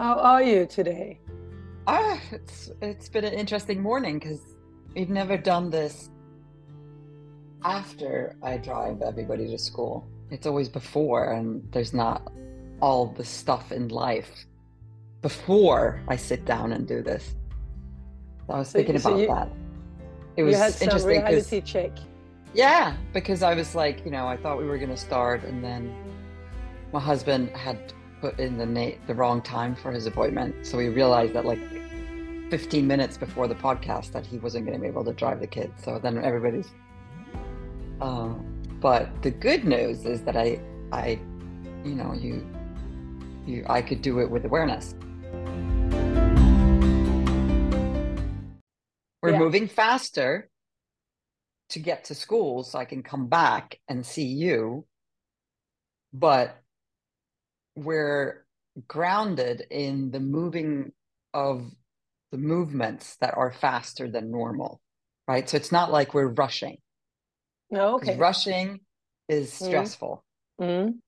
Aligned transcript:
How 0.00 0.18
are 0.18 0.42
you 0.42 0.64
today? 0.64 1.20
Ah, 1.86 2.18
it's 2.32 2.70
it's 2.80 3.10
been 3.10 3.22
an 3.26 3.34
interesting 3.34 3.82
morning 3.82 4.18
because 4.18 4.40
we've 4.94 5.10
never 5.10 5.36
done 5.36 5.68
this 5.68 6.08
after 7.62 8.34
I 8.42 8.56
drive 8.56 9.02
everybody 9.02 9.46
to 9.50 9.58
school. 9.58 10.08
It's 10.30 10.46
always 10.46 10.70
before, 10.70 11.32
and 11.34 11.62
there's 11.70 11.92
not 11.92 12.32
all 12.80 13.08
the 13.08 13.22
stuff 13.26 13.72
in 13.72 13.88
life 13.88 14.46
before 15.20 16.00
I 16.08 16.16
sit 16.16 16.46
down 16.46 16.72
and 16.72 16.88
do 16.88 17.02
this. 17.02 17.34
So 18.46 18.54
I 18.54 18.58
was 18.60 18.68
So- 18.68 18.78
thinking 18.78 18.98
so 18.98 19.10
about 19.10 19.20
you- 19.20 19.26
that. 19.26 19.48
It 20.38 20.44
was 20.44 20.54
interesting. 20.54 20.54
you 20.54 20.56
had 20.56 20.72
some 20.72 20.86
interesting 20.86 21.10
reality 21.10 21.60
check. 21.60 21.92
yeah, 22.54 22.96
because 23.12 23.42
I 23.42 23.52
was 23.54 23.74
like, 23.74 24.02
you 24.06 24.10
know, 24.10 24.26
I 24.26 24.38
thought 24.38 24.56
we 24.56 24.64
were 24.64 24.78
going 24.78 24.88
to 24.88 24.96
start, 25.10 25.44
and 25.44 25.62
then 25.62 25.92
my 26.90 27.00
husband 27.00 27.50
had 27.50 27.92
put 28.20 28.38
in 28.38 28.58
the 28.58 28.66
na- 28.66 28.96
the 29.06 29.14
wrong 29.14 29.40
time 29.42 29.74
for 29.74 29.90
his 29.92 30.06
appointment, 30.06 30.66
so 30.66 30.76
we 30.78 30.88
realized 30.88 31.32
that 31.34 31.44
like 31.44 31.60
15 32.50 32.86
minutes 32.86 33.16
before 33.16 33.46
the 33.48 33.54
podcast 33.54 34.12
that 34.12 34.26
he 34.26 34.38
wasn't 34.38 34.66
going 34.66 34.76
to 34.76 34.80
be 34.82 34.88
able 34.88 35.04
to 35.04 35.12
drive 35.12 35.40
the 35.40 35.46
kids. 35.46 35.72
So 35.84 35.98
then 35.98 36.18
everybody's. 36.22 36.68
Uh, 38.00 38.34
but 38.80 39.22
the 39.22 39.30
good 39.30 39.64
news 39.64 40.04
is 40.04 40.22
that 40.22 40.36
I, 40.36 40.60
I, 40.90 41.18
you 41.84 41.94
know, 41.94 42.12
you, 42.14 42.46
you, 43.46 43.64
I 43.68 43.82
could 43.82 44.02
do 44.02 44.20
it 44.20 44.30
with 44.30 44.44
awareness. 44.44 44.94
We're 49.22 49.32
Yeah. 49.32 49.38
moving 49.38 49.68
faster 49.68 50.48
to 51.70 51.78
get 51.78 52.04
to 52.04 52.14
school 52.14 52.64
so 52.64 52.78
I 52.78 52.84
can 52.84 53.02
come 53.02 53.28
back 53.28 53.78
and 53.86 54.04
see 54.04 54.24
you. 54.26 54.86
But 56.12 56.56
we're 57.76 58.46
grounded 58.86 59.66
in 59.70 60.10
the 60.10 60.20
moving 60.20 60.92
of 61.34 61.70
the 62.32 62.38
movements 62.38 63.16
that 63.20 63.36
are 63.36 63.52
faster 63.52 64.08
than 64.08 64.30
normal, 64.30 64.80
right? 65.26 65.48
So 65.48 65.56
it's 65.56 65.72
not 65.72 65.90
like 65.90 66.14
we're 66.14 66.28
rushing. 66.28 66.78
No, 67.70 67.98
'cause 67.98 68.08
okay. 68.08 68.18
rushing 68.18 68.80
is 69.28 69.50
Mhm. 69.50 69.66
stressful. 69.66 70.24
Mm. 70.60 71.00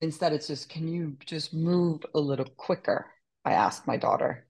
Instead, 0.00 0.32
it's 0.32 0.46
just, 0.46 0.68
can 0.68 0.86
you 0.88 1.16
just 1.24 1.52
move 1.52 2.04
a 2.14 2.20
little 2.20 2.46
quicker? 2.56 3.12
I 3.44 3.52
asked 3.52 3.86
my 3.86 3.96
daughter. 3.96 4.46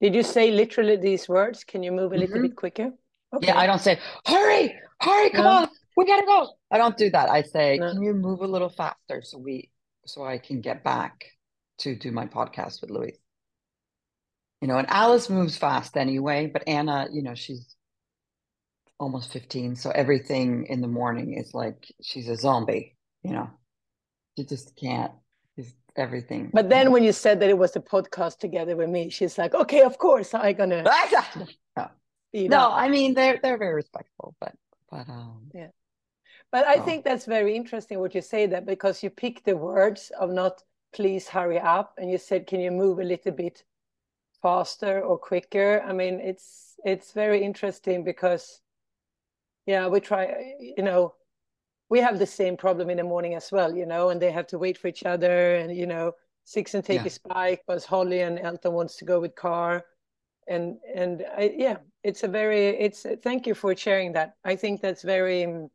Did 0.00 0.14
you 0.14 0.22
say 0.22 0.50
literally 0.50 0.96
these 0.96 1.28
words? 1.28 1.62
Can 1.62 1.82
you 1.82 1.92
move 1.92 2.12
a 2.12 2.16
little 2.16 2.38
Mhm. 2.38 2.42
bit 2.42 2.56
quicker? 2.56 2.92
Okay. 3.34 3.46
Yeah, 3.46 3.58
I 3.58 3.66
don't 3.66 3.80
say, 3.80 4.00
hurry, 4.26 4.74
hurry, 5.00 5.30
come 5.30 5.44
No. 5.44 5.50
on, 5.62 5.68
we 5.96 6.06
gotta 6.06 6.26
go. 6.26 6.56
I 6.70 6.78
don't 6.78 6.96
do 6.96 7.10
that. 7.10 7.28
I 7.28 7.42
say, 7.42 7.78
No. 7.78 7.92
can 7.92 8.02
you 8.02 8.14
move 8.14 8.40
a 8.40 8.46
little 8.46 8.70
faster 8.70 9.22
so 9.22 9.38
we 9.38 9.70
so 10.12 10.24
I 10.24 10.38
can 10.38 10.60
get 10.60 10.84
back 10.84 11.24
to 11.78 11.94
do 11.94 12.10
my 12.12 12.26
podcast 12.26 12.80
with 12.80 12.90
Louise? 12.90 13.18
You 14.60 14.68
know, 14.68 14.76
and 14.76 14.90
Alice 14.90 15.30
moves 15.30 15.56
fast 15.56 15.96
anyway, 15.96 16.46
but 16.46 16.64
Anna, 16.66 17.08
you 17.10 17.22
know, 17.22 17.34
she's 17.34 17.74
almost 18.98 19.32
15, 19.32 19.76
so 19.76 19.90
everything 19.90 20.66
in 20.66 20.82
the 20.82 20.88
morning 20.88 21.32
is 21.32 21.54
like 21.54 21.90
she's 22.02 22.28
a 22.28 22.36
zombie, 22.36 22.96
you 23.22 23.32
know. 23.32 23.50
She 24.36 24.44
just 24.44 24.76
can't. 24.76 25.12
She's 25.56 25.74
everything. 25.96 26.50
But 26.52 26.68
then 26.68 26.92
when 26.92 27.02
you 27.02 27.12
said 27.12 27.40
that 27.40 27.48
it 27.48 27.58
was 27.58 27.74
a 27.76 27.80
podcast 27.80 28.38
together 28.38 28.76
with 28.76 28.88
me, 28.90 29.10
she's 29.10 29.38
like, 29.38 29.54
okay, 29.54 29.82
of 29.82 29.98
course, 29.98 30.34
I'm 30.34 30.54
gonna 30.54 30.82
no, 31.76 31.88
no. 32.48 32.70
I 32.72 32.88
mean 32.88 33.14
they're 33.14 33.40
they're 33.42 33.58
very 33.58 33.74
respectful, 33.74 34.34
but 34.40 34.54
but 34.90 35.08
um 35.08 35.50
But 36.52 36.66
I 36.66 36.78
Oh. 36.78 36.84
think 36.84 37.04
that's 37.04 37.26
very 37.26 37.56
interesting 37.56 37.98
what 38.00 38.14
you 38.14 38.22
say 38.22 38.46
that 38.46 38.66
because 38.66 39.02
you 39.02 39.10
pick 39.10 39.44
the 39.44 39.56
words 39.56 40.10
of 40.18 40.30
not 40.30 40.62
please 40.92 41.28
hurry 41.28 41.58
up 41.58 41.94
and 41.98 42.10
you 42.10 42.18
said 42.18 42.46
can 42.46 42.60
you 42.60 42.70
move 42.70 42.98
a 43.00 43.04
little 43.04 43.32
bit 43.32 43.64
faster 44.42 45.00
or 45.02 45.18
quicker? 45.18 45.82
I 45.86 45.92
mean 45.92 46.20
it's 46.20 46.78
it's 46.84 47.12
very 47.12 47.42
interesting 47.44 48.04
because 48.04 48.62
yeah, 49.66 49.86
we 49.88 50.00
try 50.00 50.54
you 50.60 50.82
know 50.82 51.14
we 51.90 52.00
have 52.00 52.18
the 52.18 52.26
same 52.26 52.56
problem 52.56 52.90
in 52.90 52.98
the 52.98 53.04
morning 53.04 53.34
as 53.34 53.52
well, 53.52 53.76
you 53.76 53.86
know, 53.86 54.10
and 54.10 54.22
they 54.22 54.32
have 54.32 54.46
to 54.48 54.58
wait 54.58 54.78
for 54.78 54.88
each 54.88 55.04
other 55.04 55.56
and 55.56 55.76
you 55.76 55.86
know 55.86 56.14
six 56.44 56.74
and 56.74 56.84
take 56.84 57.02
Yeah. 57.02 57.04
his 57.04 57.18
bike, 57.18 57.62
but 57.66 57.84
Holly 57.84 58.20
and 58.22 58.38
Elton 58.40 58.72
wants 58.74 58.96
to 58.98 59.04
go 59.04 59.20
with 59.20 59.34
car. 59.34 59.84
And 60.48 60.78
and 60.94 61.24
I, 61.36 61.54
yeah, 61.56 61.78
it's 62.04 62.24
a 62.24 62.28
very 62.28 62.68
it's 62.80 63.06
thank 63.22 63.46
you 63.46 63.54
for 63.54 63.76
sharing 63.76 64.12
that. 64.14 64.36
I 64.44 64.56
think 64.56 64.80
that's 64.82 65.02
very 65.02 65.44
um, 65.44 65.70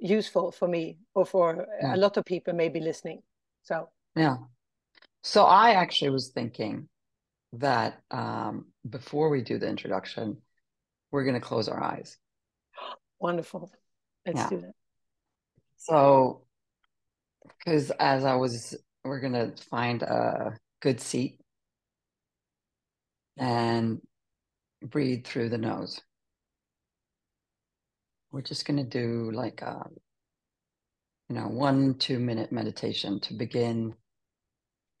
useful 0.00 0.50
for 0.50 0.68
me 0.68 0.98
or 1.14 1.26
for 1.26 1.66
Yeah. 1.80 1.94
a 1.94 1.98
lot 1.98 2.16
of 2.16 2.24
people 2.24 2.54
maybe 2.54 2.80
listening. 2.80 3.22
So 3.62 3.90
Yeah. 4.16 4.36
So 5.22 5.44
I 5.44 5.72
actually 5.72 6.10
was 6.10 6.30
thinking 6.30 6.88
that 7.52 8.00
um, 8.10 8.66
before 8.88 9.28
we 9.28 9.42
do 9.42 9.58
the 9.58 9.68
introduction, 9.68 10.38
we're 11.10 11.24
going 11.24 11.34
to 11.34 11.40
close 11.40 11.68
our 11.68 11.82
eyes. 11.82 12.16
wonderful. 13.18 13.70
Let's 14.26 14.38
Yeah. 14.38 14.48
do 14.48 14.60
that. 14.60 14.74
So, 15.76 16.44
because 17.58 17.90
as 17.90 18.24
I 18.24 18.34
was, 18.36 18.76
we're 19.04 19.20
going 19.20 19.32
to 19.32 19.52
find 19.70 20.02
a 20.02 20.58
good 20.80 21.00
seat 21.00 21.40
and 23.36 24.00
breathe 24.82 25.24
through 25.24 25.48
the 25.48 25.58
nose. 25.58 26.00
We're 28.32 28.42
just 28.42 28.64
going 28.64 28.76
to 28.76 28.84
do 28.84 29.32
like 29.32 29.60
a, 29.62 29.88
you 31.28 31.34
know, 31.34 31.48
one, 31.48 31.94
two 31.94 32.18
minute 32.20 32.52
meditation 32.52 33.18
to 33.20 33.34
begin 33.34 33.94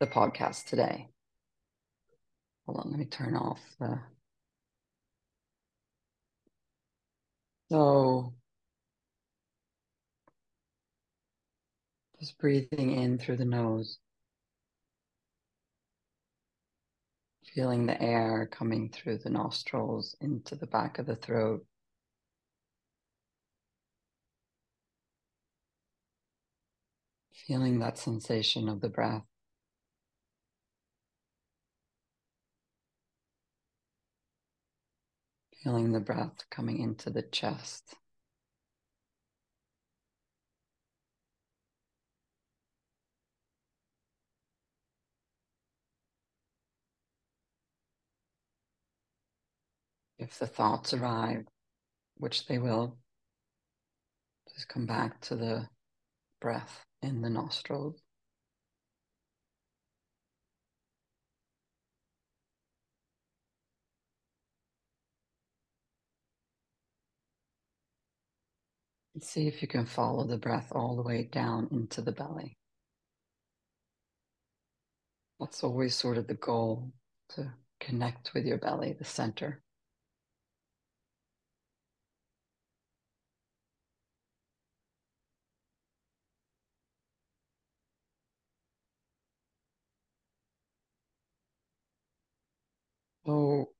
the 0.00 0.06
podcast 0.08 0.66
today. 0.66 1.08
Hold 2.66 2.80
on, 2.80 2.90
let 2.90 2.98
me 2.98 3.04
turn 3.04 3.36
off 3.36 3.60
the. 3.78 4.00
So, 7.70 8.34
just 12.18 12.36
breathing 12.38 12.92
in 12.92 13.16
through 13.16 13.36
the 13.36 13.44
nose, 13.44 13.98
feeling 17.54 17.86
the 17.86 18.00
air 18.02 18.48
coming 18.50 18.90
through 18.90 19.18
the 19.18 19.30
nostrils 19.30 20.16
into 20.20 20.56
the 20.56 20.66
back 20.66 20.98
of 20.98 21.06
the 21.06 21.14
throat. 21.14 21.64
Feeling 27.46 27.78
that 27.80 27.98
sensation 27.98 28.68
of 28.68 28.80
the 28.80 28.88
breath. 28.88 29.24
Feeling 35.62 35.92
the 35.92 36.00
breath 36.00 36.44
coming 36.50 36.78
into 36.80 37.10
the 37.10 37.22
chest. 37.22 37.96
If 50.18 50.38
the 50.38 50.46
thoughts 50.46 50.92
arrive, 50.92 51.46
which 52.16 52.46
they 52.46 52.58
will, 52.58 52.98
just 54.54 54.68
come 54.68 54.86
back 54.86 55.20
to 55.22 55.36
the 55.36 55.68
breath 56.40 56.84
in 57.02 57.22
the 57.22 57.30
nostrils. 57.30 58.02
And 69.14 69.24
see 69.24 69.46
if 69.48 69.60
you 69.62 69.68
can 69.68 69.86
follow 69.86 70.24
the 70.24 70.38
breath 70.38 70.72
all 70.72 70.96
the 70.96 71.02
way 71.02 71.24
down 71.24 71.68
into 71.72 72.00
the 72.00 72.12
belly. 72.12 72.56
That's 75.40 75.64
always 75.64 75.94
sort 75.94 76.18
of 76.18 76.26
the 76.26 76.34
goal 76.34 76.92
to 77.30 77.52
connect 77.80 78.34
with 78.34 78.44
your 78.46 78.58
belly, 78.58 78.92
the 78.92 79.04
center. 79.04 79.62
So 93.24 93.70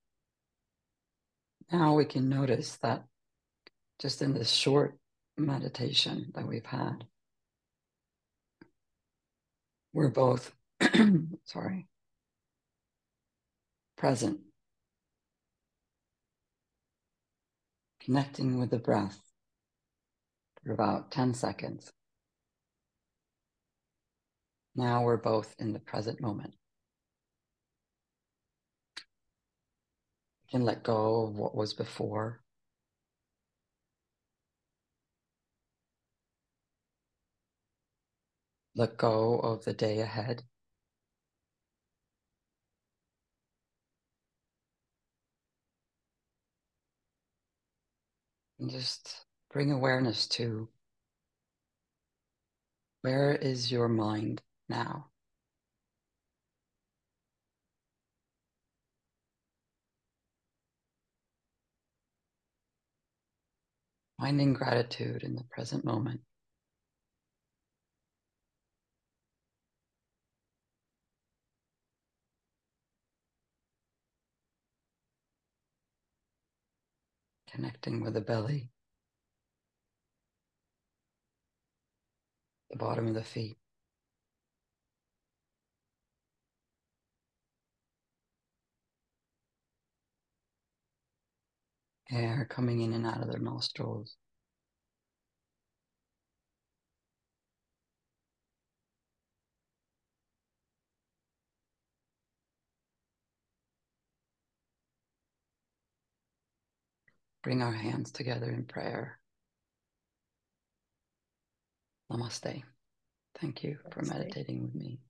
now 1.72 1.94
we 1.94 2.04
can 2.04 2.28
notice 2.28 2.76
that 2.82 3.04
just 4.00 4.22
in 4.22 4.34
this 4.34 4.50
short 4.50 4.98
meditation 5.36 6.32
that 6.34 6.46
we've 6.46 6.66
had, 6.66 7.04
we're 9.92 10.08
both, 10.08 10.52
sorry, 11.44 11.86
present, 13.96 14.40
connecting 18.00 18.58
with 18.58 18.70
the 18.70 18.78
breath 18.78 19.20
for 20.64 20.72
about 20.72 21.10
10 21.10 21.34
seconds. 21.34 21.92
Now 24.74 25.02
we're 25.02 25.16
both 25.16 25.54
in 25.58 25.72
the 25.72 25.80
present 25.80 26.20
moment. 26.20 26.54
Can 30.50 30.64
let 30.64 30.82
go 30.82 31.24
of 31.26 31.38
what 31.38 31.54
was 31.54 31.74
before. 31.74 32.42
Let 38.74 38.96
go 38.96 39.38
of 39.38 39.64
the 39.64 39.72
day 39.74 40.00
ahead. 40.00 40.42
And 48.58 48.70
just 48.70 49.26
bring 49.52 49.72
awareness 49.72 50.26
to 50.28 50.68
where 53.02 53.34
is 53.34 53.70
your 53.72 53.88
mind 53.88 54.42
now? 54.68 55.09
Finding 64.20 64.52
gratitude 64.52 65.22
in 65.22 65.34
the 65.34 65.44
present 65.44 65.84
moment. 65.84 66.20
Connecting 77.50 78.02
with 78.02 78.14
the 78.14 78.20
belly, 78.20 78.70
the 82.70 82.76
bottom 82.76 83.08
of 83.08 83.14
the 83.14 83.24
feet. 83.24 83.59
Air 92.12 92.46
coming 92.48 92.80
in 92.80 92.92
and 92.92 93.06
out 93.06 93.22
of 93.22 93.30
their 93.30 93.40
nostrils. 93.40 94.16
Bring 107.42 107.62
our 107.62 107.72
hands 107.72 108.12
together 108.12 108.50
in 108.50 108.64
prayer. 108.64 109.18
Namaste. 112.12 112.62
Thank 113.40 113.64
you 113.64 113.78
Namaste. 113.86 113.92
for 113.94 114.02
meditating 114.02 114.62
with 114.62 114.74
me. 114.74 115.00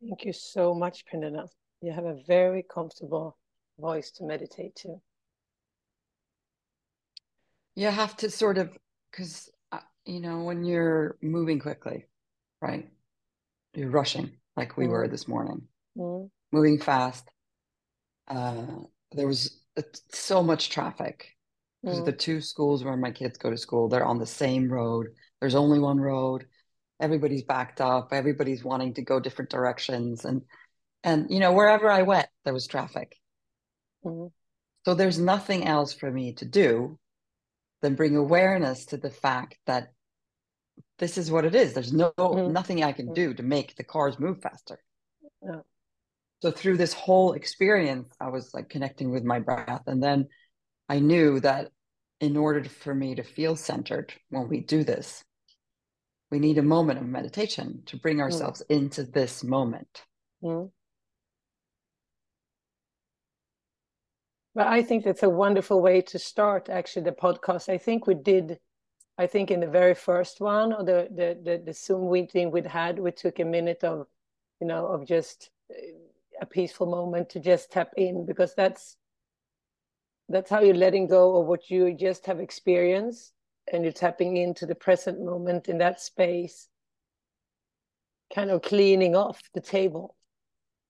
Thank 0.00 0.24
you 0.24 0.32
so 0.32 0.74
much, 0.74 1.04
Pernilla. 1.06 1.48
You 1.82 1.92
have 1.92 2.04
a 2.04 2.22
very 2.26 2.62
comfortable 2.62 3.36
voice 3.78 4.10
to 4.12 4.24
meditate 4.24 4.74
to. 4.76 5.00
You 7.74 7.88
have 7.88 8.16
to 8.18 8.30
sort 8.30 8.58
of, 8.58 8.76
because, 9.10 9.48
uh, 9.70 9.78
you 10.04 10.20
know, 10.20 10.42
when 10.42 10.64
you're 10.64 11.16
moving 11.22 11.60
quickly, 11.60 12.06
right? 12.60 12.88
You're 13.74 13.90
rushing 13.90 14.32
like 14.56 14.76
we 14.76 14.86
mm. 14.86 14.90
were 14.90 15.08
this 15.08 15.28
morning, 15.28 15.62
mm. 15.96 16.28
moving 16.50 16.80
fast. 16.80 17.30
Uh, 18.26 18.66
there 19.12 19.28
was 19.28 19.60
uh, 19.76 19.82
so 20.12 20.42
much 20.42 20.70
traffic 20.70 21.36
because 21.82 22.00
mm. 22.00 22.04
the 22.04 22.12
two 22.12 22.40
schools 22.40 22.82
where 22.82 22.96
my 22.96 23.12
kids 23.12 23.38
go 23.38 23.50
to 23.50 23.56
school, 23.56 23.88
they're 23.88 24.04
on 24.04 24.18
the 24.18 24.26
same 24.26 24.68
road. 24.68 25.06
There's 25.40 25.54
only 25.54 25.78
one 25.78 26.00
road. 26.00 26.46
Everybody's 27.00 27.44
backed 27.44 27.80
up. 27.80 28.08
Everybody's 28.10 28.64
wanting 28.64 28.94
to 28.94 29.02
go 29.02 29.20
different 29.20 29.50
directions. 29.50 30.24
And, 30.24 30.42
and, 31.04 31.26
you 31.30 31.38
know, 31.38 31.52
wherever 31.52 31.88
I 31.88 32.02
went, 32.02 32.26
there 32.44 32.52
was 32.52 32.66
traffic. 32.66 33.14
Mm-hmm. 34.04 34.28
So 34.84 34.94
there's 34.94 35.18
nothing 35.18 35.66
else 35.66 35.92
for 35.92 36.10
me 36.10 36.32
to 36.34 36.44
do 36.44 36.98
than 37.82 37.94
bring 37.94 38.16
awareness 38.16 38.86
to 38.86 38.96
the 38.96 39.10
fact 39.10 39.58
that 39.66 39.92
this 40.98 41.18
is 41.18 41.30
what 41.30 41.44
it 41.44 41.54
is. 41.54 41.74
There's 41.74 41.92
no 41.92 42.12
mm-hmm. 42.18 42.52
nothing 42.52 42.82
I 42.82 42.92
can 42.92 43.06
mm-hmm. 43.06 43.14
do 43.14 43.34
to 43.34 43.42
make 43.42 43.76
the 43.76 43.84
cars 43.84 44.18
move 44.18 44.40
faster. 44.40 44.78
Yeah. 45.42 45.60
So 46.40 46.50
through 46.50 46.76
this 46.76 46.92
whole 46.92 47.32
experience, 47.32 48.08
I 48.20 48.28
was 48.28 48.54
like 48.54 48.68
connecting 48.68 49.10
with 49.10 49.24
my 49.24 49.40
breath. 49.40 49.82
And 49.86 50.02
then 50.02 50.28
I 50.88 51.00
knew 51.00 51.40
that 51.40 51.70
in 52.20 52.36
order 52.36 52.64
for 52.64 52.94
me 52.94 53.16
to 53.16 53.22
feel 53.22 53.56
centered 53.56 54.12
when 54.30 54.48
we 54.48 54.60
do 54.60 54.84
this, 54.84 55.24
we 56.30 56.38
need 56.38 56.58
a 56.58 56.62
moment 56.62 56.98
of 56.98 57.06
meditation 57.06 57.82
to 57.86 57.96
bring 57.96 58.18
mm. 58.18 58.22
ourselves 58.22 58.62
mm. 58.68 58.76
into 58.76 59.04
this 59.04 59.42
moment. 59.42 60.04
Mm. 60.42 60.70
But 64.58 64.66
I 64.66 64.82
think 64.82 65.04
that's 65.04 65.22
a 65.22 65.30
wonderful 65.30 65.80
way 65.80 66.00
to 66.00 66.18
start 66.18 66.68
actually 66.68 67.04
the 67.04 67.12
podcast. 67.12 67.68
I 67.68 67.78
think 67.78 68.08
we 68.08 68.14
did, 68.14 68.58
I 69.16 69.28
think 69.28 69.52
in 69.52 69.60
the 69.60 69.68
very 69.68 69.94
first 69.94 70.40
one 70.40 70.72
or 70.72 70.82
the 70.82 71.06
the 71.14 71.38
the, 71.40 71.62
the 71.64 71.72
Zoom 71.72 72.10
meeting 72.10 72.50
we'd 72.50 72.66
had, 72.66 72.98
we 72.98 73.12
took 73.12 73.38
a 73.38 73.44
minute 73.44 73.84
of, 73.84 74.08
you 74.60 74.66
know, 74.66 74.84
of 74.88 75.06
just 75.06 75.50
uh, 75.70 75.76
a 76.40 76.46
peaceful 76.46 76.86
moment 76.86 77.30
to 77.30 77.38
just 77.38 77.70
tap 77.70 77.90
in 77.96 78.26
because 78.26 78.56
that's 78.56 78.96
that's 80.28 80.50
how 80.50 80.60
you're 80.60 80.74
letting 80.74 81.06
go 81.06 81.36
of 81.36 81.46
what 81.46 81.70
you 81.70 81.94
just 81.94 82.26
have 82.26 82.40
experienced 82.40 83.34
and 83.72 83.84
you're 83.84 83.92
tapping 83.92 84.38
into 84.38 84.66
the 84.66 84.74
present 84.74 85.24
moment 85.24 85.68
in 85.68 85.78
that 85.78 86.00
space 86.00 86.66
kind 88.34 88.50
of 88.50 88.62
cleaning 88.62 89.14
off 89.14 89.40
the 89.54 89.60
table 89.60 90.16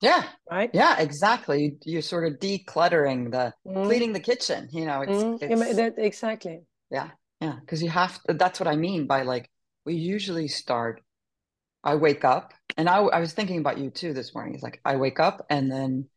yeah. 0.00 0.24
Right. 0.50 0.70
Yeah, 0.72 0.98
exactly. 0.98 1.76
You, 1.84 1.98
are 1.98 2.02
sort 2.02 2.26
of 2.26 2.38
decluttering 2.38 3.32
the 3.32 3.52
mm. 3.66 3.84
cleaning 3.84 4.12
the 4.12 4.20
kitchen. 4.20 4.68
You 4.72 4.86
know, 4.86 5.02
it's, 5.02 5.12
mm. 5.12 5.38
it's 5.40 5.76
that, 5.76 5.94
exactly. 5.98 6.60
Yeah. 6.90 7.10
Yeah. 7.40 7.56
Because 7.60 7.82
you 7.82 7.88
have 7.90 8.22
to, 8.24 8.34
that's 8.34 8.60
what 8.60 8.68
I 8.68 8.76
mean 8.76 9.06
by 9.06 9.22
like, 9.22 9.50
we 9.84 9.94
usually 9.94 10.48
start. 10.48 11.02
I 11.84 11.94
wake 11.94 12.24
up 12.24 12.52
and 12.76 12.88
I, 12.88 12.98
I 12.98 13.20
was 13.20 13.32
thinking 13.32 13.58
about 13.58 13.78
you 13.78 13.90
too 13.90 14.12
this 14.12 14.34
morning. 14.34 14.54
It's 14.54 14.62
like 14.62 14.80
I 14.84 14.96
wake 14.96 15.20
up 15.20 15.46
and 15.48 15.70
then 15.70 16.08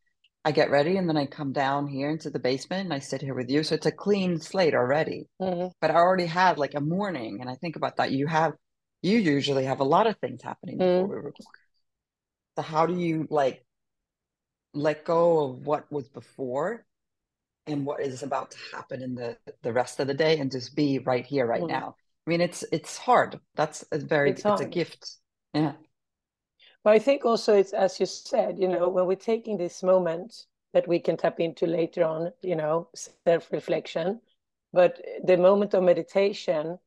I 0.43 0.51
get 0.51 0.71
ready 0.71 0.97
and 0.97 1.07
then 1.07 1.17
I 1.17 1.27
come 1.27 1.53
down 1.53 1.87
here 1.87 2.09
into 2.09 2.31
the 2.31 2.39
basement 2.39 2.85
and 2.85 2.93
I 2.93 2.99
sit 2.99 3.21
here 3.21 3.35
with 3.35 3.49
you. 3.49 3.61
So 3.63 3.75
it's 3.75 3.85
a 3.85 3.91
clean 3.91 4.39
slate 4.39 4.73
already. 4.73 5.27
Mm-hmm. 5.39 5.67
But 5.79 5.91
I 5.91 5.95
already 5.95 6.25
had 6.25 6.57
like 6.57 6.73
a 6.73 6.81
morning 6.81 7.41
and 7.41 7.49
I 7.49 7.55
think 7.55 7.75
about 7.75 7.97
that. 7.97 8.11
You 8.11 8.25
have, 8.25 8.53
you 9.03 9.19
usually 9.19 9.65
have 9.65 9.79
a 9.79 9.85
lot 9.85 10.07
of 10.07 10.17
things 10.17 10.41
happening 10.41 10.79
before 10.79 11.07
mm. 11.07 11.09
we 11.09 11.15
record. 11.15 11.35
So 12.57 12.63
how 12.63 12.85
do 12.85 12.99
you 12.99 13.27
like 13.29 13.63
let 14.73 15.05
go 15.05 15.43
of 15.45 15.65
what 15.65 15.91
was 15.91 16.07
before 16.07 16.85
and 17.67 17.85
what 17.85 18.01
is 18.01 18.23
about 18.23 18.51
to 18.51 18.57
happen 18.73 19.01
in 19.01 19.15
the 19.15 19.37
the 19.61 19.73
rest 19.73 19.99
of 19.99 20.07
the 20.07 20.13
day 20.13 20.39
and 20.39 20.51
just 20.51 20.75
be 20.75 20.99
right 20.99 21.25
here 21.25 21.45
right 21.45 21.61
mm. 21.61 21.69
now. 21.69 21.95
I 22.25 22.29
mean 22.29 22.41
it's 22.41 22.63
it's 22.71 22.97
hard. 22.97 23.39
That's 23.55 23.85
a 23.91 23.97
very 23.97 24.31
it's, 24.31 24.45
it's 24.45 24.61
a 24.61 24.65
gift. 24.65 25.17
Yeah. 25.53 25.73
But 26.83 26.93
i 26.93 26.99
think 26.99 27.25
also 27.25 27.53
it's 27.53 27.73
as 27.73 27.99
you 27.99 28.05
said 28.05 28.57
you 28.57 28.67
know 28.67 28.89
when 28.89 29.05
we're 29.05 29.15
taking 29.15 29.57
this 29.57 29.83
moment 29.83 30.45
that 30.73 30.87
we 30.87 30.99
can 30.99 31.17
tap 31.17 31.39
into 31.39 31.67
later 31.67 32.03
on 32.03 32.31
you 32.41 32.55
know 32.55 32.89
self-reflection 33.25 34.19
but 34.73 34.99
the 35.23 35.37
moment 35.37 35.73
of 35.73 35.83
meditation 35.83 36.79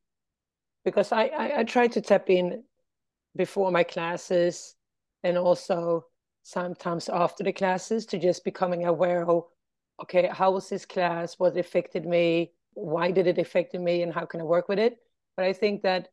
because 0.83 1.11
I, 1.11 1.25
I 1.27 1.59
i 1.59 1.63
try 1.63 1.87
to 1.87 2.01
tap 2.01 2.29
in 2.29 2.63
before 3.35 3.71
my 3.71 3.83
classes 3.83 4.75
and 5.23 5.37
also 5.37 6.05
sometimes 6.45 7.09
after 7.09 7.43
the 7.43 7.51
classes 7.51 8.05
to 8.05 8.19
just 8.19 8.45
becoming 8.45 8.85
aware 8.85 9.27
of 9.27 9.45
okay 10.01 10.29
how 10.31 10.51
was 10.51 10.69
this 10.69 10.85
class? 10.85 11.39
What 11.39 11.57
affected 11.57 12.05
me? 12.05 12.51
Why 12.73 13.09
did 13.09 13.25
it 13.25 13.39
affect 13.39 13.73
me? 13.73 14.03
And 14.03 14.13
how 14.13 14.25
can 14.25 14.41
i 14.41 14.43
work 14.43 14.69
with 14.69 14.79
it? 14.79 14.97
But 15.35 15.45
i 15.45 15.53
think 15.53 15.81
that 15.81 16.09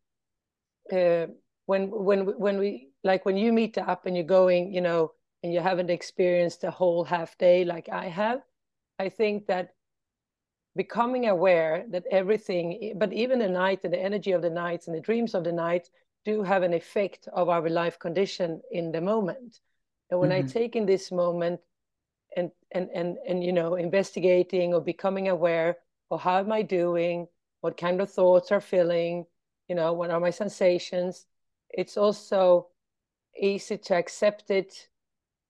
uh, 0.90 1.26
when 1.66 1.90
when 1.90 2.20
when 2.38 2.58
we 2.58 2.88
like 3.04 3.24
when 3.26 3.36
you 3.36 3.52
meet 3.52 3.76
up 3.78 4.06
and 4.06 4.16
you're 4.16 4.24
going 4.24 4.72
you 4.72 4.80
know 4.80 5.12
and 5.42 5.52
you 5.52 5.60
haven't 5.60 5.90
experienced 5.90 6.64
a 6.64 6.70
whole 6.70 7.04
half 7.04 7.36
day 7.38 7.64
like 7.64 7.88
i 7.88 8.06
have 8.06 8.40
i 8.98 9.08
think 9.08 9.46
that 9.46 9.74
becoming 10.74 11.28
aware 11.28 11.84
that 11.90 12.04
everything 12.10 12.94
but 12.96 13.12
even 13.12 13.38
the 13.38 13.48
night 13.48 13.80
and 13.84 13.92
the 13.92 13.98
energy 13.98 14.32
of 14.32 14.42
the 14.42 14.50
nights 14.50 14.86
and 14.86 14.96
the 14.96 15.00
dreams 15.00 15.34
of 15.34 15.44
the 15.44 15.52
night 15.52 15.88
do 16.24 16.42
have 16.42 16.62
an 16.62 16.72
effect 16.72 17.28
of 17.32 17.48
our 17.48 17.68
life 17.68 17.98
condition 17.98 18.60
in 18.70 18.92
the 18.92 19.00
moment 19.00 19.60
and 20.12 20.20
when 20.20 20.30
mm-hmm. 20.30 20.46
I 20.46 20.52
take 20.52 20.76
in 20.76 20.84
this 20.84 21.10
moment 21.10 21.58
and 22.36 22.50
and 22.70 22.90
and 22.94 23.16
and 23.26 23.42
you 23.42 23.50
know 23.50 23.76
investigating 23.76 24.74
or 24.74 24.80
becoming 24.82 25.28
aware 25.28 25.78
of 26.10 26.20
how 26.20 26.38
am 26.38 26.52
I 26.52 26.60
doing, 26.60 27.26
what 27.62 27.78
kind 27.78 27.98
of 27.98 28.10
thoughts 28.10 28.52
are 28.52 28.60
filling, 28.60 29.24
you 29.68 29.74
know, 29.74 29.94
what 29.94 30.10
are 30.10 30.20
my 30.20 30.28
sensations, 30.28 31.24
it's 31.70 31.96
also 31.96 32.68
easy 33.40 33.78
to 33.78 33.94
accept 33.94 34.50
it 34.50 34.88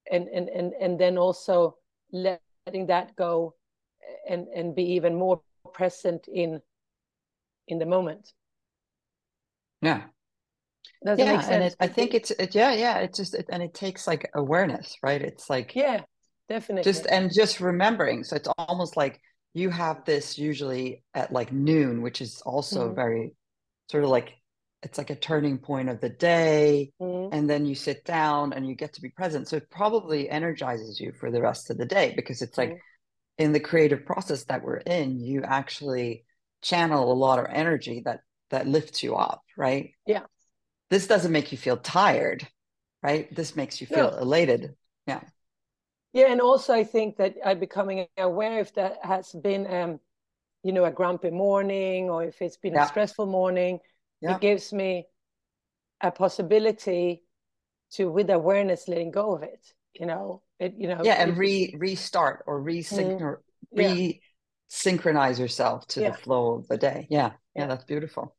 and 0.09 0.29
and 0.29 0.47
and 0.47 0.71
and 0.79 0.97
then 0.97 1.17
also 1.17 1.75
letting 2.13 2.87
that 2.87 3.13
go 3.17 3.55
and 4.29 4.47
and 4.47 4.73
be 4.73 4.83
even 4.83 5.13
more 5.13 5.41
present 5.73 6.29
in 6.29 6.61
in 7.67 7.79
the 7.79 7.85
moment 7.85 8.31
yeah 9.81 10.03
does 11.05 11.19
yeah, 11.19 11.45
and 11.49 11.63
it, 11.63 11.75
I 11.79 11.87
think 11.87 12.13
it's 12.13 12.31
it, 12.31 12.55
yeah, 12.55 12.73
yeah. 12.73 12.97
It's 12.99 13.17
just 13.17 13.33
it, 13.35 13.45
and 13.49 13.61
it 13.61 13.73
takes 13.73 14.07
like 14.07 14.29
awareness, 14.33 14.95
right? 15.03 15.21
It's 15.21 15.49
like 15.49 15.75
yeah, 15.75 16.01
definitely. 16.49 16.83
Just 16.83 17.05
and 17.05 17.31
just 17.33 17.59
remembering. 17.59 18.23
So 18.23 18.35
it's 18.35 18.49
almost 18.57 18.95
like 18.95 19.19
you 19.53 19.69
have 19.69 20.05
this 20.05 20.37
usually 20.37 21.03
at 21.13 21.31
like 21.31 21.51
noon, 21.51 22.01
which 22.01 22.21
is 22.21 22.41
also 22.45 22.85
mm-hmm. 22.85 22.95
very 22.95 23.31
sort 23.89 24.03
of 24.03 24.09
like 24.09 24.33
it's 24.81 24.97
like 24.97 25.09
a 25.09 25.15
turning 25.15 25.57
point 25.57 25.89
of 25.89 26.01
the 26.01 26.09
day. 26.09 26.91
Mm-hmm. 27.01 27.33
And 27.33 27.49
then 27.49 27.65
you 27.65 27.75
sit 27.75 28.03
down 28.05 28.53
and 28.53 28.67
you 28.67 28.75
get 28.75 28.93
to 28.93 29.01
be 29.01 29.09
present. 29.09 29.47
So 29.47 29.57
it 29.57 29.69
probably 29.69 30.29
energizes 30.29 30.99
you 30.99 31.13
for 31.19 31.31
the 31.31 31.41
rest 31.41 31.69
of 31.69 31.77
the 31.77 31.85
day 31.85 32.13
because 32.15 32.41
it's 32.41 32.57
like 32.57 32.69
mm-hmm. 32.69 33.43
in 33.43 33.53
the 33.53 33.59
creative 33.59 34.05
process 34.05 34.43
that 34.45 34.63
we're 34.63 34.77
in, 34.77 35.19
you 35.19 35.43
actually 35.43 36.25
channel 36.61 37.11
a 37.11 37.13
lot 37.13 37.39
of 37.39 37.45
energy 37.49 38.01
that 38.05 38.21
that 38.49 38.67
lifts 38.67 39.01
you 39.01 39.15
up, 39.15 39.41
right? 39.57 39.91
Yeah. 40.05 40.23
This 40.93 41.07
doesn't 41.07 41.31
make 41.31 41.51
you 41.51 41.57
feel 41.57 41.77
tired, 41.77 42.47
right? 43.01 43.33
This 43.33 43.55
makes 43.55 43.81
you 43.81 43.87
feel 43.87 44.15
elated. 44.15 44.75
Yeah. 45.07 45.21
Yeah, 46.13 46.31
and 46.31 46.39
also 46.39 46.71
I 46.71 46.83
think 46.83 47.17
that 47.17 47.33
I'm 47.43 47.59
becoming 47.59 48.05
aware 48.15 48.59
if 48.59 48.75
that 48.75 48.97
has 49.01 49.31
been, 49.31 49.65
um, 49.73 49.99
you 50.61 50.71
know, 50.71 50.85
a 50.85 50.91
grumpy 50.91 51.31
morning 51.31 52.11
or 52.11 52.23
if 52.23 52.39
it's 52.43 52.57
been 52.57 52.75
yeah. 52.75 52.85
a 52.85 52.87
stressful 52.87 53.25
morning, 53.25 53.79
yeah. 54.21 54.35
it 54.35 54.41
gives 54.41 54.71
me 54.71 55.07
a 55.99 56.11
possibility 56.11 57.23
to, 57.93 58.11
with 58.11 58.29
awareness, 58.29 58.87
letting 58.87 59.09
go 59.09 59.33
of 59.33 59.41
it. 59.41 59.65
You 59.99 60.05
know, 60.05 60.43
it. 60.59 60.75
You 60.77 60.89
know. 60.89 61.01
Yeah, 61.03 61.13
and 61.13 61.35
re 61.35 61.73
restart 61.75 62.43
or 62.45 62.61
resync 62.61 63.19
mm, 63.19 63.37
re 63.75 64.21
synchronize 64.67 65.39
yourself 65.39 65.87
to 65.87 66.01
yeah. 66.01 66.11
the 66.11 66.17
flow 66.17 66.53
of 66.53 66.67
the 66.67 66.77
day. 66.77 67.07
Yeah, 67.09 67.31
yeah, 67.55 67.65
that's 67.65 67.83
beautiful. 67.83 68.35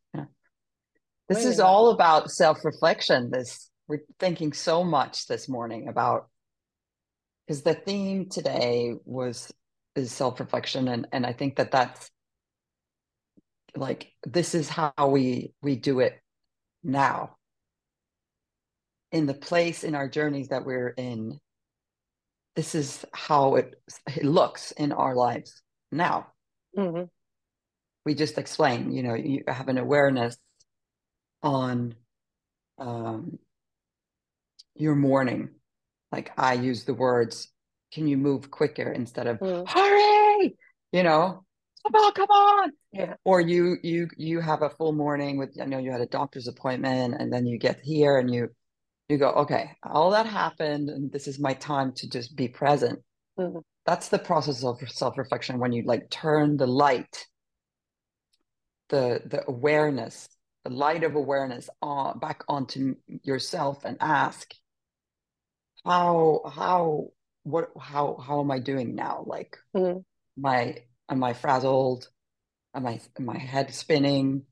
This 1.28 1.44
is 1.44 1.60
all 1.60 1.90
about 1.90 2.30
self 2.30 2.64
reflection. 2.64 3.30
This 3.30 3.70
we're 3.88 4.02
thinking 4.18 4.52
so 4.52 4.84
much 4.84 5.26
this 5.26 5.48
morning 5.48 5.88
about 5.88 6.28
because 7.46 7.62
the 7.62 7.74
theme 7.74 8.28
today 8.28 8.94
was 9.04 9.52
is 9.94 10.10
self-reflection 10.10 10.88
and 10.88 11.06
and 11.12 11.24
i 11.26 11.32
think 11.32 11.56
that 11.56 11.70
that's 11.70 12.10
like 13.76 14.12
this 14.24 14.54
is 14.54 14.68
how 14.68 14.92
we 15.08 15.52
we 15.62 15.76
do 15.76 16.00
it 16.00 16.20
now 16.82 17.36
in 19.12 19.26
the 19.26 19.34
place 19.34 19.84
in 19.84 19.94
our 19.94 20.08
journeys 20.08 20.48
that 20.48 20.64
we're 20.64 20.88
in 20.88 21.38
this 22.56 22.74
is 22.74 23.04
how 23.12 23.56
it, 23.56 23.74
it 24.16 24.24
looks 24.24 24.72
in 24.72 24.92
our 24.92 25.14
lives 25.14 25.62
now 25.92 26.26
mm-hmm. 26.76 27.04
we 28.04 28.14
just 28.14 28.38
explain 28.38 28.92
you 28.92 29.02
know 29.02 29.14
you 29.14 29.42
have 29.46 29.68
an 29.68 29.78
awareness 29.78 30.36
on 31.44 31.94
um, 32.78 33.38
your 34.74 34.96
morning 34.96 35.50
like 36.14 36.30
I 36.38 36.52
use 36.52 36.84
the 36.84 36.94
words, 36.94 37.48
can 37.92 38.06
you 38.06 38.16
move 38.16 38.48
quicker 38.48 38.88
instead 38.92 39.26
of 39.26 39.40
mm. 39.40 39.68
hurry? 39.68 40.56
You 40.92 41.02
know, 41.02 41.44
come 41.84 41.94
on, 41.96 42.12
come 42.12 42.30
on. 42.30 42.70
Yeah. 42.92 43.14
Or 43.24 43.40
you 43.40 43.78
you 43.82 44.08
you 44.16 44.40
have 44.40 44.62
a 44.62 44.70
full 44.70 44.92
morning 44.92 45.38
with 45.38 45.56
I 45.60 45.64
know 45.64 45.78
you 45.78 45.90
had 45.90 46.00
a 46.00 46.06
doctor's 46.06 46.46
appointment 46.46 47.16
and 47.18 47.32
then 47.32 47.46
you 47.46 47.58
get 47.58 47.80
here 47.82 48.18
and 48.18 48.32
you 48.32 48.48
you 49.08 49.18
go, 49.18 49.30
okay, 49.30 49.72
all 49.82 50.12
that 50.12 50.26
happened 50.26 50.88
and 50.88 51.10
this 51.10 51.26
is 51.26 51.40
my 51.40 51.54
time 51.54 51.92
to 51.96 52.08
just 52.08 52.36
be 52.36 52.46
present. 52.46 53.00
Mm-hmm. 53.36 53.58
That's 53.84 54.08
the 54.08 54.20
process 54.20 54.62
of 54.62 54.78
self-reflection 54.88 55.58
when 55.58 55.72
you 55.72 55.82
like 55.84 56.10
turn 56.10 56.56
the 56.56 56.68
light, 56.68 57.26
the 58.88 59.20
the 59.26 59.42
awareness, 59.48 60.28
the 60.64 60.70
light 60.70 61.04
of 61.04 61.14
awareness 61.14 61.68
on 61.82 62.18
back 62.18 62.42
onto 62.48 62.96
yourself 63.22 63.84
and 63.84 63.98
ask, 64.00 64.54
how 65.84 66.40
how 66.54 67.08
what 67.42 67.70
how 67.78 68.16
how 68.16 68.40
am 68.40 68.50
I 68.50 68.58
doing 68.58 68.94
now? 68.94 69.24
Like, 69.26 69.58
mm-hmm. 69.76 70.00
my 70.36 70.78
am 71.08 71.22
I 71.22 71.34
frazzled? 71.34 72.08
Am 72.74 72.86
I 72.86 73.00
am 73.18 73.26
my 73.26 73.38
head 73.38 73.74
spinning? 73.74 74.44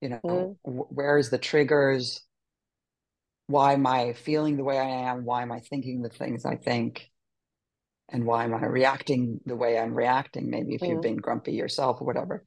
You 0.00 0.10
know, 0.10 0.20
mm-hmm. 0.24 0.78
where 0.94 1.18
is 1.18 1.30
the 1.30 1.38
triggers? 1.38 2.22
Why 3.46 3.74
am 3.74 3.86
I 3.86 4.12
feeling 4.12 4.56
the 4.56 4.64
way 4.64 4.78
I 4.78 5.10
am? 5.10 5.24
Why 5.24 5.42
am 5.42 5.52
I 5.52 5.60
thinking 5.60 6.02
the 6.02 6.08
things 6.08 6.44
I 6.44 6.56
think? 6.56 7.10
And 8.10 8.24
why 8.24 8.44
am 8.44 8.54
I 8.54 8.64
reacting 8.64 9.40
the 9.44 9.56
way 9.56 9.78
I'm 9.78 9.94
reacting? 9.94 10.50
Maybe 10.50 10.74
if 10.74 10.80
mm-hmm. 10.80 10.92
you've 10.92 11.02
been 11.02 11.16
grumpy 11.16 11.52
yourself 11.52 12.00
or 12.00 12.06
whatever. 12.06 12.44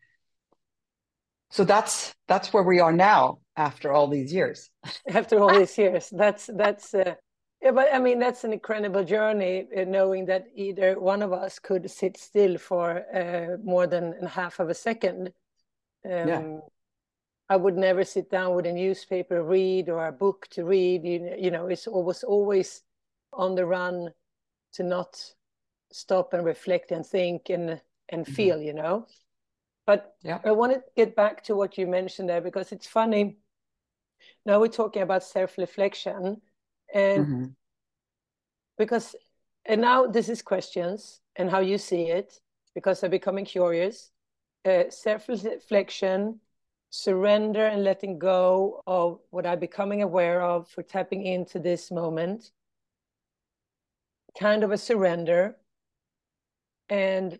So 1.51 1.63
that's 1.63 2.13
that's 2.27 2.53
where 2.53 2.63
we 2.63 2.79
are 2.79 2.93
now 2.93 3.39
after 3.57 3.91
all 3.91 4.07
these 4.07 4.33
years. 4.33 4.69
After 5.07 5.39
all 5.39 5.53
these 5.53 5.77
years, 5.77 6.09
that's 6.09 6.49
that's 6.53 6.93
uh, 6.93 7.15
yeah, 7.61 7.71
but 7.71 7.93
I 7.93 7.99
mean, 7.99 8.17
that's 8.19 8.43
an 8.43 8.53
incredible 8.53 9.03
journey, 9.03 9.67
uh, 9.77 9.83
knowing 9.83 10.25
that 10.25 10.45
either 10.55 10.99
one 10.99 11.21
of 11.21 11.31
us 11.31 11.59
could 11.59 11.89
sit 11.91 12.17
still 12.17 12.57
for 12.57 13.03
uh, 13.15 13.57
more 13.63 13.85
than 13.85 14.15
half 14.25 14.59
of 14.59 14.69
a 14.69 14.73
second. 14.73 15.31
Um, 16.03 16.27
yeah. 16.27 16.57
I 17.49 17.57
would 17.57 17.77
never 17.77 18.03
sit 18.03 18.31
down 18.31 18.55
with 18.55 18.65
a 18.65 18.71
newspaper, 18.71 19.43
read, 19.43 19.89
or 19.89 20.07
a 20.07 20.11
book 20.11 20.47
to 20.51 20.63
read. 20.63 21.03
You, 21.03 21.35
you 21.37 21.51
know, 21.51 21.67
it's 21.67 21.85
always 21.85 22.23
always 22.23 22.81
on 23.33 23.55
the 23.55 23.65
run 23.65 24.11
to 24.73 24.83
not 24.83 25.21
stop 25.91 26.33
and 26.33 26.45
reflect 26.45 26.91
and 26.91 27.05
think 27.05 27.49
and 27.49 27.81
and 28.09 28.25
mm-hmm. 28.25 28.33
feel. 28.33 28.61
You 28.61 28.73
know, 28.73 29.05
but 29.91 30.15
yeah. 30.23 30.39
I 30.45 30.51
want 30.51 30.71
to 30.71 30.81
get 30.95 31.17
back 31.17 31.43
to 31.47 31.55
what 31.59 31.77
you 31.77 31.85
mentioned 31.85 32.29
there 32.29 32.39
because 32.39 32.71
it's 32.71 32.87
funny. 32.87 33.39
Now 34.45 34.61
we're 34.61 34.69
talking 34.69 35.01
about 35.01 35.21
self-reflection 35.21 36.41
and 36.93 37.25
mm-hmm. 37.25 37.45
because 38.77 39.15
and 39.65 39.81
now 39.81 40.07
this 40.07 40.29
is 40.29 40.41
questions 40.41 41.19
and 41.35 41.51
how 41.51 41.59
you 41.59 41.77
see 41.77 42.03
it 42.19 42.39
because 42.73 43.03
i'm 43.03 43.11
becoming 43.11 43.45
curious 43.45 44.11
uh, 44.65 44.83
self-reflection 44.89 46.39
surrender 46.89 47.65
and 47.67 47.83
letting 47.83 48.19
go 48.19 48.81
of 48.87 49.19
what 49.29 49.45
i'm 49.45 49.59
becoming 49.59 50.01
aware 50.03 50.41
of 50.41 50.67
for 50.67 50.83
tapping 50.83 51.25
into 51.25 51.59
this 51.59 51.91
moment 51.91 52.51
kind 54.39 54.63
of 54.63 54.71
a 54.71 54.77
surrender 54.77 55.55
and 56.89 57.39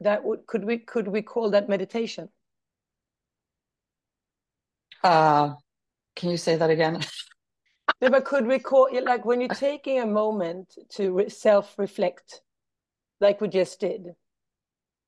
that 0.00 0.24
would 0.24 0.46
could 0.46 0.64
we 0.64 0.78
could 0.78 1.08
we 1.08 1.22
call 1.22 1.50
that 1.50 1.68
meditation 1.68 2.28
uh 5.02 5.54
can 6.14 6.30
you 6.30 6.36
say 6.36 6.56
that 6.56 6.70
again 6.70 7.00
no, 8.00 8.10
but 8.10 8.24
could 8.24 8.46
we 8.46 8.58
call 8.58 8.86
it 8.86 9.04
like 9.04 9.24
when 9.24 9.40
you're 9.40 9.48
taking 9.54 10.00
a 10.00 10.06
moment 10.06 10.76
to 10.90 11.26
self-reflect, 11.28 12.42
like 13.20 13.40
we 13.40 13.48
just 13.48 13.80
did, 13.80 14.14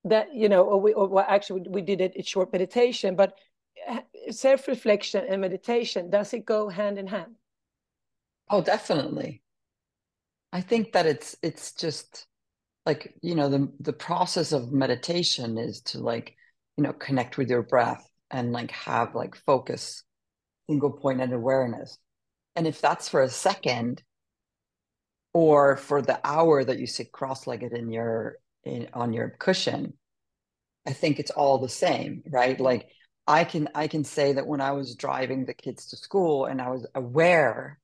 that 0.05 0.33
you 0.33 0.49
know, 0.49 0.63
or 0.63 0.81
we, 0.81 0.93
or 0.93 1.07
well, 1.07 1.25
actually 1.27 1.61
we 1.69 1.81
did 1.81 2.01
it 2.01 2.15
in 2.15 2.23
short 2.23 2.51
meditation, 2.51 3.15
but 3.15 3.37
eh, 3.87 4.01
self-reflection 4.31 5.25
and 5.29 5.41
meditation 5.41 6.09
does 6.09 6.33
it 6.33 6.45
go 6.45 6.69
hand 6.69 6.97
in 6.97 7.07
hand? 7.07 7.35
Oh, 8.49 8.61
definitely. 8.61 9.43
I 10.51 10.61
think 10.61 10.93
that 10.93 11.05
it's 11.05 11.35
it's 11.43 11.73
just 11.73 12.25
like 12.89 13.13
you 13.21 13.35
know 13.35 13.49
the 13.49 13.71
the 13.79 13.93
process 13.93 14.51
of 14.51 14.71
meditation 14.71 15.57
is 15.57 15.81
to 15.81 15.99
like 15.99 16.35
you 16.77 16.83
know 16.83 16.93
connect 16.93 17.37
with 17.37 17.49
your 17.49 17.61
breath 17.61 18.05
and 18.31 18.51
like 18.51 18.71
have 18.71 19.15
like 19.15 19.35
focus 19.35 20.03
single 20.67 20.91
point 20.91 21.21
and 21.21 21.33
awareness 21.33 21.97
and 22.55 22.65
if 22.67 22.81
that's 22.81 23.07
for 23.07 23.21
a 23.21 23.29
second 23.29 24.03
or 25.33 25.77
for 25.77 26.01
the 26.01 26.19
hour 26.23 26.63
that 26.63 26.79
you 26.79 26.87
sit 26.87 27.11
cross-legged 27.11 27.73
in 27.73 27.91
your 27.91 28.37
in, 28.63 28.87
on 28.93 29.13
your 29.13 29.29
cushion, 29.39 29.93
I 30.85 30.93
think 30.93 31.19
it's 31.19 31.31
all 31.31 31.59
the 31.59 31.69
same, 31.69 32.23
right? 32.27 32.59
Like 32.59 32.89
I 33.27 33.43
can 33.43 33.69
I 33.75 33.87
can 33.87 34.03
say 34.03 34.33
that 34.33 34.47
when 34.47 34.61
I 34.61 34.71
was 34.71 34.95
driving 34.95 35.45
the 35.45 35.53
kids 35.53 35.87
to 35.87 35.97
school 35.97 36.45
and 36.45 36.61
I 36.61 36.69
was 36.69 36.85
aware 36.95 37.79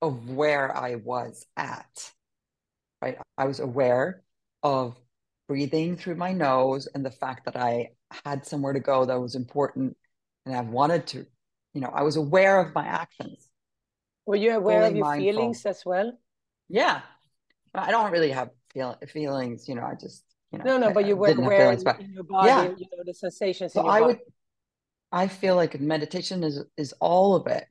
of 0.00 0.28
where 0.28 0.76
I 0.76 0.96
was 0.96 1.46
at, 1.56 2.12
right? 3.00 3.18
I 3.38 3.46
was 3.46 3.60
aware 3.60 4.22
of 4.62 4.96
breathing 5.48 5.96
through 5.96 6.16
my 6.16 6.32
nose 6.32 6.88
and 6.94 7.04
the 7.04 7.10
fact 7.10 7.44
that 7.44 7.56
I 7.56 7.90
had 8.24 8.46
somewhere 8.46 8.72
to 8.72 8.80
go 8.80 9.04
that 9.04 9.20
was 9.20 9.34
important 9.34 9.96
and 10.46 10.54
I 10.54 10.60
wanted 10.60 11.06
to, 11.08 11.26
you 11.74 11.80
know, 11.80 11.90
I 11.92 12.02
was 12.02 12.16
aware 12.16 12.58
of 12.60 12.74
my 12.74 12.86
actions. 12.86 13.48
Were 14.26 14.36
you 14.36 14.56
aware 14.56 14.84
of 14.84 14.94
your 14.94 15.04
mindful. 15.04 15.32
feelings 15.32 15.66
as 15.66 15.84
well? 15.84 16.12
Yeah. 16.68 17.00
I 17.74 17.90
don't 17.90 18.12
really 18.12 18.30
have 18.30 18.50
feel, 18.72 18.96
feelings, 19.08 19.68
you 19.68 19.74
know, 19.74 19.84
I 19.84 19.94
just, 19.94 20.24
you 20.52 20.58
know. 20.58 20.64
No, 20.64 20.78
no, 20.78 20.92
but 20.92 21.06
you 21.06 21.16
were 21.16 21.30
aware 21.30 21.76
feelings, 21.76 22.00
in 22.00 22.12
your 22.12 22.24
body, 22.24 22.48
yeah. 22.48 22.62
you 22.64 22.86
know, 22.96 23.02
the 23.04 23.14
sensations 23.14 23.72
so 23.72 23.86
I 23.86 24.00
body. 24.00 24.04
would, 24.04 24.18
I 25.10 25.28
feel 25.28 25.56
like 25.56 25.78
meditation 25.80 26.42
is 26.42 26.64
is 26.76 26.94
all 27.00 27.34
of 27.34 27.46
it. 27.46 27.66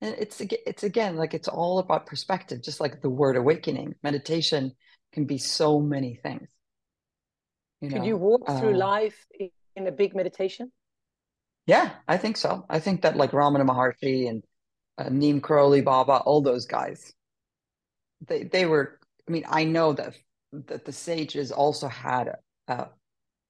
And 0.00 0.14
it's 0.18 0.40
it's 0.40 0.82
again 0.82 1.16
like 1.16 1.34
it's 1.34 1.48
all 1.48 1.78
about 1.78 2.06
perspective, 2.06 2.62
just 2.62 2.80
like 2.80 3.00
the 3.00 3.08
word 3.08 3.36
awakening. 3.36 3.94
Meditation 4.02 4.72
can 5.14 5.24
be 5.24 5.38
so 5.38 5.80
many 5.80 6.16
things. 6.16 6.48
You 7.80 7.88
Could 7.88 7.98
know? 8.00 8.04
you 8.04 8.16
walk 8.16 8.46
through 8.58 8.74
uh, 8.74 8.78
life 8.78 9.26
in 9.76 9.86
a 9.86 9.92
big 9.92 10.14
meditation? 10.14 10.70
Yeah, 11.66 11.90
I 12.06 12.18
think 12.18 12.36
so. 12.36 12.66
I 12.68 12.80
think 12.80 13.02
that 13.02 13.16
like 13.16 13.30
Ramana 13.30 13.66
Maharshi 13.66 14.28
and 14.28 14.44
uh, 14.98 15.08
Neem 15.08 15.40
Karoli 15.40 15.82
Baba, 15.82 16.18
all 16.18 16.42
those 16.42 16.66
guys. 16.66 17.12
They 18.26 18.44
they 18.44 18.66
were 18.66 19.00
I 19.28 19.32
mean, 19.32 19.44
I 19.48 19.64
know 19.64 19.92
that 19.94 20.14
that 20.52 20.84
the 20.84 20.92
sages 20.92 21.50
also 21.50 21.88
had 21.88 22.32
a, 22.68 22.86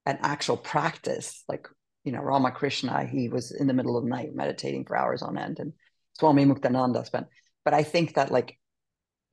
an 0.07 0.19
actual 0.23 0.57
practice, 0.57 1.45
like 1.49 1.69
you 2.05 2.13
know, 2.13 2.21
Ramakrishna, 2.21 3.07
he 3.07 3.29
was 3.29 3.51
in 3.51 3.67
the 3.67 3.73
middle 3.73 3.97
of 3.97 4.05
the 4.05 4.11
night 4.11 4.35
meditating 4.35 4.85
for 4.85 4.97
hours 4.97 5.23
on 5.23 5.39
end, 5.39 5.59
and 5.59 5.73
Swami 6.19 6.45
Muktananda 6.45 7.05
spent. 7.07 7.27
But 7.65 7.75
I 7.75 7.83
think 7.83 8.15
that 8.15 8.31
like, 8.31 8.59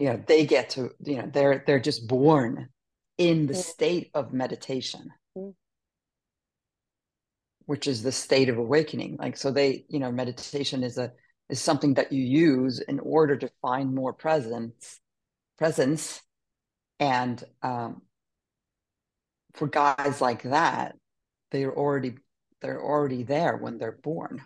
you 0.01 0.08
know, 0.08 0.20
they 0.25 0.48
get 0.48 0.72
to, 0.72 0.89
you 1.03 1.17
know, 1.17 1.29
they're 1.31 1.63
they're 1.67 1.79
just 1.79 2.08
born 2.08 2.70
in 3.20 3.46
the 3.46 3.53
state 3.53 4.10
of 4.15 4.34
meditation, 4.34 5.12
which 7.67 7.86
is 7.86 8.01
the 8.01 8.12
state 8.12 8.50
of 8.50 8.58
awakening. 8.58 9.17
Like, 9.20 9.38
so 9.38 9.51
they, 9.51 9.86
you 9.89 10.00
know, 10.00 10.12
meditation 10.12 10.81
is 10.81 10.98
a 10.98 11.12
is 11.51 11.62
something 11.62 11.93
that 11.93 12.12
you 12.12 12.24
use 12.24 12.79
in 12.79 13.00
order 13.00 13.38
to 13.38 13.51
find 13.62 13.93
more 13.93 14.12
presence, 14.12 15.00
presence, 15.60 16.20
and 17.00 17.43
um, 17.62 18.01
for 19.53 19.67
guys 19.67 20.20
like 20.20 20.41
that, 20.41 20.96
they're 21.51 21.77
already 21.77 22.15
they're 22.60 22.81
already 22.81 23.22
there 23.22 23.55
when 23.55 23.77
they're 23.77 24.00
born. 24.01 24.41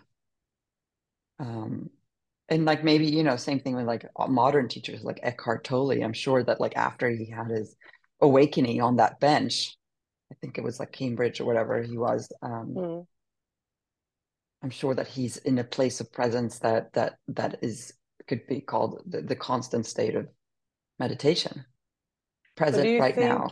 Um, 1.38 1.88
and 2.48 2.64
like 2.64 2.84
maybe 2.84 3.06
you 3.06 3.22
know 3.22 3.36
same 3.36 3.60
thing 3.60 3.76
with 3.76 3.86
like 3.86 4.06
modern 4.28 4.68
teachers 4.68 5.02
like 5.02 5.20
Eckhart 5.22 5.64
Tolle. 5.64 6.02
I'm 6.02 6.12
sure 6.12 6.42
that 6.44 6.60
like 6.60 6.76
after 6.76 7.08
he 7.08 7.30
had 7.30 7.50
his 7.50 7.76
awakening 8.20 8.80
on 8.80 8.96
that 8.96 9.20
bench, 9.20 9.76
I 10.30 10.34
think 10.40 10.58
it 10.58 10.64
was 10.64 10.78
like 10.78 10.92
Cambridge 10.92 11.40
or 11.40 11.44
whatever 11.44 11.82
he 11.82 11.98
was. 11.98 12.30
Um, 12.42 12.74
mm. 12.76 13.06
I'm 14.62 14.70
sure 14.70 14.94
that 14.94 15.08
he's 15.08 15.36
in 15.38 15.58
a 15.58 15.64
place 15.64 16.00
of 16.00 16.12
presence 16.12 16.58
that 16.60 16.92
that 16.94 17.16
that 17.28 17.58
is 17.62 17.92
could 18.26 18.46
be 18.46 18.60
called 18.60 19.02
the, 19.06 19.22
the 19.22 19.36
constant 19.36 19.86
state 19.86 20.14
of 20.14 20.28
meditation, 20.98 21.64
present 22.56 23.00
right 23.00 23.14
think, 23.14 23.28
now. 23.28 23.48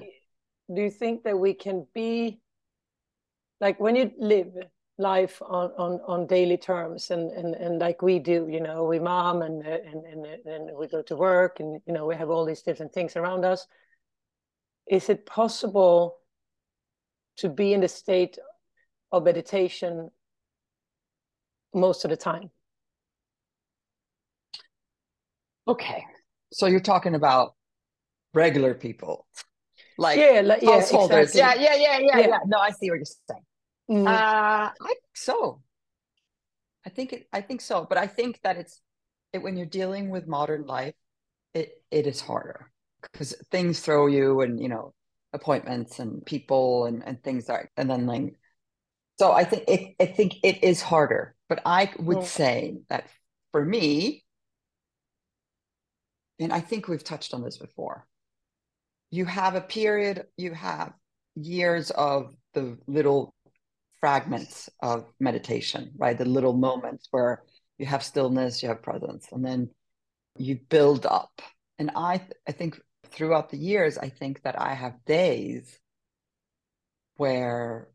Do 0.75 0.83
you 0.83 0.91
think 0.91 1.25
that 1.25 1.39
we 1.39 1.55
can 1.55 1.87
be 1.95 2.41
like 3.61 3.79
when 3.79 3.97
you 3.97 4.11
live 4.19 4.49
life 4.99 5.43
on, 5.43 5.73
on, 5.77 6.01
on 6.07 6.27
daily 6.27 6.57
terms 6.57 7.11
and, 7.11 7.31
and, 7.33 7.55
and 7.57 7.81
like 7.81 8.01
we 8.01 8.19
do, 8.19 8.47
you 8.49 8.61
know, 8.61 8.85
we 8.85 8.99
mom 8.99 9.43
and, 9.43 9.67
uh, 9.67 9.71
and, 9.71 10.05
and, 10.07 10.27
uh, 10.27 10.51
and 10.51 10.71
we 10.79 10.87
go 10.87 11.03
to 11.03 11.17
work 11.17 11.59
and, 11.59 11.81
you 11.87 11.93
know, 11.93 12.07
we 12.07 12.15
have 12.15 12.31
all 12.31 12.45
these 12.45 12.63
different 12.63 12.93
things 12.93 13.17
around 13.17 13.45
us. 13.45 13.67
Is 14.89 15.09
it 15.09 15.27
possible 15.27 16.19
to 17.39 17.49
be 17.49 17.73
in 17.73 17.81
the 17.81 17.89
state 17.89 18.39
of 19.11 19.25
meditation 19.25 20.11
most 21.75 22.05
of 22.05 22.11
the 22.11 22.17
time? 22.17 22.51
Okay. 25.67 26.05
So 26.53 26.67
you're 26.67 26.79
talking 26.79 27.17
about 27.17 27.55
regular 28.33 28.75
people 28.75 29.27
like 29.99 30.19
yeah, 30.19 30.41
like, 30.45 30.63
yeah, 30.63 30.71
householders. 30.73 31.31
Exactly. 31.31 31.65
Yeah, 31.65 31.75
yeah, 31.75 31.99
yeah, 31.99 31.99
yeah, 31.99 32.19
yeah, 32.19 32.27
yeah. 32.29 32.39
No, 32.47 32.59
I 32.59 32.71
see 32.71 32.91
what 32.91 32.97
you're 32.97 33.05
saying. 33.05 33.43
Mm. 33.91 34.07
Uh, 34.07 34.71
I 34.71 34.73
think 34.87 35.01
so. 35.15 35.63
I 36.87 36.91
think 36.91 37.13
it. 37.13 37.29
I 37.33 37.41
think 37.41 37.61
so. 37.61 37.87
But 37.89 37.99
I 37.99 38.07
think 38.07 38.41
that 38.43 38.57
it's 38.57 38.81
it, 39.33 39.43
when 39.43 39.57
you're 39.57 39.67
dealing 39.67 40.11
with 40.11 40.27
modern 40.27 40.67
life, 40.67 40.95
it 41.53 41.83
it 41.91 42.07
is 42.07 42.21
harder 42.21 42.71
because 43.03 43.35
things 43.51 43.81
throw 43.81 44.07
you, 44.07 44.41
and 44.41 44.61
you 44.61 44.69
know 44.69 44.95
appointments 45.33 45.99
and 45.99 46.25
people 46.25 46.87
and 46.87 47.03
and 47.05 47.23
things 47.23 47.49
like, 47.49 47.71
and 47.77 47.91
then 47.91 48.07
like. 48.07 48.35
So 49.19 49.33
I 49.33 49.45
think 49.45 49.65
it. 49.69 49.95
I 50.01 50.07
think 50.07 50.37
it 50.43 50.65
is 50.65 50.81
harder. 50.81 51.35
But 51.49 51.61
I 51.67 51.93
would 51.99 52.19
mm. 52.19 52.25
say 52.25 52.79
that 52.89 53.07
for 53.53 53.65
me, 53.65 54.25
and 56.39 56.53
I 56.53 56.61
think 56.61 56.89
we've 56.89 57.05
touched 57.05 57.35
on 57.35 57.43
this 57.43 57.59
before. 57.59 58.07
You 59.11 59.27
have 59.27 59.55
a 59.55 59.61
period. 59.61 60.27
You 60.37 60.55
have 60.55 60.93
years 61.37 61.91
of 61.91 62.35
the 62.55 62.79
little 62.87 63.35
fragments 64.05 64.69
of 64.83 65.07
meditation, 65.19 65.91
right? 65.97 66.19
The 66.19 66.27
little 66.27 66.53
moments 66.53 67.09
where 67.11 67.43
you 67.79 67.87
have 67.87 68.03
stillness, 68.03 68.63
you 68.63 68.69
have 68.69 68.83
presence, 68.83 69.29
and 69.33 69.43
then 69.43 69.71
you 70.37 70.59
build 70.69 71.07
up. 71.07 71.41
And 71.79 71.91
I, 71.97 72.21
I 72.47 72.53
think 72.53 72.79
throughout 73.07 73.49
the 73.49 73.57
years, 73.57 73.97
I 73.97 74.11
think 74.11 74.43
that 74.43 74.61
I 74.61 74.75
have 74.75 75.07
days 75.07 75.79
where 77.17 77.89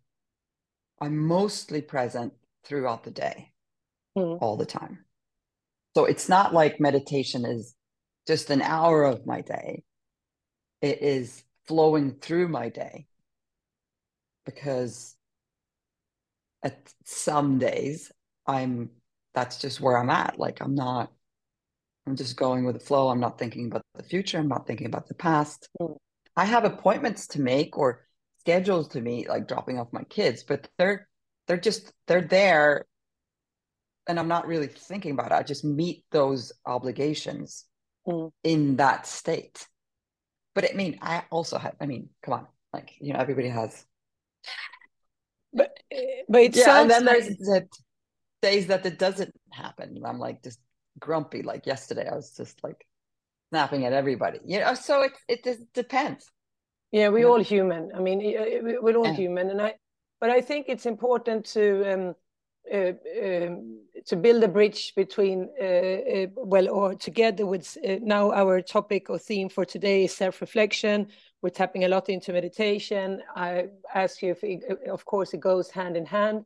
I'm 1.00 1.16
mostly 1.16 1.84
present 1.84 2.34
throughout 2.64 3.04
the 3.04 3.12
day, 3.12 3.52
mm. 4.18 4.40
all 4.42 4.58
the 4.58 4.66
time. 4.66 5.06
So 5.96 6.06
it's 6.06 6.28
not 6.28 6.56
like 6.56 6.80
meditation 6.80 7.46
is 7.46 7.76
just 8.26 8.50
an 8.50 8.64
hour 8.64 9.04
of 9.04 9.28
my 9.28 9.42
day, 9.42 9.84
it 10.82 11.04
is 11.04 11.44
flowing 11.68 12.16
through 12.16 12.48
my 12.48 12.70
day 12.70 13.06
because 14.44 15.16
at 16.64 16.92
some 17.06 17.58
days 17.58 18.12
i'm 18.48 18.90
that's 19.34 19.58
just 19.58 19.80
where 19.80 19.98
i'm 19.98 20.10
at. 20.10 20.40
Like 20.40 20.62
i'm 20.62 20.76
not 20.76 21.12
i'm 22.08 22.16
just 22.16 22.36
going 22.36 22.66
with 22.66 22.80
the 22.80 22.86
flow. 22.86 23.10
I'm 23.10 23.20
not 23.20 23.38
thinking 23.38 23.68
about 23.68 23.84
the 23.96 24.04
future. 24.04 24.40
I'm 24.40 24.48
not 24.48 24.66
thinking 24.66 24.88
about 24.88 25.08
the 25.08 25.14
past. 25.14 25.70
Mm. 25.80 25.98
i 26.36 26.46
have 26.46 26.66
appointments 26.66 27.28
to 27.28 27.42
make 27.42 27.78
or 27.78 28.06
schedules 28.40 28.88
to 28.90 29.02
meet 29.02 29.30
like 29.30 29.48
dropping 29.48 29.78
off 29.78 29.92
my 29.92 30.04
kids 30.04 30.44
but 30.44 30.70
they're 30.78 31.08
they're 31.46 31.58
just 31.58 31.92
they're 32.08 32.22
there 32.22 32.86
and 34.08 34.18
i'm 34.18 34.30
not 34.30 34.48
really 34.48 34.68
thinking 34.68 35.12
about 35.12 35.32
it. 35.32 35.36
I 35.36 35.44
just 35.44 35.66
meet 35.66 36.06
those 36.12 36.54
obligations 36.66 37.66
mm. 38.08 38.32
in 38.44 38.78
that 38.78 39.06
state. 39.06 39.68
But 40.56 40.72
i 40.72 40.74
mean 40.74 41.00
i 41.02 41.24
also 41.30 41.58
have 41.58 41.76
i 41.80 41.86
mean 41.86 42.10
come 42.24 42.34
on 42.34 42.48
like 42.74 42.94
you 43.00 43.14
know 43.14 43.20
everybody 43.20 43.50
has 43.50 43.86
but 46.30 46.42
it 46.42 46.56
yeah, 46.56 46.82
and 46.82 46.90
then 46.90 47.06
there's 47.06 47.28
the 47.28 47.68
days 48.42 48.68
that 48.68 48.86
it 48.86 49.00
doesn't 49.00 49.34
happen. 49.52 50.02
I'm 50.06 50.20
like 50.20 50.44
just 50.44 50.60
grumpy. 51.00 51.42
Like 51.42 51.66
yesterday, 51.66 52.08
I 52.08 52.16
was 52.16 52.32
just 52.36 52.64
like 52.64 52.86
snapping 53.50 53.86
at 53.86 53.94
everybody. 53.94 54.40
You 54.46 54.60
know, 54.60 54.74
so 54.74 55.02
it 55.02 55.14
it 55.28 55.44
just 55.44 55.62
depends. 55.74 56.30
Yeah, 56.92 57.10
we're 57.10 57.28
all 57.28 57.44
human. 57.44 57.92
I 57.96 58.00
mean, 58.00 58.20
we're 58.82 58.96
all 58.96 59.06
yeah. 59.06 59.14
human, 59.14 59.50
and 59.50 59.62
I. 59.62 59.76
But 60.20 60.32
I 60.32 60.42
think 60.42 60.66
it's 60.68 60.86
important 60.86 61.46
to 61.54 61.94
um, 61.94 62.16
uh, 62.74 62.92
um, 63.24 63.80
to 64.06 64.16
build 64.16 64.44
a 64.44 64.48
bridge 64.48 64.94
between 64.96 65.50
uh, 65.62 65.66
uh, 65.66 66.28
well, 66.36 66.70
or 66.70 66.96
together 66.96 67.46
with 67.46 67.78
uh, 67.88 67.96
now 68.02 68.32
our 68.32 68.62
topic 68.62 69.10
or 69.10 69.18
theme 69.18 69.50
for 69.50 69.66
today 69.66 70.06
is 70.06 70.16
self-reflection 70.16 71.08
we're 71.42 71.50
tapping 71.50 71.86
a 71.86 71.88
lot 71.88 72.10
into 72.10 72.34
meditation. 72.34 73.22
I 73.36 73.68
ask 73.94 74.22
you 74.22 74.32
if, 74.32 74.44
it, 74.44 74.64
of 74.90 75.06
course, 75.06 75.34
it 75.34 75.40
goes 75.40 75.70
hand 75.70 75.96
in 75.96 76.06
hand, 76.06 76.46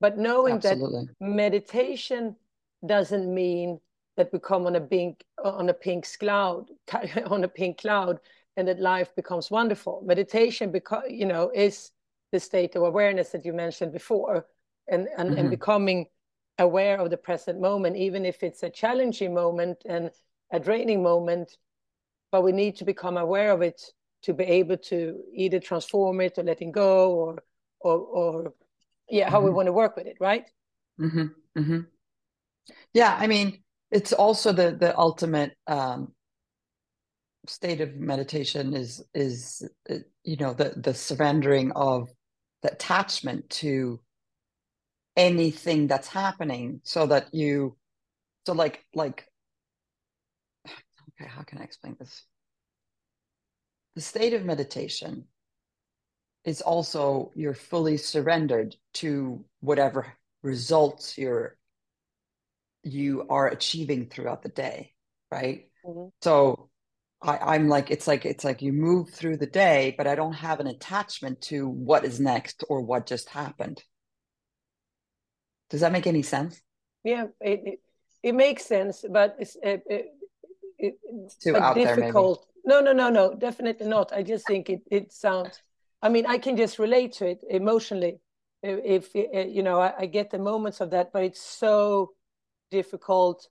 but 0.00 0.18
knowing 0.18 0.56
Absolutely. 0.56 1.06
that 1.06 1.14
meditation 1.20 2.36
doesn't 2.84 3.32
mean 3.32 3.80
that 4.16 4.32
we 4.32 4.38
come 4.38 4.66
on 4.66 4.76
a 4.76 4.80
pink 4.80 5.24
on 5.42 5.68
a 5.68 5.74
pink 5.74 6.06
cloud 6.18 6.70
on 7.26 7.44
a 7.44 7.48
pink 7.48 7.78
cloud 7.78 8.20
and 8.56 8.68
that 8.68 8.78
life 8.78 9.14
becomes 9.16 9.50
wonderful. 9.50 10.02
Meditation, 10.04 10.70
because 10.70 11.04
you 11.08 11.26
know, 11.26 11.50
is 11.54 11.90
the 12.32 12.40
state 12.40 12.76
of 12.76 12.82
awareness 12.82 13.30
that 13.30 13.44
you 13.44 13.52
mentioned 13.52 13.92
before, 13.92 14.46
and 14.88 15.08
and, 15.16 15.30
mm-hmm. 15.30 15.38
and 15.38 15.50
becoming 15.50 16.06
aware 16.58 16.98
of 16.98 17.10
the 17.10 17.16
present 17.16 17.60
moment, 17.60 17.96
even 17.96 18.24
if 18.24 18.42
it's 18.42 18.62
a 18.62 18.70
challenging 18.70 19.34
moment 19.34 19.78
and 19.86 20.10
a 20.52 20.60
draining 20.60 21.02
moment, 21.02 21.56
but 22.30 22.42
we 22.42 22.52
need 22.52 22.76
to 22.76 22.84
become 22.84 23.16
aware 23.16 23.50
of 23.50 23.60
it 23.60 23.92
to 24.24 24.34
be 24.34 24.44
able 24.44 24.76
to 24.76 25.20
either 25.34 25.60
transform 25.60 26.20
it 26.20 26.38
or 26.38 26.44
letting 26.44 26.72
go 26.72 27.12
or 27.12 27.42
or 27.80 27.98
or 27.98 28.54
yeah 29.08 29.30
how 29.30 29.38
mm-hmm. 29.38 29.46
we 29.46 29.52
want 29.52 29.66
to 29.66 29.72
work 29.72 29.96
with 29.96 30.06
it 30.06 30.16
right 30.20 30.50
mm-hmm. 31.00 31.26
Mm-hmm. 31.58 31.80
yeah 32.92 33.16
i 33.18 33.26
mean 33.26 33.62
it's 33.90 34.12
also 34.12 34.52
the 34.52 34.72
the 34.72 34.96
ultimate 34.98 35.52
um 35.66 36.12
state 37.46 37.80
of 37.80 37.94
meditation 37.96 38.74
is 38.74 39.02
is 39.14 39.68
uh, 39.90 39.96
you 40.22 40.36
know 40.36 40.54
the 40.54 40.72
the 40.76 40.94
surrendering 40.94 41.72
of 41.72 42.08
the 42.62 42.72
attachment 42.72 43.48
to 43.50 44.00
anything 45.16 45.86
that's 45.86 46.08
happening 46.08 46.80
so 46.84 47.06
that 47.06 47.32
you 47.32 47.76
so 48.46 48.54
like 48.54 48.84
like 48.94 49.26
okay 50.66 51.28
how 51.28 51.42
can 51.42 51.58
i 51.58 51.62
explain 51.62 51.94
this 51.98 52.24
the 53.94 54.00
state 54.00 54.34
of 54.34 54.44
meditation 54.44 55.24
is 56.44 56.60
also 56.60 57.32
you're 57.34 57.54
fully 57.54 57.96
surrendered 57.96 58.76
to 58.94 59.44
whatever 59.60 60.12
results 60.42 61.16
you're 61.16 61.56
you 62.82 63.26
are 63.30 63.48
achieving 63.48 64.06
throughout 64.06 64.42
the 64.42 64.48
day 64.48 64.92
right? 65.30 65.68
Mm-hmm. 65.86 66.08
so 66.22 66.70
I, 67.22 67.38
i'm 67.38 67.68
like 67.68 67.90
it's 67.90 68.06
like 68.06 68.24
it's 68.26 68.44
like 68.44 68.62
you 68.62 68.72
move 68.72 69.10
through 69.10 69.38
the 69.38 69.46
day 69.46 69.94
but 69.96 70.06
i 70.06 70.14
don't 70.14 70.34
have 70.34 70.60
an 70.60 70.66
attachment 70.66 71.40
to 71.42 71.68
what 71.68 72.04
is 72.04 72.20
next 72.20 72.64
or 72.68 72.82
what 72.82 73.06
just 73.06 73.28
happened. 73.28 73.82
Does 75.70 75.80
that 75.80 75.92
make 75.92 76.06
any 76.06 76.22
sense? 76.22 76.60
Yeah 77.02 77.24
it, 77.40 77.60
it, 77.64 77.78
it 78.22 78.34
makes 78.34 78.64
sense 78.64 79.04
but 79.10 79.36
it's 79.38 79.56
it, 79.62 79.82
it, 79.88 80.06
it's 80.78 81.36
too 81.36 81.58
difficult 81.74 82.46
no 82.64 82.80
no 82.80 82.92
no 82.92 83.10
no 83.10 83.34
definitely 83.34 83.86
not. 83.86 84.12
I 84.12 84.22
just 84.22 84.46
think 84.46 84.70
it 84.70 84.82
it 84.90 85.12
sounds 85.12 85.62
i 86.02 86.08
mean 86.08 86.26
i 86.26 86.38
can 86.38 86.56
just 86.56 86.78
relate 86.78 87.12
to 87.14 87.26
it 87.26 87.44
emotionally. 87.50 88.20
If, 88.62 89.10
if 89.14 89.54
you 89.54 89.62
know 89.62 89.80
I, 89.80 89.92
I 90.00 90.06
get 90.06 90.30
the 90.30 90.38
moments 90.38 90.80
of 90.80 90.90
that 90.90 91.12
but 91.12 91.22
it's 91.24 91.42
so 91.42 92.12
difficult 92.70 93.48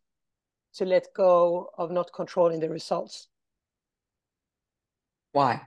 to 0.75 0.85
let 0.85 1.07
go 1.15 1.69
of 1.77 1.91
not 1.91 2.11
controlling 2.13 2.59
the 2.59 2.69
results. 2.69 3.27
Why? 5.31 5.61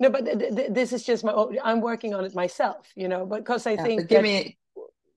No 0.00 0.10
but 0.10 0.24
th 0.24 0.38
th 0.56 0.72
this 0.72 0.92
is 0.92 1.04
just 1.04 1.24
my 1.24 1.32
i'm 1.62 1.80
working 1.80 2.14
on 2.14 2.24
it 2.24 2.34
myself 2.34 2.92
you 2.96 3.08
know 3.08 3.24
because 3.26 3.66
i 3.66 3.76
yeah, 3.76 3.84
think 3.86 4.08
give 4.08 4.22
that, 4.22 4.22
me 4.22 4.58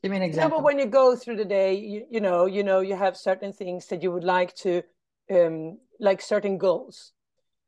give 0.02 0.12
me 0.12 0.17
an 0.17 0.24
example 0.24 0.60
but 0.60 0.63
when 0.63 0.78
you 0.80 0.86
go 0.86 1.15
through 1.15 1.36
the 1.36 1.46
day 1.46 1.74
you, 1.74 2.06
you 2.10 2.22
know 2.22 2.46
you 2.46 2.63
know 2.63 2.80
you 2.82 2.96
have 2.96 3.17
certain 3.17 3.52
things 3.52 3.88
that 3.88 4.04
you 4.04 4.12
would 4.12 4.24
like 4.24 4.54
to 4.56 4.84
um 5.32 5.78
like 6.00 6.22
certain 6.22 6.58
goals. 6.58 7.14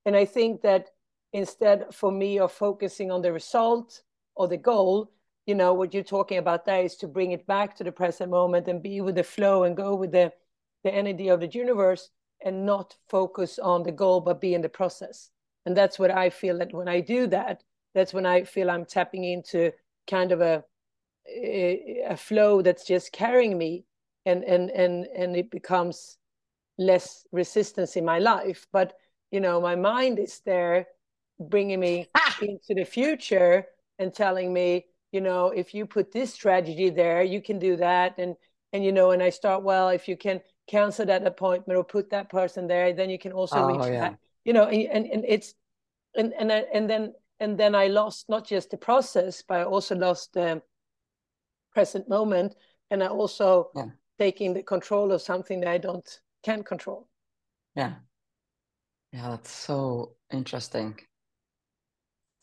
And 0.06 0.15
i 0.15 0.26
think 0.26 0.62
that 0.62 0.89
instead 1.34 1.94
for 1.94 2.12
me 2.12 2.39
of 2.39 2.52
focusing 2.52 3.12
on 3.12 3.22
the 3.22 3.32
result 3.32 4.02
or 4.36 4.48
the 4.48 4.58
goal 4.58 5.12
you 5.46 5.56
know 5.56 5.74
what 5.74 5.94
you're 5.94 6.04
talking 6.04 6.38
about 6.38 6.65
there 6.65 6.84
is 6.84 6.96
to 6.96 7.08
bring 7.08 7.32
it 7.32 7.46
back 7.46 7.76
to 7.76 7.84
the 7.84 7.92
present 7.92 8.32
moment 8.32 8.68
and 8.68 8.82
be 8.82 9.02
with 9.02 9.15
the 9.15 9.24
flow 9.24 9.63
and 9.63 9.78
go 9.78 9.96
with 9.96 10.12
the 10.12 10.32
the 10.84 10.94
energy 10.94 11.28
of 11.28 11.39
the 11.39 11.48
universe 11.48 12.10
and 12.46 12.65
not 12.65 12.96
focus 13.10 13.60
on 13.60 13.84
the 13.84 13.92
goal 13.92 14.22
but 14.22 14.39
be 14.39 14.54
in 14.54 14.62
the 14.62 14.70
process. 14.70 15.30
And 15.65 15.76
that's 15.76 16.00
what 16.00 16.12
i 16.12 16.30
feel 16.30 16.58
that 16.60 16.74
when 16.74 16.88
i 16.88 17.00
do 17.02 17.28
that 17.28 17.63
that's 17.94 18.13
when 18.13 18.26
i 18.26 18.44
feel 18.44 18.72
i'm 18.72 18.86
tapping 18.86 19.24
into 19.24 19.72
kind 20.08 20.32
of 20.32 20.42
a 20.42 20.63
a, 21.28 22.15
flow 22.18 22.62
that's 22.62 22.86
just 22.86 23.12
carrying 23.12 23.58
me 23.58 23.86
and 24.26 24.44
and 24.44 24.70
and 24.72 25.06
and 25.15 25.36
it 25.36 25.52
becomes 25.52 26.18
less 26.80 27.28
resistance 27.32 27.96
in 27.96 28.04
my 28.04 28.18
life 28.18 28.65
but 28.72 28.94
you 29.32 29.39
know 29.39 29.62
my 29.62 29.76
mind 29.76 30.18
is 30.18 30.42
there 30.46 30.88
bringing 31.39 31.80
me 31.80 32.08
into 32.42 32.74
the 32.74 32.86
future 32.86 33.65
and 34.00 34.13
telling 34.13 34.52
me 34.52 34.86
you 35.12 35.22
know 35.22 35.48
if 35.48 35.74
you 35.74 35.86
put 35.86 36.12
this 36.12 36.34
strategy 36.34 36.89
there 36.89 37.22
you 37.22 37.42
can 37.42 37.60
do 37.60 37.76
that 37.76 38.18
and 38.18 38.36
and 38.74 38.84
you 38.84 38.92
know 38.92 39.12
and 39.12 39.22
i 39.22 39.30
start 39.30 39.63
well 39.63 39.89
if 39.89 40.08
you 40.08 40.18
can 40.18 40.42
cancel 40.68 41.06
that 41.06 41.26
appointment 41.26 41.78
or 41.78 41.84
put 41.84 42.10
that 42.10 42.30
person 42.30 42.65
there 42.65 42.94
then 42.94 43.10
you 43.10 43.20
can 43.20 43.32
also 43.32 43.58
oh, 43.58 43.68
reach 43.68 43.92
yeah. 43.92 44.00
that 44.00 44.20
you 44.46 44.54
know 44.54 44.65
and, 44.65 44.88
and, 44.88 45.06
and 45.06 45.26
it's 45.28 45.54
and 46.15 46.34
and 46.34 46.52
uh, 46.52 46.62
and 46.74 46.89
then 46.89 47.13
and 47.39 47.58
then 47.58 47.74
I 47.74 47.88
lost 47.88 48.30
not 48.30 48.46
just 48.46 48.72
the 48.72 48.78
process, 48.78 49.44
but 49.48 49.62
I 49.62 49.63
also 49.63 49.96
lost 49.96 50.34
the 50.34 50.62
present 51.74 52.10
moment, 52.10 52.56
and 52.92 53.04
I 53.04 53.08
also 53.08 53.70
yeah. 53.76 53.86
taking 54.18 54.54
the 54.54 54.63
control 54.63 55.12
of 55.12 55.22
something 55.22 55.62
that 55.62 55.70
I 55.70 55.78
don't 55.78 56.20
can 56.43 56.63
control. 56.63 57.08
Yeah, 57.75 57.95
yeah, 59.12 59.30
that's 59.30 59.52
so 59.52 60.15
interesting. 60.32 60.99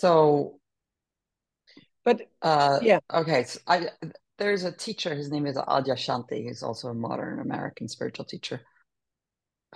So, 0.01 0.59
but 2.05 2.29
uh, 2.43 2.81
yeah, 2.83 3.01
okay. 3.13 3.45
So 3.45 3.61
I 3.67 3.89
there's 4.39 4.65
a 4.65 4.73
teacher. 4.73 5.15
His 5.15 5.31
name 5.31 5.47
is 5.47 5.57
Adyashanti. 5.57 6.45
He's 6.45 6.63
also 6.63 6.89
a 6.89 6.95
modern 6.95 7.41
American 7.41 7.89
spiritual 7.89 8.27
teacher 8.27 8.61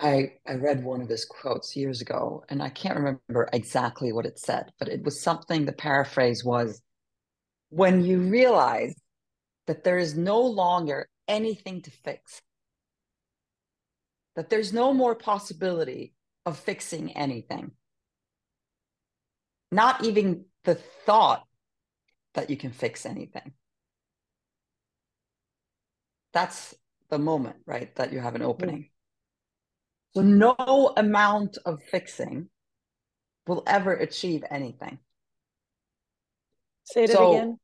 I, 0.01 0.33
I 0.47 0.55
read 0.55 0.83
one 0.83 1.01
of 1.01 1.09
his 1.09 1.25
quotes 1.25 1.75
years 1.75 2.01
ago, 2.01 2.43
and 2.49 2.61
I 2.61 2.69
can't 2.69 2.97
remember 2.97 3.47
exactly 3.53 4.11
what 4.11 4.25
it 4.25 4.39
said, 4.39 4.71
but 4.79 4.87
it 4.87 5.03
was 5.03 5.21
something 5.21 5.65
the 5.65 5.73
paraphrase 5.73 6.43
was 6.43 6.81
when 7.69 8.03
you 8.03 8.19
realize 8.19 8.95
that 9.67 9.83
there 9.83 9.99
is 9.99 10.17
no 10.17 10.41
longer 10.41 11.07
anything 11.27 11.81
to 11.83 11.91
fix, 11.91 12.41
that 14.35 14.49
there's 14.49 14.73
no 14.73 14.93
more 14.93 15.15
possibility 15.15 16.13
of 16.45 16.57
fixing 16.57 17.11
anything, 17.11 17.71
not 19.71 20.03
even 20.03 20.45
the 20.63 20.75
thought 21.05 21.45
that 22.33 22.49
you 22.49 22.57
can 22.57 22.71
fix 22.71 23.05
anything. 23.05 23.53
That's 26.33 26.73
the 27.09 27.19
moment, 27.19 27.57
right? 27.65 27.93
That 27.95 28.13
you 28.13 28.19
have 28.19 28.35
an 28.35 28.41
opening. 28.41 28.89
So 30.15 30.21
no 30.21 30.93
amount 30.95 31.57
of 31.65 31.81
fixing 31.83 32.49
will 33.47 33.63
ever 33.67 33.93
achieve 33.93 34.43
anything. 34.49 34.99
Say 36.83 37.03
it 37.05 37.11
so, 37.11 37.31
again. 37.31 37.59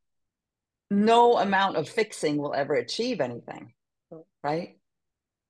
No 0.89 1.37
amount 1.37 1.75
of 1.75 1.89
fixing 1.89 2.37
will 2.37 2.53
ever 2.53 2.73
achieve 2.75 3.19
anything. 3.19 3.73
Oh. 4.11 4.25
Right. 4.43 4.79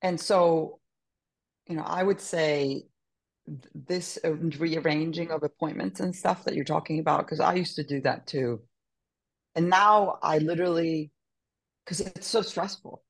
And 0.02 0.20
so, 0.20 0.80
you 1.68 1.76
know, 1.76 1.84
I 1.84 2.02
would 2.02 2.20
say 2.20 2.84
this 3.74 4.18
rearranging 4.24 5.30
of 5.30 5.42
appointments 5.42 6.00
and 6.00 6.14
stuff 6.14 6.44
that 6.44 6.54
you're 6.54 6.64
talking 6.64 6.98
about, 6.98 7.20
because 7.20 7.40
I 7.40 7.54
used 7.54 7.76
to 7.76 7.84
do 7.84 8.00
that 8.02 8.26
too. 8.26 8.60
And 9.54 9.70
now 9.70 10.18
I 10.22 10.38
literally, 10.38 11.10
because 11.84 12.00
it's 12.00 12.26
so 12.26 12.42
stressful, 12.42 13.02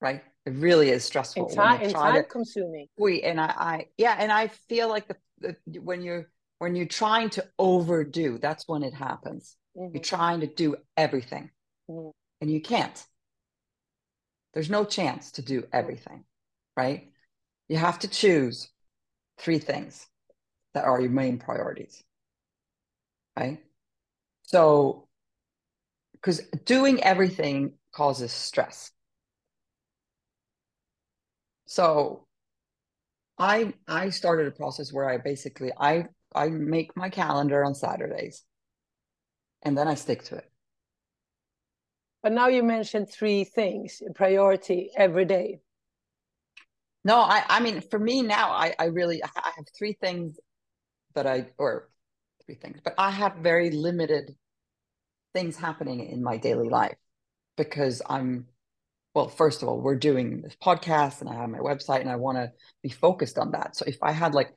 right? 0.00 0.22
It 0.46 0.54
really 0.54 0.90
is 0.90 1.04
stressful. 1.04 1.46
It's 1.46 1.54
time, 1.54 1.88
time 1.90 2.14
to, 2.14 2.22
consuming. 2.22 2.88
We 2.98 3.22
and 3.22 3.40
I, 3.40 3.54
I, 3.56 3.86
yeah, 3.96 4.16
and 4.18 4.30
I 4.30 4.48
feel 4.68 4.88
like 4.88 5.08
the, 5.08 5.16
the 5.66 5.78
when 5.78 6.02
you're 6.02 6.28
when 6.58 6.76
you're 6.76 6.86
trying 6.86 7.30
to 7.30 7.46
overdo, 7.58 8.38
that's 8.38 8.68
when 8.68 8.82
it 8.82 8.92
happens. 8.92 9.56
Mm-hmm. 9.76 9.94
You're 9.94 10.02
trying 10.02 10.40
to 10.40 10.46
do 10.46 10.76
everything, 10.96 11.50
mm-hmm. 11.90 12.10
and 12.40 12.50
you 12.50 12.60
can't. 12.60 13.02
There's 14.52 14.70
no 14.70 14.84
chance 14.84 15.32
to 15.32 15.42
do 15.42 15.64
everything, 15.72 16.24
right? 16.76 17.10
You 17.68 17.76
have 17.78 17.98
to 18.00 18.08
choose 18.08 18.68
three 19.38 19.58
things 19.58 20.06
that 20.74 20.84
are 20.84 21.00
your 21.00 21.10
main 21.10 21.38
priorities, 21.38 22.02
right? 23.38 23.58
So, 24.42 25.08
because 26.12 26.40
doing 26.64 27.02
everything 27.02 27.74
causes 27.92 28.32
stress 28.32 28.90
so 31.66 32.26
I 33.38 33.74
I 33.88 34.10
started 34.10 34.46
a 34.46 34.52
process 34.52 34.92
where 34.92 35.08
I 35.08 35.18
basically 35.18 35.72
I 35.76 36.06
I 36.34 36.48
make 36.48 36.96
my 36.96 37.10
calendar 37.10 37.64
on 37.64 37.74
Saturdays 37.74 38.44
and 39.62 39.76
then 39.76 39.88
I 39.88 39.94
stick 39.94 40.22
to 40.24 40.36
it. 40.36 40.50
But 42.22 42.32
now 42.32 42.46
you 42.48 42.62
mentioned 42.62 43.10
three 43.10 43.44
things, 43.44 44.02
priority 44.14 44.90
every 44.96 45.24
day. 45.24 45.60
No, 47.04 47.20
I 47.20 47.44
I 47.48 47.60
mean 47.60 47.80
for 47.82 47.98
me 47.98 48.22
now 48.22 48.50
I 48.50 48.74
I 48.78 48.86
really 48.86 49.22
I 49.22 49.28
have 49.56 49.66
three 49.76 49.92
things 49.94 50.38
that 51.14 51.26
I 51.26 51.46
or 51.58 51.90
three 52.46 52.54
things, 52.56 52.80
but 52.82 52.94
I 52.98 53.10
have 53.10 53.36
very 53.36 53.70
limited 53.70 54.34
things 55.34 55.56
happening 55.56 56.08
in 56.08 56.22
my 56.22 56.36
daily 56.36 56.68
life 56.68 56.96
because 57.56 58.02
I'm 58.08 58.46
well, 59.14 59.28
first 59.28 59.62
of 59.62 59.68
all, 59.68 59.80
we're 59.80 59.94
doing 59.94 60.42
this 60.42 60.56
podcast 60.56 61.20
and 61.20 61.30
I 61.30 61.34
have 61.34 61.48
my 61.48 61.58
website 61.58 62.00
and 62.00 62.10
I 62.10 62.16
want 62.16 62.36
to 62.36 62.52
be 62.82 62.88
focused 62.88 63.38
on 63.38 63.52
that. 63.52 63.76
So 63.76 63.84
if 63.86 63.96
I 64.02 64.10
had 64.10 64.34
like 64.34 64.52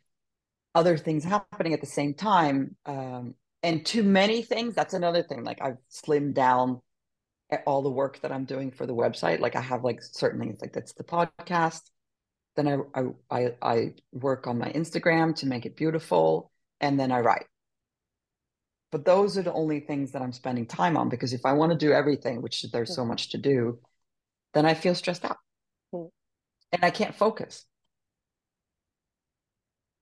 other 0.74 0.98
things 0.98 1.24
happening 1.24 1.74
at 1.74 1.82
the 1.82 1.88
same 1.88 2.16
time 2.16 2.76
um, 2.86 3.36
and 3.62 3.86
too 3.86 4.02
many 4.04 4.42
things, 4.42 4.74
that's 4.74 4.96
another 4.96 5.22
thing. 5.22 5.44
Like 5.44 5.62
I've 5.62 5.78
slimmed 5.92 6.34
down 6.34 6.82
all 7.68 7.84
the 7.84 7.92
work 7.92 8.20
that 8.22 8.32
I'm 8.32 8.46
doing 8.46 8.72
for 8.72 8.88
the 8.88 8.96
website. 8.96 9.40
Like 9.40 9.56
I 9.56 9.62
have 9.62 9.84
like 9.84 10.02
certain 10.02 10.40
things 10.40 10.60
like 10.60 10.74
that's 10.74 10.94
the 10.94 11.04
podcast. 11.04 11.82
Then 12.58 12.68
I, 12.68 13.00
I, 13.00 13.04
I, 13.30 13.54
I 13.62 13.94
work 14.12 14.48
on 14.48 14.58
my 14.58 14.70
Instagram 14.72 15.36
to 15.38 15.46
make 15.46 15.66
it 15.66 15.78
beautiful 15.78 16.52
and 16.82 17.00
then 17.00 17.12
I 17.12 17.20
write. 17.22 17.46
But 18.92 19.06
those 19.06 19.38
are 19.38 19.44
the 19.44 19.54
only 19.54 19.80
things 19.80 20.12
that 20.12 20.22
I'm 20.22 20.34
spending 20.34 20.66
time 20.66 20.98
on 20.98 21.08
because 21.08 21.34
if 21.34 21.46
I 21.46 21.54
want 21.54 21.72
to 21.72 21.78
do 21.78 21.94
everything, 21.94 22.42
which 22.42 22.64
there's 22.74 22.96
so 22.96 23.06
much 23.06 23.30
to 23.30 23.38
do, 23.38 23.80
then 24.54 24.66
I 24.66 24.74
feel 24.74 24.96
stressed 24.96 25.24
out 25.24 25.38
mm. 25.94 26.10
and 26.72 26.84
I 26.84 26.90
can't 26.90 27.16
focus. 27.16 27.66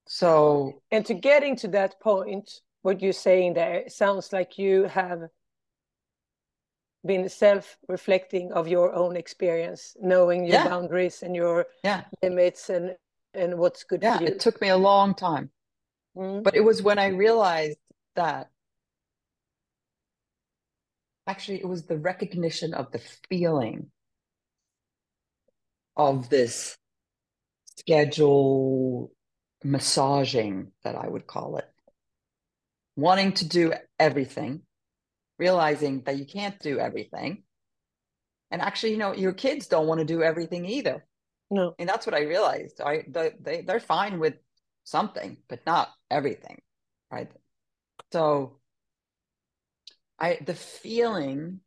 So, 0.08 0.82
and 0.92 1.06
to 1.08 1.14
getting 1.14 1.56
to 1.58 1.68
that 1.70 2.00
point, 2.00 2.50
what 2.84 3.02
you're 3.02 3.14
saying 3.14 3.56
there 3.56 3.90
sounds 3.90 4.32
like 4.32 4.58
you 4.58 4.84
have 4.84 5.24
been 7.06 7.30
self-reflecting 7.30 8.52
of 8.52 8.68
your 8.68 8.94
own 8.94 9.16
experience, 9.16 9.96
knowing 10.02 10.46
your 10.46 10.56
yeah. 10.56 10.68
boundaries 10.68 11.24
and 11.24 11.36
your 11.36 11.68
yeah. 11.84 12.04
limits 12.22 12.70
and 12.70 12.96
and 13.34 13.58
what's 13.58 13.84
good 13.84 14.02
yeah, 14.02 14.18
for 14.18 14.24
you. 14.24 14.30
It 14.30 14.40
took 14.40 14.62
me 14.62 14.70
a 14.70 14.78
long 14.78 15.14
time. 15.14 15.50
Mm. 16.16 16.44
But 16.44 16.56
it 16.56 16.64
was 16.64 16.82
when 16.82 16.98
I 16.98 17.08
realized 17.08 17.78
that 18.16 18.50
actually 21.28 21.60
it 21.60 21.68
was 21.68 21.86
the 21.86 21.98
recognition 21.98 22.74
of 22.74 22.92
the 22.92 23.02
feeling 23.30 23.92
of 25.98 26.30
this 26.30 26.78
schedule 27.78 29.12
massaging 29.64 30.72
that 30.84 30.96
I 30.96 31.08
would 31.08 31.28
call 31.28 31.58
it. 31.58 31.70
Wanting 32.96 33.34
to 33.34 33.46
do 33.48 33.74
everything, 34.00 34.62
realizing 35.38 36.02
that 36.06 36.18
you 36.18 36.26
can't 36.26 36.60
do 36.60 36.80
everything. 36.80 37.44
And 38.52 38.62
actually, 38.62 38.92
you 38.92 38.98
know, 38.98 39.14
your 39.14 39.34
kids 39.34 39.68
don't 39.68 39.88
want 39.88 40.00
to 40.00 40.06
do 40.06 40.24
everything 40.24 40.66
either. 40.66 41.06
No. 41.52 41.76
And 41.78 41.88
that's 41.88 42.06
what 42.06 42.16
I 42.16 42.24
realized. 42.24 42.82
I 42.82 43.04
they, 43.08 43.32
they 43.40 43.62
they're 43.62 43.80
fine 43.80 44.20
with 44.20 44.36
something, 44.84 45.38
but 45.48 45.66
not 45.66 45.90
everything, 46.10 46.62
right? 47.12 47.30
So 48.12 48.60
I 50.20 50.40
the 50.46 50.56
feeling 50.56 51.60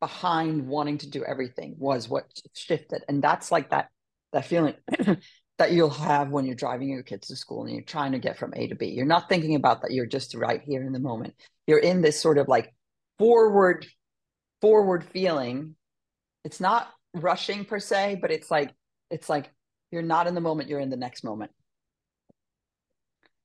behind 0.00 0.66
wanting 0.66 0.98
to 0.98 1.08
do 1.08 1.24
everything 1.24 1.76
was 1.78 2.08
what 2.08 2.24
shifted. 2.54 3.04
And 3.08 3.22
that's 3.22 3.52
like 3.52 3.70
that 3.70 3.88
that 4.32 4.46
feeling 4.46 4.74
that 5.58 5.72
you'll 5.72 5.90
have 5.90 6.30
when 6.30 6.44
you're 6.44 6.54
driving 6.54 6.88
your 6.88 7.02
kids 7.02 7.28
to 7.28 7.36
school 7.36 7.64
and 7.64 7.72
you're 7.72 7.84
trying 7.84 8.12
to 8.12 8.18
get 8.18 8.36
from 8.36 8.52
A 8.56 8.66
to 8.68 8.74
B. 8.74 8.86
You're 8.86 9.06
not 9.06 9.28
thinking 9.28 9.54
about 9.54 9.82
that 9.82 9.92
you're 9.92 10.06
just 10.06 10.34
right 10.34 10.62
here 10.62 10.82
in 10.82 10.92
the 10.92 10.98
moment. 10.98 11.34
You're 11.66 11.78
in 11.78 12.02
this 12.02 12.20
sort 12.20 12.38
of 12.38 12.48
like 12.48 12.74
forward 13.22 13.86
forward 14.60 15.04
feeling. 15.04 15.76
It's 16.44 16.60
not 16.60 16.88
rushing 17.14 17.64
per 17.64 17.78
se, 17.78 18.18
but 18.20 18.32
it's 18.32 18.50
like 18.50 18.70
it's 19.10 19.28
like 19.28 19.50
you're 19.92 20.02
not 20.02 20.26
in 20.26 20.34
the 20.34 20.40
moment, 20.40 20.68
you're 20.68 20.80
in 20.80 20.90
the 20.90 20.96
next 20.96 21.22
moment. 21.22 21.52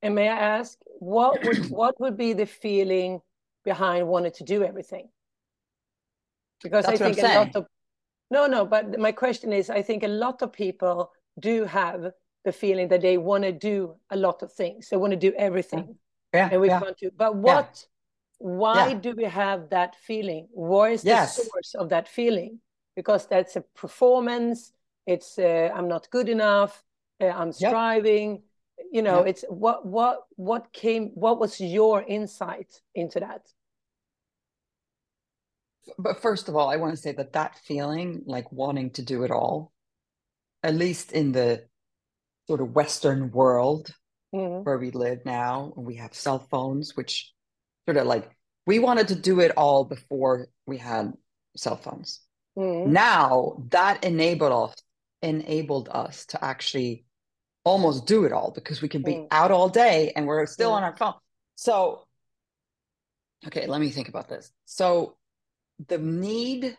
And 0.02 0.14
may 0.14 0.28
I 0.28 0.38
ask, 0.58 0.78
what 0.98 1.44
would 1.44 1.70
what 1.80 2.00
would 2.00 2.16
be 2.16 2.32
the 2.32 2.46
feeling 2.46 3.20
behind 3.64 4.08
wanting 4.08 4.32
to 4.32 4.44
do 4.44 4.64
everything? 4.64 5.08
Because 6.62 6.86
That's 6.86 7.00
I 7.00 7.12
think 7.12 7.18
a 7.18 7.34
lot 7.38 7.54
of 7.54 7.66
no, 8.30 8.46
no, 8.46 8.66
but 8.66 8.98
my 8.98 9.12
question 9.12 9.52
is, 9.52 9.70
I 9.70 9.80
think 9.80 10.02
a 10.02 10.08
lot 10.08 10.42
of 10.42 10.52
people 10.52 11.12
do 11.40 11.64
have 11.64 12.12
the 12.44 12.52
feeling 12.52 12.88
that 12.88 13.00
they 13.00 13.16
want 13.16 13.44
to 13.44 13.52
do 13.52 13.94
a 14.10 14.16
lot 14.16 14.42
of 14.42 14.52
things. 14.52 14.88
They 14.90 14.98
want 14.98 15.12
to 15.12 15.16
do 15.16 15.32
everything. 15.38 15.96
Yeah. 16.34 16.48
And 16.52 16.60
we 16.60 16.68
yeah. 16.68 16.80
want 16.80 16.98
to. 16.98 17.10
But 17.16 17.36
what? 17.36 17.86
Why 18.38 18.88
yeah. 18.88 18.94
do 18.94 19.14
we 19.16 19.24
have 19.24 19.70
that 19.70 19.96
feeling? 19.96 20.48
What 20.52 20.92
is 20.92 21.02
the 21.02 21.26
source 21.26 21.74
of 21.74 21.88
that 21.90 22.08
feeling? 22.08 22.60
Because 22.94 23.26
that's 23.26 23.56
a 23.56 23.62
performance. 23.74 24.72
It's 25.06 25.38
uh, 25.38 25.70
I'm 25.74 25.88
not 25.88 26.08
good 26.10 26.28
enough. 26.28 26.82
Uh, 27.20 27.26
I'm 27.26 27.52
striving. 27.52 28.30
Yep 28.32 28.42
you 28.90 29.02
know 29.02 29.22
yeah. 29.22 29.30
it's 29.30 29.44
what 29.48 29.86
what 29.86 30.20
what 30.36 30.72
came 30.72 31.10
what 31.14 31.38
was 31.38 31.60
your 31.60 32.02
insight 32.02 32.80
into 32.94 33.20
that 33.20 33.42
but 35.98 36.20
first 36.20 36.48
of 36.48 36.56
all 36.56 36.70
i 36.70 36.76
want 36.76 36.94
to 36.94 37.00
say 37.00 37.12
that 37.12 37.32
that 37.32 37.56
feeling 37.64 38.22
like 38.26 38.50
wanting 38.52 38.90
to 38.90 39.02
do 39.02 39.24
it 39.24 39.30
all 39.30 39.72
at 40.62 40.74
least 40.74 41.12
in 41.12 41.32
the 41.32 41.64
sort 42.46 42.60
of 42.60 42.74
western 42.74 43.30
world 43.30 43.90
mm-hmm. 44.34 44.62
where 44.64 44.78
we 44.78 44.90
live 44.90 45.24
now 45.24 45.72
we 45.76 45.96
have 45.96 46.14
cell 46.14 46.38
phones 46.50 46.96
which 46.96 47.32
sort 47.88 47.96
of 47.96 48.06
like 48.06 48.30
we 48.66 48.78
wanted 48.78 49.08
to 49.08 49.14
do 49.14 49.40
it 49.40 49.52
all 49.56 49.84
before 49.84 50.48
we 50.66 50.76
had 50.76 51.12
cell 51.56 51.76
phones 51.76 52.20
mm-hmm. 52.56 52.92
now 52.92 53.62
that 53.70 54.04
enabled 54.04 54.52
us 54.52 54.82
enabled 55.22 55.88
us 55.90 56.26
to 56.26 56.44
actually 56.44 57.04
almost 57.64 58.06
do 58.06 58.24
it 58.24 58.32
all 58.32 58.50
because 58.50 58.80
we 58.80 58.88
can 58.88 59.02
be 59.02 59.12
mm. 59.12 59.26
out 59.30 59.50
all 59.50 59.68
day 59.68 60.12
and 60.14 60.26
we're 60.26 60.46
still 60.46 60.70
mm. 60.70 60.74
on 60.74 60.84
our 60.84 60.96
phone. 60.96 61.14
So, 61.56 62.06
okay, 63.46 63.66
let 63.66 63.80
me 63.80 63.90
think 63.90 64.08
about 64.08 64.28
this. 64.28 64.50
So, 64.64 65.16
the 65.88 65.98
need 65.98 66.76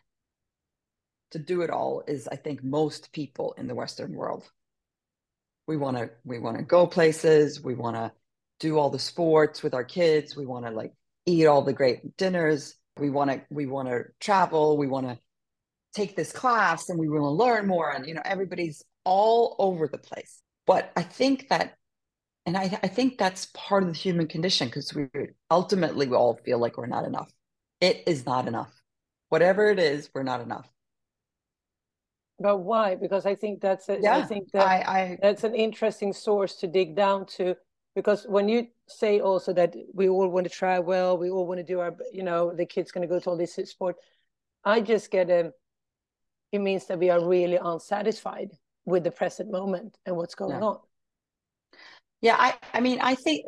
to 1.32 1.39
do 1.39 1.62
it 1.62 1.69
all 1.69 2.04
is, 2.08 2.28
I 2.28 2.36
think, 2.36 2.63
most 2.63 3.12
people 3.13 3.54
in 3.58 3.67
the 3.67 3.76
Western 3.76 4.13
world. 4.13 4.50
We 5.67 5.78
want 5.78 5.98
to 5.98 6.10
we 6.26 6.39
want 6.39 6.58
to 6.58 6.63
go 6.63 6.88
places. 6.88 7.62
We 7.62 7.76
want 7.76 7.95
to 7.95 8.12
do 8.60 8.80
all 8.80 8.89
the 8.89 9.00
sports 9.00 9.62
with 9.62 9.74
our 9.76 9.84
kids. 9.84 10.36
We 10.36 10.48
want 10.48 10.65
to 10.65 10.72
like 10.72 10.93
eat 11.30 11.46
all 11.46 11.62
the 11.62 11.74
great 11.74 12.18
dinners. 12.18 12.76
We 12.98 13.10
want 13.10 13.32
to 13.32 13.42
we 13.50 13.65
want 13.65 13.88
to 13.89 14.06
travel. 14.20 14.78
We 14.78 14.88
want 14.88 15.08
to 15.08 15.18
take 15.94 16.15
this 16.15 16.32
class 16.32 16.89
and 16.89 17.00
we 17.00 17.10
want 17.10 17.24
to 17.24 17.30
learn 17.30 17.68
more. 17.68 17.92
And 17.92 18.06
you 18.06 18.13
know, 18.13 18.22
everybody's 18.26 18.84
all 19.04 19.56
over 19.60 19.88
the 19.88 19.98
place. 19.98 20.42
But 20.68 20.92
I 20.96 21.02
think 21.02 21.50
that, 21.50 21.76
and 22.46 22.56
I, 22.56 22.80
I 22.84 22.88
think 22.88 23.18
that's 23.18 23.48
part 23.54 23.84
of 23.84 23.89
the 23.89 23.98
human 23.98 24.28
condition 24.28 24.68
because 24.68 24.94
we 24.94 25.08
ultimately 25.50 26.08
we 26.08 26.15
all 26.15 26.39
feel 26.46 26.60
like 26.60 26.78
we're 26.78 26.86
not 26.86 27.06
enough. 27.06 27.32
It 27.82 28.04
is 28.06 28.26
not 28.26 28.48
enough. 28.48 28.72
Whatever 29.30 29.70
it 29.70 29.80
is, 29.80 30.10
we're 30.13 30.24
not 30.24 30.42
enough. 30.42 30.70
But 32.39 32.60
why? 32.60 32.96
Because 32.96 33.26
I 33.26 33.36
think 33.36 33.62
that's 33.62 33.89
a, 33.89 34.00
yeah, 34.02 34.18
I 34.18 34.24
think 34.24 34.52
that 34.54 34.65
I, 34.65 34.78
I, 34.78 35.18
that's 35.22 35.44
an 35.44 35.56
interesting 35.56 36.13
source 36.13 36.56
to 36.58 36.68
dig 36.68 36.96
down 36.96 37.26
to. 37.38 37.56
Because 37.95 38.25
when 38.25 38.47
you 38.47 38.67
say 38.88 39.19
also 39.19 39.52
that 39.54 39.75
we 39.93 40.08
all 40.10 40.30
want 40.30 40.45
to 40.45 40.49
try 40.49 40.80
well, 40.80 41.17
we 41.17 41.30
all 41.30 41.47
want 41.47 41.60
to 41.60 41.63
do 41.63 41.80
our, 41.80 41.95
you 42.13 42.23
know, 42.23 42.54
the 42.54 42.65
kid's 42.65 42.91
going 42.91 43.02
to 43.02 43.13
go 43.13 43.19
to 43.19 43.30
all 43.30 43.38
this 43.38 43.56
sport. 43.56 43.97
I 44.63 44.82
just 44.82 45.12
get 45.12 45.30
a. 45.30 45.52
It 46.52 46.60
means 46.60 46.88
that 46.88 46.99
we 46.99 47.10
are 47.10 47.23
really 47.23 47.60
unsatisfied 47.62 48.52
with 48.86 49.04
the 49.04 49.12
present 49.12 49.52
moment 49.52 49.97
and 50.06 50.15
what's 50.15 50.36
going 50.36 50.60
yeah. 50.60 50.65
on 50.65 50.80
yeah 52.21 52.36
i 52.38 52.56
i 52.73 52.80
mean 52.80 52.99
i 53.02 53.15
think 53.15 53.45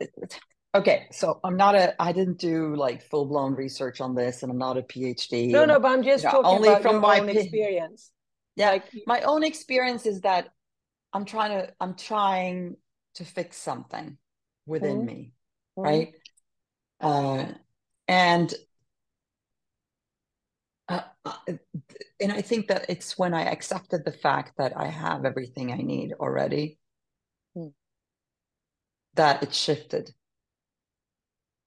okay 0.76 1.08
so 1.12 1.40
i'm 1.44 1.58
not 1.58 1.76
a 1.76 2.00
i 2.02 2.12
didn't 2.12 2.38
do 2.38 2.76
like 2.76 3.02
full-blown 3.02 3.54
research 3.56 4.02
on 4.02 4.16
this 4.16 4.44
and 4.44 4.52
i'm 4.52 4.58
not 4.58 4.78
a 4.78 4.82
phd 4.82 5.50
no 5.50 5.64
and, 5.64 5.70
no 5.70 5.80
but 5.80 5.92
i'm 5.92 6.04
just 6.04 6.24
talking 6.24 6.44
know, 6.44 6.50
only 6.50 6.70
about 6.70 6.82
from 6.82 7.02
my 7.02 7.20
own 7.20 7.30
experience 7.30 8.12
yeah 8.56 8.72
like, 8.72 8.86
my 9.08 9.22
own 9.22 9.44
experience 9.44 10.06
is 10.06 10.22
that 10.22 10.50
i'm 11.14 11.26
trying 11.26 11.52
to 11.52 11.74
i'm 11.80 11.96
trying 11.96 12.76
to 13.16 13.26
fix 13.26 13.58
something 13.58 14.18
within 14.66 14.98
mm-hmm. 14.98 15.06
me 15.06 15.34
mm-hmm. 15.78 15.82
right 15.82 16.14
uh 17.02 17.46
and 18.08 18.54
uh, 20.90 21.02
uh, 21.24 21.54
and 22.20 22.32
I 22.34 22.42
think 22.42 22.68
that 22.68 22.86
it's 22.90 23.18
when 23.18 23.34
I 23.34 23.44
accepted 23.44 24.04
the 24.04 24.12
fact 24.12 24.58
that 24.58 24.74
I 24.76 24.88
have 24.88 25.24
everything 25.24 25.72
I 25.72 25.78
need 25.78 26.12
already 26.20 26.78
mm. 27.56 27.72
that 29.16 29.42
it 29.42 29.54
shifted. 29.54 30.12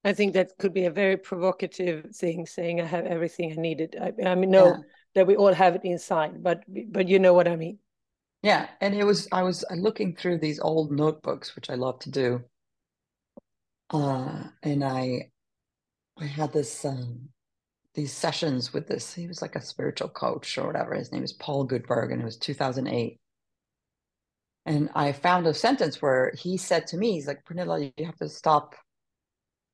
I 0.05 0.13
think 0.13 0.35
that 0.35 0.59
could 0.59 0.75
be 0.75 0.85
a 0.85 0.91
very 0.91 1.17
provocative 1.17 2.15
thing, 2.15 2.45
saying 2.45 2.83
I 2.83 2.85
have 2.85 3.07
everything 3.07 3.53
I 3.53 3.61
needed. 3.61 3.97
I, 3.99 4.13
I 4.29 4.35
mean, 4.35 4.51
no, 4.51 4.67
yeah. 4.67 4.77
that 5.15 5.27
we 5.27 5.37
all 5.37 5.55
have 5.55 5.75
it 5.75 5.85
inside, 5.85 6.43
but 6.43 6.63
but 6.69 7.09
you 7.09 7.19
know 7.19 7.33
what 7.33 7.49
I 7.49 7.57
mean. 7.57 7.79
Yeah, 8.43 8.69
and 8.83 8.95
it 8.95 9.05
was 9.05 9.27
I 9.33 9.43
was 9.43 9.65
looking 9.75 10.15
through 10.15 10.39
these 10.39 10.61
old 10.61 10.93
notebooks, 10.93 11.57
which 11.57 11.71
I 11.71 11.75
love 11.77 12.01
to 12.01 12.11
do, 12.11 12.45
uh, 13.91 14.45
and 14.63 14.85
I 14.85 15.31
I 16.19 16.27
had 16.27 16.53
this 16.53 16.85
um, 16.85 17.29
these 17.95 18.13
sessions 18.13 18.73
with 18.73 18.89
this. 18.89 19.15
He 19.15 19.27
was 19.27 19.43
like 19.43 19.57
a 19.57 19.61
spiritual 19.61 20.09
coach 20.09 20.59
or 20.59 20.67
whatever. 20.67 20.95
His 20.95 21.13
name 21.13 21.25
is 21.25 21.33
Paul 21.33 21.67
Goodberg, 21.67 22.13
and 22.13 22.21
it 22.21 22.25
was 22.25 22.37
2008. 22.37 23.21
And 24.67 24.89
I 24.95 25.13
found 25.13 25.47
a 25.47 25.55
sentence 25.55 26.01
where 26.01 26.33
he 26.37 26.57
said 26.57 26.87
to 26.89 26.97
me, 26.97 27.13
"He's 27.13 27.27
like, 27.27 27.45
Pernilla, 27.45 27.93
you 27.97 28.07
have 28.07 28.17
to 28.17 28.29
stop 28.29 28.75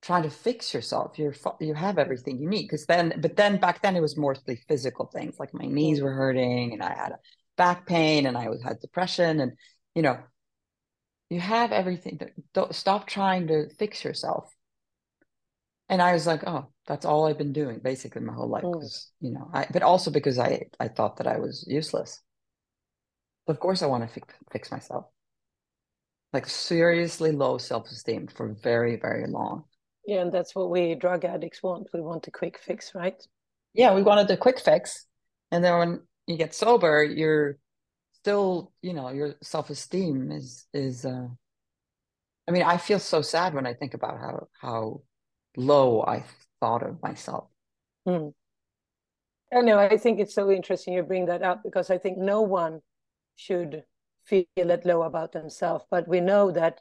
trying 0.02 0.22
to 0.24 0.30
fix 0.30 0.74
yourself. 0.74 1.18
You're 1.18 1.34
you 1.60 1.74
have 1.74 1.98
everything 1.98 2.38
you 2.38 2.48
need." 2.48 2.62
Because 2.62 2.86
then, 2.86 3.14
but 3.20 3.36
then 3.36 3.58
back 3.58 3.82
then 3.82 3.96
it 3.96 4.00
was 4.02 4.16
mostly 4.16 4.56
physical 4.68 5.06
things, 5.06 5.38
like 5.38 5.54
my 5.54 5.66
knees 5.66 6.00
were 6.02 6.12
hurting, 6.12 6.72
and 6.72 6.82
I 6.82 6.94
had 6.94 7.12
a 7.12 7.18
back 7.56 7.86
pain, 7.86 8.26
and 8.26 8.36
I 8.36 8.48
was 8.48 8.62
had 8.62 8.80
depression, 8.80 9.40
and 9.40 9.52
you 9.94 10.02
know, 10.02 10.18
you 11.30 11.40
have 11.40 11.70
everything. 11.70 12.20
Don't 12.52 12.74
stop 12.74 13.06
trying 13.06 13.46
to 13.46 13.70
fix 13.78 14.04
yourself. 14.04 14.52
And 15.88 16.02
I 16.02 16.12
was 16.12 16.26
like, 16.26 16.42
oh, 16.46 16.66
that's 16.86 17.06
all 17.06 17.26
I've 17.26 17.38
been 17.38 17.52
doing 17.52 17.80
basically 17.82 18.22
my 18.22 18.32
whole 18.32 18.48
life. 18.48 18.62
Because, 18.62 19.10
mm. 19.22 19.28
you 19.28 19.34
know, 19.34 19.50
I, 19.54 19.66
but 19.72 19.82
also 19.82 20.10
because 20.10 20.38
I, 20.38 20.64
I 20.78 20.88
thought 20.88 21.16
that 21.16 21.26
I 21.26 21.38
was 21.38 21.64
useless. 21.68 22.20
Of 23.46 23.58
course, 23.58 23.82
I 23.82 23.86
want 23.86 24.06
to 24.06 24.12
fix, 24.12 24.34
fix 24.52 24.70
myself. 24.70 25.06
Like 26.32 26.48
seriously 26.48 27.32
low 27.32 27.58
self 27.58 27.88
esteem 27.90 28.28
for 28.28 28.56
very, 28.62 28.96
very 28.96 29.26
long. 29.26 29.64
Yeah. 30.06 30.22
And 30.22 30.32
that's 30.32 30.54
what 30.54 30.70
we 30.70 30.94
drug 30.94 31.24
addicts 31.24 31.62
want. 31.62 31.88
We 31.92 32.00
want 32.00 32.26
a 32.26 32.30
quick 32.30 32.58
fix, 32.58 32.94
right? 32.94 33.20
Yeah. 33.72 33.94
We 33.94 34.02
wanted 34.02 34.30
a 34.30 34.36
quick 34.36 34.60
fix. 34.60 35.06
And 35.50 35.62
then 35.62 35.78
when 35.78 36.00
you 36.26 36.36
get 36.36 36.54
sober, 36.54 37.02
you're 37.02 37.58
still, 38.22 38.72
you 38.82 38.92
know, 38.92 39.08
your 39.10 39.34
self 39.42 39.70
esteem 39.70 40.30
is, 40.30 40.66
is, 40.74 41.04
uh, 41.04 41.28
I 42.48 42.50
mean, 42.50 42.62
I 42.62 42.76
feel 42.76 42.98
so 42.98 43.22
sad 43.22 43.54
when 43.54 43.66
I 43.66 43.74
think 43.74 43.94
about 43.94 44.18
how, 44.18 44.48
how 44.60 45.02
low 45.56 46.02
I 46.02 46.24
thought 46.60 46.82
of 46.82 47.02
myself. 47.02 47.48
Hmm. 48.06 48.28
I 49.52 49.62
know. 49.62 49.78
I 49.78 49.96
think 49.96 50.20
it's 50.20 50.34
so 50.34 50.50
interesting 50.50 50.94
you 50.94 51.02
bring 51.02 51.26
that 51.26 51.42
up 51.42 51.62
because 51.64 51.90
I 51.90 51.98
think 51.98 52.18
no 52.18 52.42
one 52.42 52.82
should 53.36 53.84
feel 54.24 54.44
that 54.56 54.86
low 54.86 55.02
about 55.02 55.32
themselves, 55.32 55.84
but 55.90 56.06
we 56.06 56.20
know 56.20 56.52
that 56.52 56.80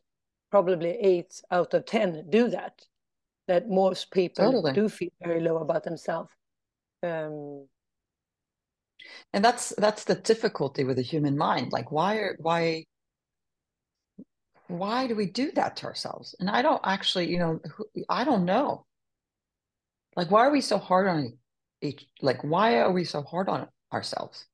probably 0.51 0.91
eight 0.91 1.41
out 1.49 1.73
of 1.73 1.85
ten 1.85 2.25
do 2.29 2.49
that. 2.49 2.85
That 3.47 3.67
most 3.67 4.11
people 4.11 4.45
totally. 4.45 4.73
do 4.73 4.87
feel 4.87 5.09
very 5.23 5.39
low 5.39 5.57
about 5.57 5.83
themselves. 5.83 6.31
Um, 7.01 7.67
and 9.33 9.43
that's 9.43 9.73
that's 9.77 10.03
the 10.03 10.15
difficulty 10.15 10.83
with 10.83 10.97
the 10.97 11.03
human 11.03 11.37
mind. 11.37 11.71
Like, 11.71 11.91
why 11.91 12.15
are 12.15 12.37
why 12.39 12.85
why 14.67 15.07
do 15.07 15.15
we 15.15 15.25
do 15.25 15.51
that 15.53 15.75
to 15.77 15.85
ourselves? 15.87 16.35
And 16.39 16.49
I 16.49 16.61
don't 16.61 16.81
actually, 16.83 17.29
you 17.29 17.39
know, 17.39 17.59
I 18.07 18.23
don't 18.23 18.45
know. 18.45 18.85
Like, 20.15 20.29
why 20.29 20.45
are 20.45 20.51
we 20.51 20.61
so 20.61 20.77
hard 20.77 21.07
on 21.07 21.33
each? 21.81 22.07
Like, 22.21 22.43
why 22.43 22.79
are 22.79 22.91
we 22.91 23.03
so 23.03 23.23
hard 23.23 23.49
on 23.49 23.67
ourselves? 23.91 24.45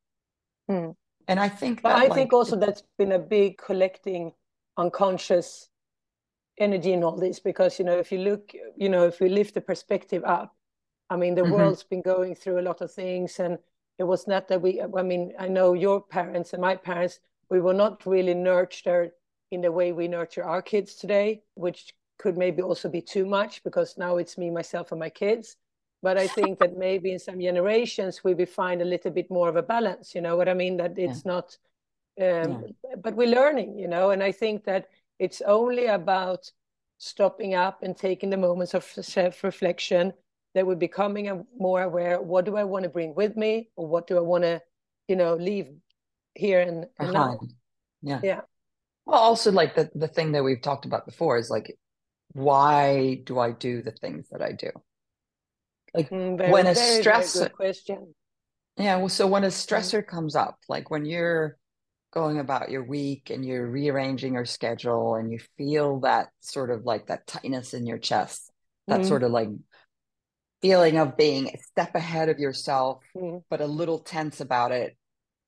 Hmm. 0.69 0.91
And 1.27 1.39
I 1.39 1.49
think, 1.49 1.81
but 1.81 1.89
that, 1.89 1.97
I 1.97 2.03
like, 2.03 2.13
think 2.13 2.33
also 2.33 2.55
that's 2.55 2.83
been 2.97 3.11
a 3.11 3.19
big 3.19 3.57
collecting 3.57 4.31
unconscious 4.77 5.69
energy 6.57 6.93
in 6.93 7.03
all 7.03 7.17
this 7.17 7.39
because 7.39 7.79
you 7.79 7.85
know 7.85 7.97
if 7.97 8.11
you 8.11 8.19
look 8.19 8.53
you 8.77 8.87
know 8.87 9.05
if 9.05 9.19
we 9.19 9.27
lift 9.27 9.53
the 9.53 9.61
perspective 9.61 10.23
up 10.25 10.55
i 11.09 11.15
mean 11.15 11.35
the 11.35 11.41
mm-hmm. 11.41 11.51
world's 11.51 11.83
been 11.83 12.01
going 12.01 12.33
through 12.33 12.59
a 12.59 12.61
lot 12.61 12.81
of 12.81 12.91
things 12.91 13.39
and 13.39 13.57
it 13.97 14.03
was 14.03 14.27
not 14.27 14.47
that 14.47 14.61
we 14.61 14.81
i 14.81 15.01
mean 15.01 15.33
i 15.39 15.47
know 15.47 15.73
your 15.73 16.01
parents 16.01 16.53
and 16.53 16.61
my 16.61 16.75
parents 16.75 17.19
we 17.49 17.59
were 17.59 17.73
not 17.73 18.05
really 18.05 18.33
nurtured 18.33 19.11
in 19.51 19.61
the 19.61 19.71
way 19.71 19.91
we 19.91 20.07
nurture 20.07 20.43
our 20.43 20.61
kids 20.61 20.95
today 20.95 21.41
which 21.55 21.93
could 22.17 22.37
maybe 22.37 22.61
also 22.61 22.89
be 22.89 23.01
too 23.01 23.25
much 23.25 23.63
because 23.63 23.97
now 23.97 24.17
it's 24.17 24.37
me 24.37 24.49
myself 24.49 24.91
and 24.91 24.99
my 24.99 25.09
kids 25.09 25.57
but 26.01 26.17
i 26.17 26.27
think 26.27 26.59
that 26.59 26.77
maybe 26.77 27.11
in 27.11 27.19
some 27.19 27.39
generations 27.39 28.23
we 28.23 28.33
will 28.33 28.45
find 28.45 28.81
a 28.81 28.85
little 28.85 29.11
bit 29.11 29.29
more 29.29 29.49
of 29.49 29.55
a 29.55 29.63
balance 29.63 30.15
you 30.15 30.21
know 30.21 30.35
what 30.35 30.49
i 30.49 30.53
mean 30.53 30.77
that 30.77 30.97
it's 30.97 31.23
yeah. 31.25 31.31
not 31.31 31.57
um, 32.21 32.63
yeah. 32.83 32.95
but 33.01 33.15
we're 33.15 33.27
learning 33.27 33.77
you 33.77 33.87
know 33.87 34.11
and 34.11 34.23
i 34.23 34.31
think 34.31 34.63
that 34.63 34.87
it's 35.19 35.41
only 35.41 35.87
about 35.87 36.51
stopping 36.97 37.55
up 37.55 37.83
and 37.83 37.97
taking 37.97 38.29
the 38.29 38.37
moments 38.37 38.73
of 38.73 38.83
self-reflection 38.83 40.13
that 40.55 40.65
we're 40.65 40.75
becoming 40.75 41.45
more 41.59 41.83
aware 41.83 42.19
what 42.19 42.45
do 42.45 42.55
i 42.55 42.63
want 42.63 42.83
to 42.83 42.89
bring 42.89 43.13
with 43.13 43.37
me? 43.37 43.69
Or 43.75 43.87
what 43.87 44.07
do 44.07 44.17
i 44.17 44.21
want 44.21 44.43
to 44.45 44.61
you 45.07 45.15
know 45.15 45.35
leave 45.35 45.67
here 46.33 46.61
and, 46.61 46.87
and 46.97 47.13
now? 47.13 47.39
Yeah. 48.01 48.19
Yeah. 48.23 48.41
Well 49.05 49.19
also 49.19 49.51
like 49.51 49.75
the, 49.75 49.91
the 49.93 50.07
thing 50.07 50.31
that 50.31 50.43
we've 50.43 50.61
talked 50.61 50.85
about 50.85 51.05
before 51.05 51.37
is 51.37 51.51
like 51.51 51.77
why 52.31 53.21
do 53.23 53.37
i 53.37 53.51
do 53.51 53.83
the 53.83 53.91
things 53.91 54.27
that 54.31 54.41
i 54.41 54.51
do? 54.51 54.71
Like 55.93 56.09
mm, 56.09 56.37
very, 56.37 56.51
when 56.51 56.67
a 56.67 56.73
very, 56.73 57.01
stress 57.01 57.37
very 57.37 57.49
question. 57.49 58.15
Yeah 58.77 58.97
well 58.97 59.09
so 59.09 59.27
when 59.27 59.43
a 59.43 59.47
mm-hmm. 59.47 59.75
stressor 59.75 60.05
comes 60.05 60.35
up 60.35 60.57
like 60.67 60.89
when 60.89 61.05
you're 61.05 61.57
going 62.13 62.39
about 62.39 62.71
your 62.71 62.83
week 62.83 63.29
and 63.29 63.43
you're 63.43 63.69
rearranging 63.69 64.33
your 64.33 64.45
schedule 64.45 65.15
and 65.15 65.33
you 65.33 65.39
feel 65.57 65.99
that 65.99 66.29
sort 66.39 66.71
of 66.71 66.85
like 66.85 67.07
that 67.07 67.27
tightness 67.27 67.73
in 67.73 67.85
your 67.85 67.97
chest 67.97 68.49
that 68.87 69.01
mm-hmm. 69.01 69.09
sort 69.09 69.23
of 69.23 69.31
like 69.31 69.49
feeling 70.65 70.97
of 70.97 71.17
being 71.17 71.47
a 71.47 71.57
step 71.57 71.95
ahead 71.95 72.29
of 72.29 72.39
yourself 72.39 73.03
mm-hmm. 73.15 73.37
but 73.49 73.61
a 73.61 73.65
little 73.65 73.99
tense 73.99 74.41
about 74.41 74.71
it 74.71 74.97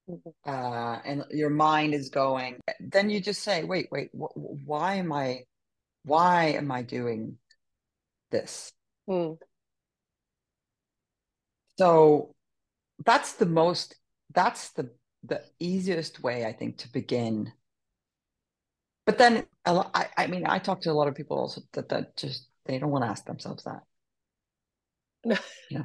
mm-hmm. 0.10 0.49
uh, 0.49 0.99
and 1.06 1.23
your 1.32 1.49
mind 1.49 1.93
is 1.93 2.10
going 2.10 2.60
then 2.80 3.10
you 3.10 3.19
just 3.19 3.41
say 3.41 3.63
wait 3.63 3.88
wait 3.91 4.10
wh- 4.12 4.38
why 4.65 4.95
am 4.95 5.12
i 5.12 5.39
why 6.03 6.45
am 6.45 6.71
i 6.71 6.82
doing 6.82 7.38
this 8.32 8.71
mm. 9.10 9.38
so 11.77 12.34
that's 13.06 13.34
the 13.34 13.45
most 13.45 13.95
that's 14.34 14.69
the 14.73 14.89
the 15.23 15.41
easiest 15.60 16.21
way 16.21 16.45
I 16.45 16.53
think 16.53 16.77
to 16.80 16.91
begin. 16.91 17.51
But 19.06 19.17
then 19.17 19.45
I, 19.65 20.08
I 20.17 20.27
mean, 20.27 20.45
I 20.45 20.60
talk 20.60 20.82
to 20.82 20.91
a 20.91 20.93
lot 20.93 21.08
of 21.08 21.15
people 21.15 21.38
also 21.38 21.62
that 21.73 21.89
that 21.89 22.17
just 22.17 22.47
they 22.65 22.77
don't 22.77 22.91
want 22.91 23.03
to 23.06 23.10
ask 23.10 23.25
themselves 23.25 23.63
that. 23.63 23.84
No. 25.23 25.36
Yeah. 25.69 25.84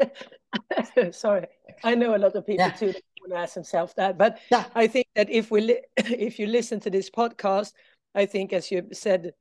Sorry, 1.10 1.46
I 1.82 1.94
know 1.94 2.14
a 2.14 2.18
lot 2.18 2.34
of 2.36 2.46
people 2.46 2.66
yeah. 2.66 2.72
too 2.72 2.92
that 2.92 3.02
want 3.20 3.32
to 3.32 3.38
ask 3.38 3.54
themselves 3.54 3.94
that. 3.94 4.18
But 4.18 4.38
yeah. 4.50 4.64
I 4.74 4.86
think 4.86 5.06
that 5.14 5.30
if 5.30 5.50
we 5.50 5.60
li- 5.60 5.82
if 5.96 6.38
you 6.38 6.46
listen 6.46 6.80
to 6.80 6.90
this 6.90 7.10
podcast, 7.10 7.72
I 8.14 8.26
think 8.26 8.52
as 8.52 8.70
you 8.70 8.88
said 8.92 9.32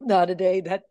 the 0.00 0.16
other 0.16 0.34
day 0.34 0.60
that 0.62 0.84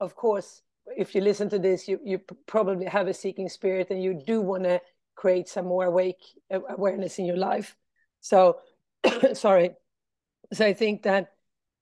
of 0.00 0.14
course 0.14 0.62
if 0.96 1.14
you 1.14 1.20
listen 1.20 1.48
to 1.50 1.58
this, 1.58 1.88
you 1.88 2.00
you 2.04 2.20
probably 2.46 2.86
have 2.86 3.08
a 3.08 3.14
seeking 3.14 3.48
spirit 3.48 3.90
and 3.90 4.02
you 4.02 4.14
do 4.14 4.40
want 4.40 4.64
to 4.64 4.80
create 5.14 5.48
some 5.48 5.66
more 5.66 5.84
awake 5.84 6.22
awareness 6.50 7.18
in 7.18 7.26
your 7.26 7.36
life. 7.36 7.76
So, 8.20 8.60
sorry. 9.34 9.72
So 10.52 10.66
I 10.66 10.72
think 10.72 11.02
that, 11.02 11.32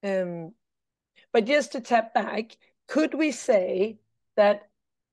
um, 0.02 0.52
but 1.32 1.46
just 1.46 1.72
to 1.72 1.80
tap 1.80 2.12
back, 2.12 2.56
could 2.86 3.14
we 3.14 3.30
say 3.30 3.98
that 4.36 4.67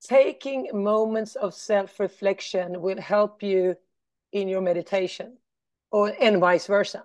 taking 0.08 0.70
moments 0.74 1.36
of 1.36 1.54
self-reflection 1.54 2.82
will 2.82 3.02
help 3.02 3.44
you 3.44 3.76
in 4.32 4.48
your 4.48 4.62
meditation, 4.62 5.38
or 5.92 6.14
and 6.20 6.40
vice 6.40 6.68
versa? 6.68 7.04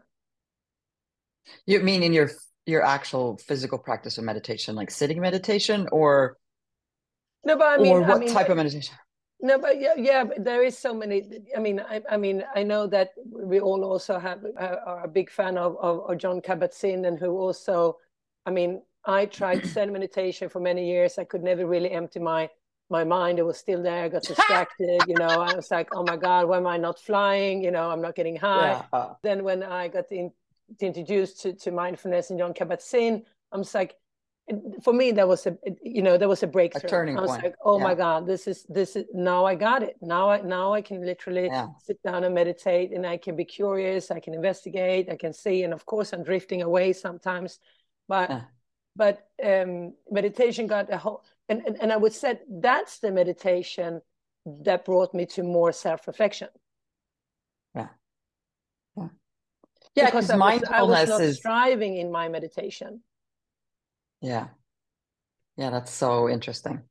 You 1.67 1.81
mean 1.81 2.03
in 2.03 2.13
your 2.13 2.31
your 2.67 2.85
actual 2.85 3.39
physical 3.39 3.79
practice 3.79 4.19
of 4.19 4.25
meditation, 4.25 4.75
like 4.77 4.91
sitting 4.91 5.21
meditation, 5.21 5.89
or 5.93 6.37
no? 7.45 7.57
But 7.57 7.79
I 7.81 7.83
mean, 7.83 7.93
or 7.93 8.01
what 8.03 8.17
I 8.17 8.21
mean, 8.21 8.33
type 8.33 8.49
of 8.49 8.57
meditation? 8.57 8.97
No, 9.43 9.59
but 9.59 9.81
yeah, 9.81 9.95
yeah, 9.97 10.25
but 10.25 10.45
there 10.45 10.63
is 10.63 10.77
so 10.77 10.93
many. 10.93 11.23
I 11.57 11.61
mean, 11.61 11.81
I, 11.81 12.03
I 12.11 12.17
mean, 12.17 12.45
I 12.55 12.63
know 12.63 12.87
that 12.89 13.13
we 13.25 13.59
all 13.59 13.85
also 13.85 14.19
have 14.19 14.45
uh, 14.45 14.77
are 14.85 15.05
a 15.05 15.09
big 15.09 15.31
fan 15.31 15.57
of, 15.57 15.77
of, 15.81 16.11
of 16.11 16.19
Jon 16.19 16.41
Kabat-Zinn, 16.43 17.07
and 17.07 17.19
who 17.19 17.39
also, 17.39 17.97
I 18.45 18.51
mean, 18.51 18.83
I 19.05 19.27
tried 19.27 19.65
Zen 19.73 19.93
meditation 19.93 20.49
for 20.51 20.61
many 20.61 20.87
years. 20.91 21.19
I 21.19 21.25
could 21.25 21.43
never 21.43 21.67
really 21.67 21.91
empty 21.91 22.21
my 22.21 22.51
my 22.91 23.05
mind. 23.05 23.39
It 23.39 23.47
was 23.47 23.59
still 23.59 23.83
there. 23.83 24.05
I 24.05 24.09
got 24.09 24.23
distracted. 24.23 25.03
you 25.07 25.15
know, 25.15 25.29
I 25.29 25.55
was 25.55 25.71
like, 25.71 25.89
oh 25.95 26.05
my 26.05 26.17
god, 26.17 26.49
why 26.49 26.57
am 26.57 26.67
I 26.67 26.77
not 26.77 27.01
flying? 27.01 27.63
You 27.63 27.71
know, 27.71 27.91
I'm 27.91 28.03
not 28.03 28.15
getting 28.15 28.37
high. 28.37 28.85
Yeah. 28.93 29.15
Then 29.23 29.45
when 29.45 29.63
I 29.63 29.89
got 29.89 30.11
in, 30.11 30.33
introduced 30.81 31.41
to, 31.43 31.53
to 31.55 31.71
mindfulness 31.71 32.31
and 32.31 32.39
Jon 32.39 32.55
Kabat-Zinn, 32.55 33.25
I'm 33.53 33.63
just 33.63 33.75
like, 33.75 33.95
for 34.83 34.93
me 34.93 35.13
that 35.13 35.29
was 35.29 35.47
a 35.47 35.57
you 35.83 36.03
know 36.03 36.17
that 36.17 36.29
was 36.29 36.43
a 36.43 36.47
breakthrough 36.47 36.89
a 36.89 36.91
turning 36.91 37.17
i 37.17 37.21
was 37.21 37.31
point. 37.31 37.45
like 37.45 37.55
oh 37.65 37.79
yeah. 37.79 37.85
my 37.85 37.95
god 37.95 38.27
this 38.27 38.47
is 38.47 38.65
this 38.69 38.97
is 38.97 39.05
now 39.15 39.45
i 39.45 39.55
got 39.55 39.83
it 39.83 39.97
now 40.01 40.29
i 40.29 40.41
now 40.41 40.73
i 40.73 40.81
can 40.81 41.05
literally 41.05 41.47
yeah. 41.47 41.69
sit 41.81 42.03
down 42.03 42.25
and 42.25 42.35
meditate 42.35 42.93
and 42.93 43.07
i 43.07 43.17
can 43.17 43.37
be 43.37 43.45
curious 43.45 44.11
i 44.11 44.19
can 44.19 44.35
investigate 44.35 45.09
i 45.11 45.17
can 45.17 45.33
see 45.33 45.63
and 45.63 45.73
of 45.73 45.87
course 45.87 46.13
i'm 46.13 46.23
drifting 46.23 46.63
away 46.63 46.93
sometimes 46.93 47.61
but 48.09 48.43
but 48.97 49.29
um 49.45 49.93
meditation 50.11 50.67
got 50.67 50.93
a 50.93 50.97
whole 50.97 51.23
and, 51.51 51.63
and 51.67 51.77
and 51.83 51.93
i 51.93 51.97
would 51.97 52.15
say 52.15 52.39
that's 52.49 53.01
the 53.01 53.11
meditation 53.11 54.01
that 54.65 54.87
brought 54.87 55.13
me 55.13 55.27
to 55.27 55.43
more 55.43 55.73
self-reflection 55.73 56.49
yeah 57.75 57.89
yeah 58.97 59.09
yeah 59.95 60.07
because 60.07 60.35
mindfulness 60.35 60.71
I 60.71 60.83
was, 60.83 60.97
I 60.97 61.01
was 61.03 61.09
not 61.11 61.21
is 61.21 61.37
striving 61.37 61.97
in 61.99 62.11
my 62.11 62.29
meditation 62.29 63.03
yeah. 64.21 64.49
Yeah, 65.57 65.71
that's 65.71 65.93
so 65.93 66.29
interesting. 66.29 66.83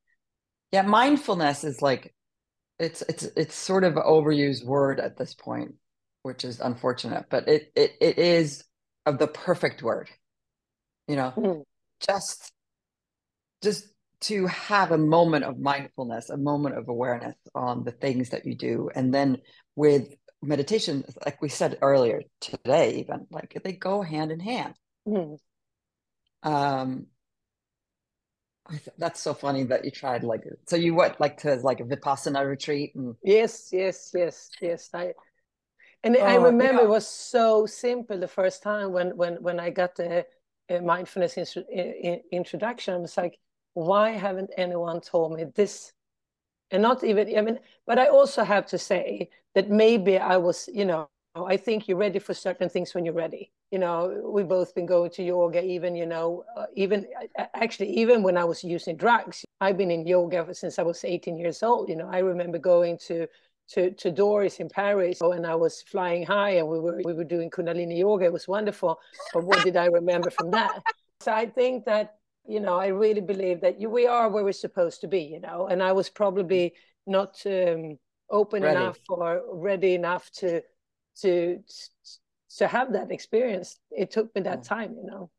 Yeah, 0.72 0.84
mindfulness 0.84 1.64
is 1.64 1.82
like 1.82 2.14
it's 2.78 3.02
it's 3.04 3.24
it's 3.36 3.56
sort 3.56 3.84
of 3.84 3.98
an 3.98 4.04
overused 4.04 4.64
word 4.64 5.00
at 5.00 5.18
this 5.18 5.34
point, 5.34 5.76
which 6.24 6.46
is 6.46 6.60
unfortunate, 6.60 7.26
but 7.30 7.48
it 7.48 7.72
it 7.76 7.94
it 8.00 8.20
is 8.20 8.64
of 9.06 9.18
the 9.18 9.28
perfect 9.28 9.82
word. 9.82 10.10
You 11.08 11.16
know, 11.16 11.34
mm-hmm. 11.36 11.62
just 12.06 12.52
just 13.64 13.88
to 14.22 14.48
have 14.48 14.92
a 14.92 14.98
moment 14.98 15.46
of 15.46 15.60
mindfulness, 15.60 16.30
a 16.30 16.38
moment 16.38 16.78
of 16.78 16.90
awareness 16.90 17.36
on 17.56 17.84
the 17.84 17.92
things 17.92 18.30
that 18.30 18.46
you 18.46 18.56
do. 18.56 18.90
And 18.94 19.14
then 19.14 19.38
with 19.76 20.14
meditation, 20.42 21.06
like 21.26 21.42
we 21.42 21.50
said 21.50 21.78
earlier 21.82 22.22
today, 22.42 23.00
even 23.00 23.28
like 23.32 23.58
they 23.64 23.74
go 23.74 24.02
hand 24.02 24.32
in 24.32 24.40
hand. 24.40 24.74
Mm-hmm. 25.08 26.50
Um, 26.50 27.08
that's 28.98 29.20
so 29.20 29.34
funny 29.34 29.64
that 29.64 29.84
you 29.84 29.92
tried 29.92 30.24
like 30.24 30.44
so 30.68 30.76
you 30.76 30.94
went 30.94 31.20
like 31.20 31.38
to 31.38 31.56
like 31.56 31.80
a 31.80 31.84
vipassana 31.84 32.48
retreat 32.48 32.94
and 32.96 33.16
yes 33.24 33.70
yes 33.72 34.12
yes 34.14 34.50
yes 34.62 34.90
i 34.94 35.12
and 36.04 36.16
oh, 36.16 36.22
i 36.24 36.36
remember 36.36 36.82
yeah. 36.82 36.88
it 36.88 36.90
was 36.90 37.08
so 37.08 37.66
simple 37.66 38.20
the 38.20 38.28
first 38.28 38.62
time 38.62 38.92
when 38.92 39.16
when 39.18 39.36
when 39.42 39.60
i 39.60 39.70
got 39.70 39.96
the 39.96 40.26
uh, 40.70 40.80
mindfulness 40.82 41.36
in, 41.36 41.46
in, 41.72 42.22
introduction 42.32 42.94
i 42.94 42.98
was 42.98 43.18
like 43.18 43.40
why 43.74 44.12
haven't 44.12 44.52
anyone 44.58 45.00
told 45.02 45.34
me 45.34 45.46
this 45.56 45.94
and 46.72 46.82
not 46.82 47.04
even 47.04 47.38
i 47.38 47.42
mean 47.42 47.60
but 47.86 47.98
i 48.00 48.08
also 48.08 48.44
have 48.44 48.66
to 48.66 48.78
say 48.78 49.30
that 49.56 49.70
maybe 49.70 50.18
i 50.18 50.38
was 50.38 50.70
you 50.74 50.86
know 50.86 51.08
I 51.36 51.58
think 51.58 51.88
you're 51.88 51.98
ready 51.98 52.20
for 52.20 52.34
certain 52.34 52.70
things 52.70 52.94
when 52.94 53.06
you're 53.06 53.14
ready. 53.14 53.52
You 53.72 53.80
know, 53.80 54.22
we've 54.26 54.48
both 54.48 54.74
been 54.74 54.88
going 54.88 55.12
to 55.12 55.24
yoga, 55.24 55.64
even, 55.64 55.96
you 55.96 56.06
know, 56.06 56.44
uh, 56.58 56.66
even 56.76 57.06
actually, 57.54 57.96
even 57.98 58.24
when 58.24 58.36
I 58.36 58.44
was 58.44 58.64
using 58.64 58.98
drugs, 58.98 59.46
I've 59.62 59.78
been 59.78 59.92
in 59.92 60.08
yoga 60.08 60.54
since 60.54 60.80
I 60.80 60.84
was 60.84 61.04
18 61.04 61.38
years 61.38 61.62
old. 61.62 61.88
You 61.88 61.98
know, 61.98 62.10
I 62.12 62.20
remember 62.20 62.58
going 62.58 62.98
to 63.08 63.28
to, 63.74 63.92
to 63.92 64.12
Doris 64.12 64.60
in 64.60 64.68
Paris 64.68 65.22
and 65.22 65.46
I 65.46 65.54
was 65.54 65.84
flying 65.84 66.26
high 66.26 66.52
and 66.58 66.68
we 66.68 66.80
were 66.80 67.00
we 67.06 67.14
were 67.14 67.24
doing 67.24 67.52
Kundalini 67.52 68.00
yoga. 68.00 68.26
It 68.26 68.34
was 68.34 68.48
wonderful. 68.48 69.00
But 69.32 69.44
what 69.44 69.64
did 69.64 69.78
I 69.78 69.86
remember 69.86 70.32
from 70.32 70.50
that? 70.52 70.82
So 71.22 71.32
I 71.32 71.46
think 71.46 71.86
that, 71.86 72.16
you 72.50 72.60
know, 72.60 72.80
I 72.80 72.88
really 72.88 73.22
believe 73.22 73.62
that 73.62 73.80
you, 73.80 73.90
we 73.90 74.08
are 74.08 74.28
where 74.28 74.44
we're 74.44 74.54
supposed 74.54 75.02
to 75.02 75.08
be, 75.08 75.22
you 75.22 75.40
know, 75.40 75.68
and 75.68 75.84
I 75.84 75.92
was 75.92 76.10
probably 76.10 76.74
not 77.06 77.42
um, 77.46 78.00
open 78.30 78.64
ready. 78.64 78.80
enough 78.80 78.98
or 79.08 79.42
ready 79.54 79.94
enough 79.94 80.30
to 80.32 80.62
to 81.22 81.60
to 82.58 82.68
have 82.68 82.94
that 82.94 83.12
experience. 83.12 83.80
It 83.92 84.12
took 84.12 84.34
me 84.36 84.42
that 84.42 84.64
time 84.64 84.96
you 84.96 85.10
know. 85.10 85.30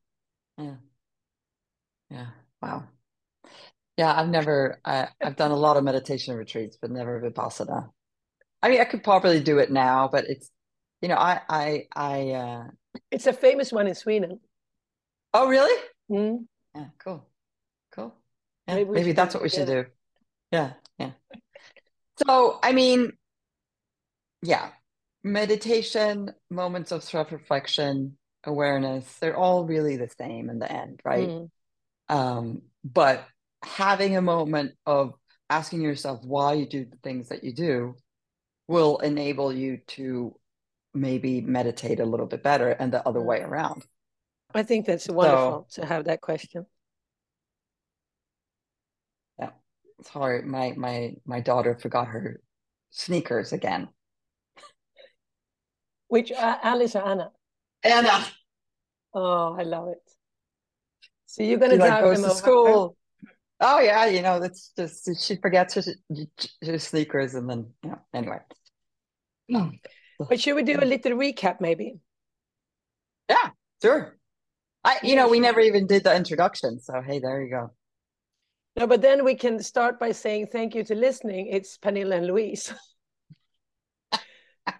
Yeah. 0.57 0.75
Yeah. 2.11 2.27
Wow. 2.63 2.85
Yeah 3.97 4.13
i've 4.19 4.29
never 4.29 4.81
I, 4.85 5.09
i've 5.23 5.37
done 5.37 5.51
a 5.51 5.57
lot 5.57 5.77
of 5.77 5.85
meditation 5.85 6.37
retreats 6.37 6.79
but 6.81 6.91
never 6.91 7.21
vipassana. 7.21 7.91
I 8.63 8.69
mean 8.69 8.81
i 8.81 8.85
could 8.85 9.03
probably 9.03 9.41
do 9.41 9.59
it 9.59 9.71
now 9.71 10.09
but 10.11 10.25
it's 10.29 10.51
you 11.03 11.09
know 11.09 11.17
i 11.17 11.41
i 11.49 11.87
i 11.95 12.31
uh 12.31 12.65
it's 13.11 13.27
a 13.27 13.33
famous 13.33 13.73
one 13.73 13.87
in 13.87 13.95
sweden. 13.95 14.41
Oh 15.33 15.49
really? 15.49 15.77
Mm. 16.11 16.47
Yeah, 16.81 16.87
cool. 16.99 17.27
Cool. 17.93 18.15
Yeah, 18.67 18.75
maybe, 18.77 18.91
maybe 18.91 19.13
that's 19.13 19.35
what 19.35 19.43
we 19.43 19.51
should 19.51 19.67
do. 19.67 19.85
Yeah, 20.51 20.73
yeah. 20.99 21.11
So, 22.27 22.59
I 22.63 22.73
mean, 22.73 23.13
yeah, 24.43 24.71
meditation, 25.23 26.33
moments 26.51 26.91
of 26.91 27.05
self 27.05 27.33
reflection, 27.33 28.17
awareness, 28.45 29.13
they're 29.21 29.37
all 29.37 29.67
really 29.67 29.97
the 29.97 30.09
same 30.19 30.49
in 30.49 30.59
the 30.59 30.73
end, 30.73 31.01
right? 31.05 31.29
Mm. 31.29 31.51
Um, 32.09 32.63
but 32.83 33.27
having 33.63 34.17
a 34.17 34.23
moment 34.23 34.73
of 34.87 35.13
asking 35.51 35.83
yourself 35.83 36.25
why 36.25 36.55
you 36.55 36.67
do 36.67 36.87
the 36.87 36.97
things 37.03 37.29
that 37.29 37.45
you 37.45 37.53
do 37.53 37.95
will 38.69 38.99
enable 38.99 39.53
you 39.53 39.81
to 39.89 40.35
maybe 40.95 41.43
meditate 41.43 42.01
a 42.01 42.07
little 42.07 42.27
bit 42.27 42.43
better 42.43 42.71
and 42.71 42.91
the 42.91 43.07
other 43.07 43.21
way 43.21 43.41
mm. 43.41 43.49
around. 43.49 43.85
I 44.55 44.63
think 44.63 44.87
that's 44.87 45.09
wonderful 45.09 45.67
so, 45.69 45.83
to 45.83 45.89
have 45.89 46.05
that 46.05 46.21
question. 46.21 46.67
Yeah. 49.39 49.51
Sorry, 50.03 50.43
my 50.43 50.75
my 50.77 51.15
my 51.25 51.41
daughter 51.41 51.79
forgot 51.81 52.09
her 52.09 52.41
sneakers 52.91 53.53
again. 53.53 53.89
Which 56.09 56.33
uh, 56.33 56.59
Alice 56.63 56.97
or 56.97 57.07
Anna? 57.07 57.31
Anna. 57.85 58.27
Oh, 59.15 59.57
I 59.59 59.63
love 59.63 59.89
it. 59.89 60.03
So 61.27 61.45
you're 61.45 61.59
gonna 61.59 61.77
drive 61.77 62.05
like, 62.05 62.17
them 62.17 62.25
to 62.25 62.35
school. 62.35 62.97
Oh 63.61 63.79
yeah, 63.79 64.07
you 64.07 64.23
know 64.23 64.41
that's 64.41 64.73
just 64.77 65.09
she 65.21 65.37
forgets 65.37 65.75
her, 65.75 65.83
her 66.65 66.79
sneakers 66.79 67.35
and 67.35 67.49
then 67.49 67.67
you 67.85 67.91
know 67.91 68.01
anyway. 68.13 68.39
But 70.29 70.41
should 70.41 70.57
we 70.57 70.63
do 70.63 70.79
a 70.81 70.85
little 70.85 71.13
recap 71.13 71.61
maybe? 71.61 71.99
Yeah, 73.29 73.51
sure. 73.83 74.20
I 74.85 74.99
you 75.03 75.17
know 75.17 75.29
we 75.29 75.41
never 75.41 75.61
even 75.61 75.87
did 75.87 76.05
the 76.05 76.15
introduction, 76.15 76.81
so 76.81 77.01
hey, 77.01 77.19
there 77.19 77.43
you 77.43 77.51
go. 77.51 77.71
No, 78.77 78.87
but 78.87 79.03
then 79.03 79.25
we 79.25 79.35
can 79.35 79.63
start 79.63 79.99
by 79.99 80.13
saying 80.13 80.47
thank 80.47 80.75
you 80.75 80.85
to 80.85 80.95
listening. 80.95 81.49
It's 81.49 81.77
Pernilla 81.77 82.17
and 82.17 82.27
Louise. 82.27 82.73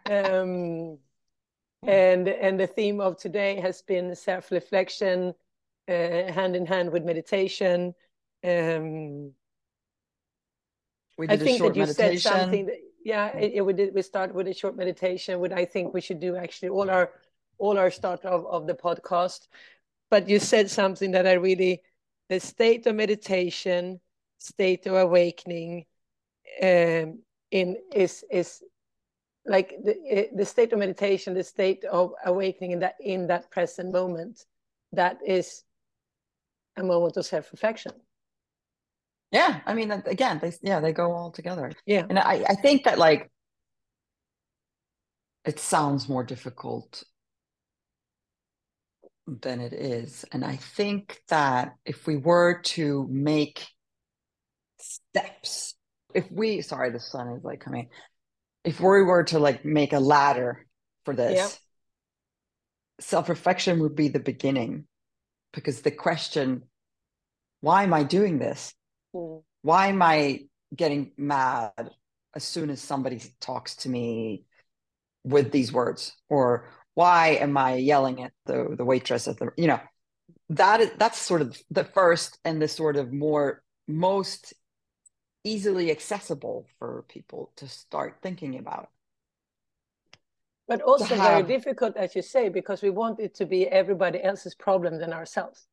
um, 0.07 0.99
and 1.83 2.29
and 2.29 2.59
the 2.59 2.67
theme 2.67 3.01
of 3.01 3.19
today 3.19 3.61
has 3.61 3.83
been 3.83 4.15
self-reflection, 4.15 5.35
uh, 5.89 5.93
hand 5.93 6.57
in 6.57 6.67
hand 6.67 6.91
with 6.93 7.05
meditation. 7.05 7.95
Um, 8.43 9.33
I 11.29 11.37
think 11.37 11.61
that 11.61 11.77
you 11.77 11.83
meditation. 11.83 12.19
said 12.19 12.21
something 12.21 12.67
that 12.67 12.77
yeah, 13.05 13.37
it, 13.37 13.53
it, 13.55 13.61
we 13.63 13.73
did. 13.73 13.95
We 13.95 14.03
start 14.03 14.35
with 14.35 14.49
a 14.49 14.55
short 14.55 14.77
meditation. 14.77 15.41
What 15.41 15.53
I 15.53 15.65
think 15.65 15.95
we 15.95 16.01
should 16.01 16.21
do 16.21 16.37
actually 16.37 16.69
all 16.69 16.91
our 16.91 17.11
all 17.59 17.79
our 17.79 17.91
start 17.91 18.25
of, 18.25 18.47
of 18.47 18.67
the 18.67 18.75
podcast. 18.75 19.49
But 20.11 20.29
you 20.29 20.39
said 20.39 20.71
something 20.71 21.13
that 21.13 21.27
I 21.27 21.35
really 21.35 21.83
the 22.29 22.41
state 22.41 22.87
of 22.87 22.95
meditation, 22.95 24.01
state 24.39 24.87
of 24.87 24.95
awakening, 24.95 25.87
um, 26.63 27.21
in 27.51 27.77
is 27.95 28.25
is 28.31 28.63
like 29.47 29.75
the 29.83 30.29
the 30.35 30.45
state 30.45 30.73
of 30.73 30.79
meditation, 30.79 31.35
the 31.35 31.45
state 31.45 31.85
of 31.85 32.13
awakening 32.25 32.73
in 32.73 32.79
that 32.81 32.95
in 33.01 33.27
that 33.29 33.51
present 33.51 33.93
moment, 33.93 34.47
that 34.93 35.19
is 35.27 35.65
a 36.77 36.83
moment 36.83 37.17
of 37.17 37.27
self 37.27 37.51
reflection. 37.53 37.93
Yeah, 39.33 39.61
I 39.65 39.75
mean, 39.75 39.91
again, 39.91 40.41
they 40.43 40.53
yeah 40.63 40.81
they 40.81 40.93
go 40.93 41.13
all 41.13 41.31
together. 41.31 41.73
Yeah, 41.87 42.07
and 42.09 42.19
I 42.19 42.45
I 42.49 42.55
think 42.55 42.85
that 42.85 42.99
like 42.99 43.31
it 45.45 45.59
sounds 45.59 46.09
more 46.09 46.25
difficult 46.25 47.03
than 49.43 49.61
it 49.61 49.73
is, 49.73 50.25
and 50.33 50.45
I 50.45 50.57
think 50.57 51.21
that 51.29 51.75
if 51.85 52.07
we 52.07 52.17
were 52.17 52.61
to 52.63 53.07
make 53.11 53.67
steps, 54.79 55.75
if 56.15 56.31
we 56.31 56.63
sorry, 56.63 56.91
the 56.91 57.01
sun 57.01 57.29
is 57.37 57.45
like 57.45 57.61
coming. 57.61 57.89
If 58.65 58.81
we 58.81 59.03
were 59.03 59.25
to 59.25 59.39
like 59.39 59.65
make 59.65 59.93
a 59.93 60.01
ladder 60.01 60.67
for 61.05 61.15
this, 61.15 61.37
yeah. 61.37 61.49
self 63.01 63.29
reflection 63.29 63.81
would 63.81 63.95
be 63.95 64.09
the 64.09 64.21
beginning, 64.21 64.87
because 65.53 65.83
the 65.83 65.91
question, 65.91 66.63
why 67.61 67.85
am 67.85 67.95
I 67.95 68.03
doing 68.03 68.39
this? 68.39 68.75
Mm. 69.15 69.43
Why 69.63 69.89
am 69.89 70.03
I 70.03 70.47
getting 70.75 71.13
mad 71.17 71.91
as 72.35 72.45
soon 72.45 72.71
as 72.71 72.81
somebody 72.81 73.21
talks 73.41 73.77
to 73.77 73.89
me 73.89 74.45
with 75.25 75.53
these 75.53 75.73
words? 75.73 76.17
Or 76.29 76.69
why 76.95 77.29
am 77.29 77.57
I 77.57 77.77
yelling 77.77 78.23
at 78.23 78.33
the, 78.47 78.75
the 78.77 78.85
waitress 78.85 79.29
at 79.29 79.39
the, 79.39 79.51
you 79.57 79.67
know, 79.67 79.81
that 80.51 80.81
is, 80.81 80.91
that's 80.99 81.19
sort 81.19 81.43
of 81.43 81.57
the 81.71 81.85
first 81.85 82.39
and 82.45 82.61
the 82.61 82.69
sort 82.69 82.97
of 82.97 83.13
more, 83.13 83.63
most 83.87 84.53
easily 85.45 85.91
accessible 85.91 86.67
for 86.79 87.05
people 87.09 87.53
to 87.57 87.69
start 87.69 88.19
thinking 88.23 88.59
about. 88.59 88.89
But 90.69 90.83
also 90.83 91.17
have, 91.17 91.47
very 91.47 91.59
difficult, 91.59 91.97
as 91.97 92.15
you 92.15 92.23
say, 92.23 92.49
because 92.49 92.83
we 92.83 92.91
want 92.91 93.19
it 93.19 93.35
to 93.37 93.47
be 93.47 93.67
everybody 93.67 94.23
else's 94.23 94.55
problem 94.55 94.99
than 94.99 95.13
ourselves 95.13 95.67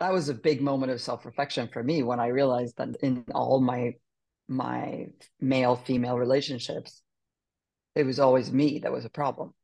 that 0.00 0.12
was 0.12 0.30
a 0.30 0.34
big 0.34 0.62
moment 0.62 0.90
of 0.90 1.00
self-reflection 1.00 1.68
for 1.68 1.82
me 1.82 2.02
when 2.02 2.18
I 2.18 2.28
realized 2.28 2.78
that 2.78 2.96
in 3.02 3.24
all 3.34 3.60
my 3.60 3.94
my 4.48 5.06
male 5.40 5.76
female 5.76 6.18
relationships, 6.18 7.02
it 7.94 8.04
was 8.04 8.18
always 8.18 8.50
me 8.50 8.80
that 8.80 8.90
was 8.90 9.04
a 9.04 9.10
problem. 9.10 9.54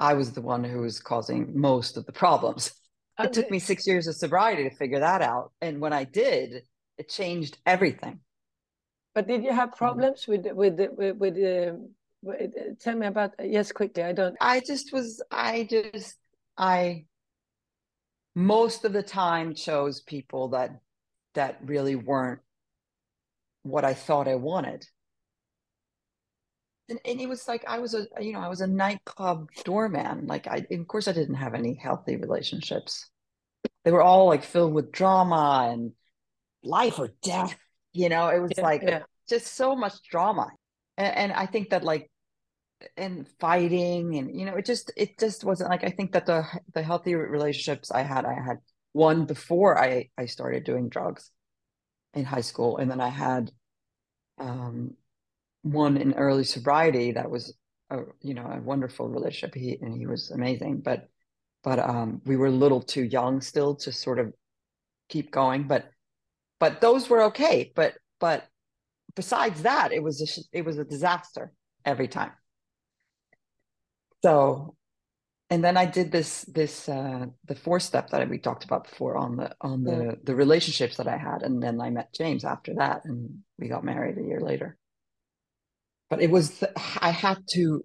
I 0.00 0.14
was 0.14 0.32
the 0.32 0.40
one 0.40 0.64
who 0.64 0.80
was 0.80 1.00
causing 1.00 1.58
most 1.58 1.96
of 1.96 2.06
the 2.06 2.12
problems. 2.12 2.72
It 3.20 3.32
took 3.32 3.50
me 3.50 3.58
six 3.58 3.84
years 3.84 4.06
of 4.06 4.14
sobriety 4.14 4.62
to 4.62 4.70
figure 4.76 5.00
that 5.00 5.22
out, 5.22 5.50
and 5.60 5.80
when 5.80 5.92
I 5.92 6.04
did, 6.04 6.62
it 6.98 7.08
changed 7.08 7.58
everything. 7.66 8.20
But 9.12 9.26
did 9.26 9.42
you 9.42 9.52
have 9.52 9.74
problems 9.74 10.28
with 10.28 10.46
with 10.52 10.78
with, 10.96 11.16
with, 11.16 11.34
uh, 11.36 11.78
with 12.22 12.40
uh, 12.40 12.74
tell 12.78 12.94
me 12.94 13.08
about 13.08 13.34
yes 13.42 13.72
quickly? 13.72 14.04
I 14.04 14.12
don't. 14.12 14.36
I 14.40 14.60
just 14.60 14.92
was. 14.92 15.20
I 15.32 15.66
just 15.68 16.14
I 16.56 17.06
most 18.36 18.84
of 18.84 18.92
the 18.92 19.02
time 19.02 19.52
chose 19.54 20.00
people 20.00 20.50
that 20.50 20.78
that 21.34 21.58
really 21.64 21.96
weren't 21.96 22.40
what 23.64 23.84
I 23.84 23.94
thought 23.94 24.28
I 24.28 24.36
wanted. 24.36 24.86
And, 26.88 26.98
it 27.04 27.28
was 27.28 27.46
like 27.46 27.64
I 27.68 27.78
was 27.78 27.94
a 27.94 28.06
you 28.20 28.32
know 28.32 28.40
I 28.40 28.48
was 28.48 28.60
a 28.60 28.66
nightclub 28.66 29.48
doorman. 29.64 30.26
Like 30.26 30.46
I 30.46 30.66
of 30.70 30.88
course 30.88 31.08
I 31.08 31.12
didn't 31.12 31.34
have 31.34 31.54
any 31.54 31.74
healthy 31.74 32.16
relationships. 32.16 33.10
They 33.84 33.92
were 33.92 34.02
all 34.02 34.26
like 34.26 34.42
filled 34.42 34.72
with 34.72 34.92
drama 34.92 35.68
and 35.70 35.92
life 36.62 36.98
or 36.98 37.10
death. 37.22 37.56
You 37.92 38.08
know, 38.08 38.28
it 38.28 38.40
was 38.40 38.52
yeah, 38.56 38.62
like 38.62 38.82
yeah. 38.82 39.02
just 39.28 39.54
so 39.54 39.74
much 39.76 39.94
drama. 40.10 40.50
And, 40.96 41.16
and 41.16 41.32
I 41.32 41.46
think 41.46 41.70
that 41.70 41.84
like 41.84 42.10
and 42.96 43.26
fighting 43.40 44.16
and 44.16 44.38
you 44.38 44.44
know 44.44 44.54
it 44.54 44.64
just 44.64 44.92
it 44.96 45.18
just 45.18 45.44
wasn't 45.44 45.68
like 45.68 45.84
i 45.84 45.90
think 45.90 46.12
that 46.12 46.26
the 46.26 46.44
the 46.74 46.82
healthy 46.82 47.14
relationships 47.14 47.90
i 47.90 48.02
had 48.02 48.24
i 48.24 48.34
had 48.34 48.58
one 48.92 49.24
before 49.24 49.78
i 49.78 50.08
i 50.16 50.26
started 50.26 50.64
doing 50.64 50.88
drugs 50.88 51.30
in 52.14 52.24
high 52.24 52.40
school 52.40 52.78
and 52.78 52.90
then 52.90 53.00
i 53.00 53.08
had 53.08 53.50
um 54.38 54.92
one 55.72 55.96
in 55.96 56.14
early 56.14 56.44
sobriety 56.44 57.12
that 57.12 57.30
was 57.30 57.54
a 57.90 58.00
you 58.20 58.34
know 58.34 58.46
a 58.46 58.60
wonderful 58.60 59.08
relationship. 59.08 59.54
He 59.54 59.78
and 59.80 59.96
he 59.96 60.06
was 60.06 60.30
amazing 60.30 60.80
but 60.80 61.08
but 61.62 61.78
um 61.78 62.20
we 62.24 62.36
were 62.36 62.46
a 62.46 62.50
little 62.50 62.82
too 62.82 63.04
young 63.04 63.40
still 63.40 63.74
to 63.76 63.92
sort 63.92 64.18
of 64.18 64.32
keep 65.08 65.30
going 65.30 65.66
but 65.66 65.90
but 66.60 66.80
those 66.80 67.08
were 67.08 67.22
okay. 67.24 67.72
But 67.74 67.94
but 68.20 68.46
besides 69.14 69.62
that 69.62 69.92
it 69.92 70.02
was 70.02 70.20
a, 70.20 70.58
it 70.58 70.64
was 70.64 70.78
a 70.78 70.84
disaster 70.84 71.52
every 71.84 72.08
time. 72.08 72.32
So 74.22 74.74
and 75.50 75.64
then 75.64 75.76
i 75.76 75.86
did 75.86 76.12
this 76.12 76.42
this 76.42 76.88
uh 76.88 77.24
the 77.46 77.54
four 77.54 77.80
step 77.80 78.10
that 78.10 78.28
we 78.28 78.38
talked 78.38 78.64
about 78.64 78.84
before 78.84 79.16
on 79.16 79.36
the 79.36 79.54
on 79.60 79.82
the 79.82 80.18
the 80.22 80.34
relationships 80.34 80.96
that 80.96 81.08
i 81.08 81.16
had. 81.16 81.42
And 81.42 81.62
then 81.62 81.80
i 81.80 81.90
met 81.90 82.12
james 82.12 82.44
after 82.44 82.74
that 82.74 83.04
and 83.04 83.38
we 83.58 83.68
got 83.68 83.84
married 83.84 84.18
a 84.18 84.22
year 84.22 84.40
later 84.40 84.76
but 86.10 86.22
it 86.22 86.30
was 86.30 86.64
i 87.00 87.10
had 87.10 87.38
to 87.50 87.84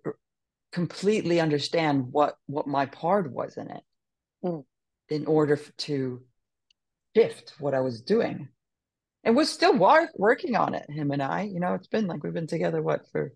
completely 0.71 1.39
understand 1.39 2.07
what 2.11 2.35
what 2.47 2.67
my 2.67 2.85
part 2.85 3.31
was 3.31 3.57
in 3.57 3.69
it 3.69 3.83
mm. 4.43 4.63
in 5.09 5.25
order 5.25 5.59
to 5.77 6.21
shift 7.15 7.53
what 7.59 7.73
i 7.73 7.79
was 7.79 8.01
doing 8.01 8.47
and 9.23 9.35
we're 9.35 9.45
still 9.45 9.77
working 10.15 10.55
on 10.55 10.73
it 10.73 10.89
him 10.89 11.11
and 11.11 11.21
i 11.21 11.41
you 11.41 11.59
know 11.59 11.73
it's 11.73 11.87
been 11.87 12.07
like 12.07 12.23
we've 12.23 12.33
been 12.33 12.47
together 12.47 12.81
what 12.81 13.01
for 13.11 13.33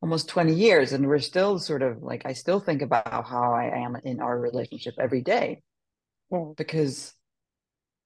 almost 0.00 0.28
20 0.28 0.54
years 0.54 0.92
and 0.92 1.06
we're 1.06 1.18
still 1.18 1.58
sort 1.58 1.82
of 1.82 2.02
like 2.02 2.24
i 2.24 2.32
still 2.32 2.60
think 2.60 2.82
about 2.82 3.26
how 3.26 3.52
i 3.52 3.64
am 3.64 3.96
in 4.04 4.20
our 4.20 4.38
relationship 4.38 4.94
every 5.00 5.22
day 5.22 5.62
mm. 6.30 6.56
because 6.56 7.14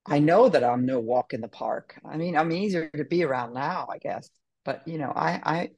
i 0.06 0.18
know 0.18 0.48
that 0.48 0.64
i'm 0.64 0.86
no 0.86 1.00
walk 1.00 1.34
in 1.34 1.40
the 1.40 1.48
park 1.48 1.98
i 2.04 2.16
mean 2.16 2.36
i'm 2.36 2.52
easier 2.52 2.88
to 2.96 3.04
be 3.04 3.24
around 3.24 3.52
now 3.52 3.86
i 3.90 3.98
guess 3.98 4.30
but 4.64 4.86
you 4.86 4.98
know 4.98 5.12
i 5.14 5.40
i 5.44 5.70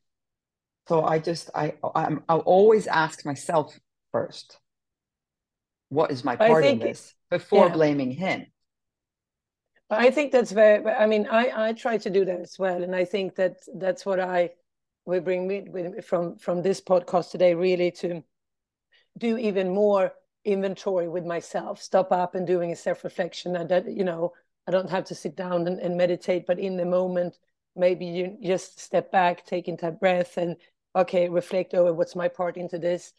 so 0.88 1.02
i 1.04 1.18
just 1.18 1.50
i 1.54 1.74
i'm 1.94 2.22
i 2.28 2.34
always 2.34 2.86
ask 2.86 3.24
myself 3.24 3.78
first 4.12 4.58
what 5.88 6.10
is 6.10 6.24
my 6.24 6.36
part 6.36 6.64
in 6.64 6.78
this 6.78 7.14
before 7.30 7.66
yeah. 7.66 7.72
blaming 7.72 8.10
him 8.10 8.46
I 9.90 10.10
think 10.10 10.32
that's 10.32 10.50
very. 10.50 10.84
I 10.86 11.06
mean, 11.06 11.28
I 11.30 11.68
I 11.68 11.72
try 11.72 11.98
to 11.98 12.10
do 12.10 12.24
that 12.24 12.40
as 12.40 12.58
well, 12.58 12.82
and 12.82 12.94
I 12.94 13.04
think 13.04 13.34
that 13.36 13.58
that's 13.74 14.06
what 14.06 14.18
I 14.18 14.50
will 15.04 15.20
bring 15.20 15.46
me 15.46 15.66
with 15.68 16.04
from 16.04 16.36
from 16.38 16.62
this 16.62 16.80
podcast 16.80 17.30
today. 17.30 17.54
Really 17.54 17.90
to 17.92 18.22
do 19.18 19.36
even 19.36 19.74
more 19.74 20.12
inventory 20.44 21.08
with 21.08 21.24
myself, 21.24 21.80
stop 21.80 22.12
up 22.12 22.34
and 22.34 22.46
doing 22.46 22.72
a 22.72 22.76
self 22.76 23.04
reflection, 23.04 23.56
and 23.56 23.68
that 23.68 23.90
you 23.90 24.04
know 24.04 24.32
I 24.66 24.70
don't 24.70 24.90
have 24.90 25.04
to 25.04 25.14
sit 25.14 25.36
down 25.36 25.66
and, 25.66 25.78
and 25.78 25.96
meditate, 25.96 26.46
but 26.46 26.58
in 26.58 26.76
the 26.76 26.86
moment, 26.86 27.38
maybe 27.76 28.06
you 28.06 28.36
just 28.42 28.80
step 28.80 29.10
back, 29.10 29.44
take 29.46 29.68
a 29.68 29.90
breath, 29.90 30.36
and 30.36 30.56
okay, 30.96 31.28
reflect 31.28 31.74
over 31.74 31.92
what's 31.92 32.16
my 32.16 32.28
part 32.28 32.56
into 32.56 32.78
this. 32.78 33.12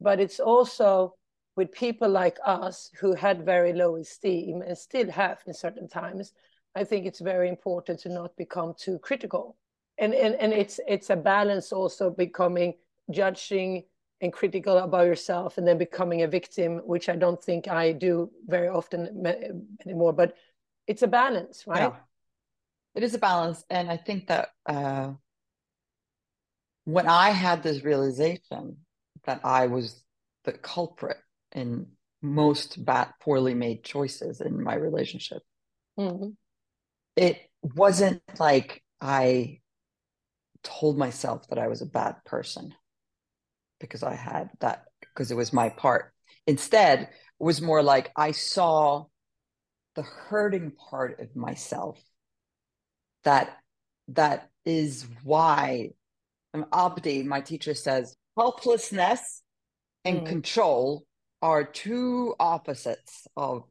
But 0.00 0.20
it's 0.20 0.40
also 0.40 1.14
with 1.56 1.72
people 1.72 2.08
like 2.08 2.38
us 2.44 2.90
who 2.98 3.14
had 3.14 3.44
very 3.44 3.72
low 3.72 3.96
esteem 3.96 4.62
and 4.62 4.76
still 4.76 5.10
have 5.10 5.40
in 5.46 5.54
certain 5.54 5.88
times, 5.88 6.32
I 6.74 6.84
think 6.84 7.06
it's 7.06 7.20
very 7.20 7.48
important 7.48 8.00
to 8.00 8.08
not 8.08 8.36
become 8.36 8.74
too 8.78 8.98
critical. 8.98 9.56
And, 9.98 10.14
and, 10.14 10.34
and 10.36 10.52
it's 10.52 10.80
it's 10.88 11.10
a 11.10 11.16
balance 11.16 11.72
also 11.72 12.10
becoming 12.10 12.74
judging 13.10 13.84
and 14.22 14.32
critical 14.32 14.78
about 14.78 15.06
yourself 15.06 15.58
and 15.58 15.66
then 15.66 15.78
becoming 15.78 16.22
a 16.22 16.28
victim, 16.28 16.78
which 16.86 17.08
I 17.08 17.16
don't 17.16 17.42
think 17.42 17.68
I 17.68 17.92
do 17.92 18.30
very 18.46 18.68
often 18.68 19.26
anymore. 19.84 20.12
But 20.12 20.36
it's 20.86 21.02
a 21.02 21.08
balance, 21.08 21.64
right? 21.66 21.92
Yeah. 21.92 22.00
It 23.00 23.04
is 23.04 23.14
a 23.14 23.18
balance. 23.18 23.64
And 23.70 23.90
I 23.90 23.96
think 23.96 24.26
that 24.26 24.50
uh, 24.66 25.12
when 26.84 27.08
I 27.08 27.30
had 27.30 27.62
this 27.62 27.82
realization 27.82 28.76
that 29.24 29.40
I 29.42 29.68
was 29.68 30.04
the 30.44 30.52
culprit 30.52 31.16
in 31.52 31.86
most 32.20 32.84
bad, 32.84 33.14
poorly 33.22 33.54
made 33.54 33.84
choices 33.84 34.42
in 34.42 34.62
my 34.62 34.74
relationship. 34.74 35.40
Mm-hmm. 35.98 36.32
It 37.16 37.38
wasn't 37.62 38.20
like 38.38 38.84
I 39.00 39.60
told 40.62 40.98
myself 40.98 41.48
that 41.48 41.58
I 41.58 41.68
was 41.68 41.80
a 41.80 41.86
bad 41.86 42.16
person 42.26 42.74
because 43.78 44.02
I 44.02 44.14
had 44.14 44.50
that, 44.60 44.84
because 45.00 45.30
it 45.30 45.38
was 45.38 45.54
my 45.54 45.70
part. 45.70 46.12
Instead, 46.46 47.00
it 47.04 47.08
was 47.38 47.62
more 47.62 47.82
like 47.82 48.12
I 48.14 48.32
saw 48.32 49.06
the 49.94 50.02
hurting 50.02 50.72
part 50.72 51.18
of 51.20 51.34
myself 51.34 51.98
that 53.24 53.56
that 54.08 54.50
is 54.64 55.06
why 55.22 55.90
um, 56.54 56.66
Abdi, 56.72 57.22
my 57.22 57.40
teacher 57.40 57.74
says 57.74 58.16
helplessness 58.36 59.42
and 60.04 60.22
mm. 60.22 60.26
control 60.26 61.04
are 61.42 61.64
two 61.64 62.34
opposites 62.38 63.26
of 63.36 63.64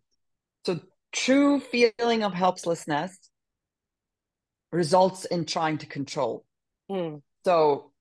so 0.66 0.80
true 1.12 1.60
feeling 1.60 2.24
of 2.24 2.34
helplessness 2.34 3.30
results 4.72 5.26
in 5.26 5.46
trying 5.46 5.78
to 5.80 5.86
control 5.86 6.46
mm. 6.92 7.22
so 7.46 7.92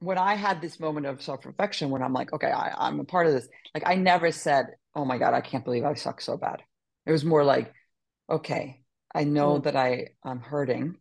when 0.00 0.18
i 0.18 0.34
had 0.34 0.60
this 0.60 0.78
moment 0.78 1.06
of 1.06 1.22
self-reflection 1.22 1.90
when 1.90 2.02
i'm 2.02 2.12
like 2.12 2.32
okay 2.32 2.50
I, 2.50 2.74
i'm 2.76 3.00
a 3.00 3.04
part 3.04 3.26
of 3.26 3.32
this 3.32 3.48
like 3.74 3.84
i 3.86 3.94
never 3.94 4.30
said 4.30 4.66
oh 4.94 5.04
my 5.04 5.16
god 5.16 5.32
i 5.32 5.40
can't 5.40 5.64
believe 5.64 5.84
i 5.84 5.94
suck 5.94 6.20
so 6.20 6.36
bad 6.36 6.62
it 7.06 7.12
was 7.12 7.24
more 7.24 7.44
like 7.44 7.72
okay 8.28 8.77
i 9.14 9.24
know 9.24 9.58
mm. 9.58 9.62
that 9.64 9.76
i 9.76 10.06
i'm 10.24 10.40
hurting 10.40 10.96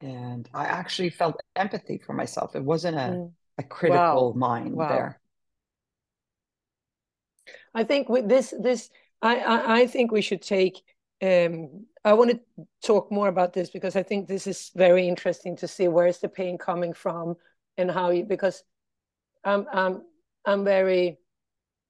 and 0.00 0.48
i 0.54 0.64
actually 0.64 1.10
felt 1.10 1.40
empathy 1.56 1.98
for 1.98 2.12
myself 2.12 2.56
it 2.56 2.64
wasn't 2.64 2.96
a, 2.96 3.00
mm. 3.00 3.32
a 3.58 3.62
critical 3.62 4.32
wow. 4.32 4.38
mind 4.38 4.74
wow. 4.74 4.88
there 4.88 5.20
I 7.74 7.84
think 7.84 8.08
with 8.08 8.28
this, 8.28 8.54
this 8.58 8.90
I, 9.22 9.38
I, 9.38 9.80
I 9.80 9.86
think 9.86 10.12
we 10.12 10.22
should 10.22 10.42
take. 10.42 10.82
Um, 11.22 11.86
I 12.04 12.14
want 12.14 12.30
to 12.30 12.40
talk 12.82 13.12
more 13.12 13.28
about 13.28 13.52
this 13.52 13.70
because 13.70 13.94
I 13.94 14.02
think 14.02 14.26
this 14.26 14.46
is 14.46 14.70
very 14.74 15.06
interesting 15.06 15.56
to 15.56 15.68
see 15.68 15.86
where 15.86 16.06
is 16.06 16.18
the 16.18 16.28
pain 16.28 16.56
coming 16.56 16.94
from 16.94 17.36
and 17.76 17.90
how 17.90 18.10
you 18.10 18.24
because 18.24 18.64
I'm 19.44 19.66
I'm 19.70 20.02
I'm 20.46 20.64
very 20.64 21.18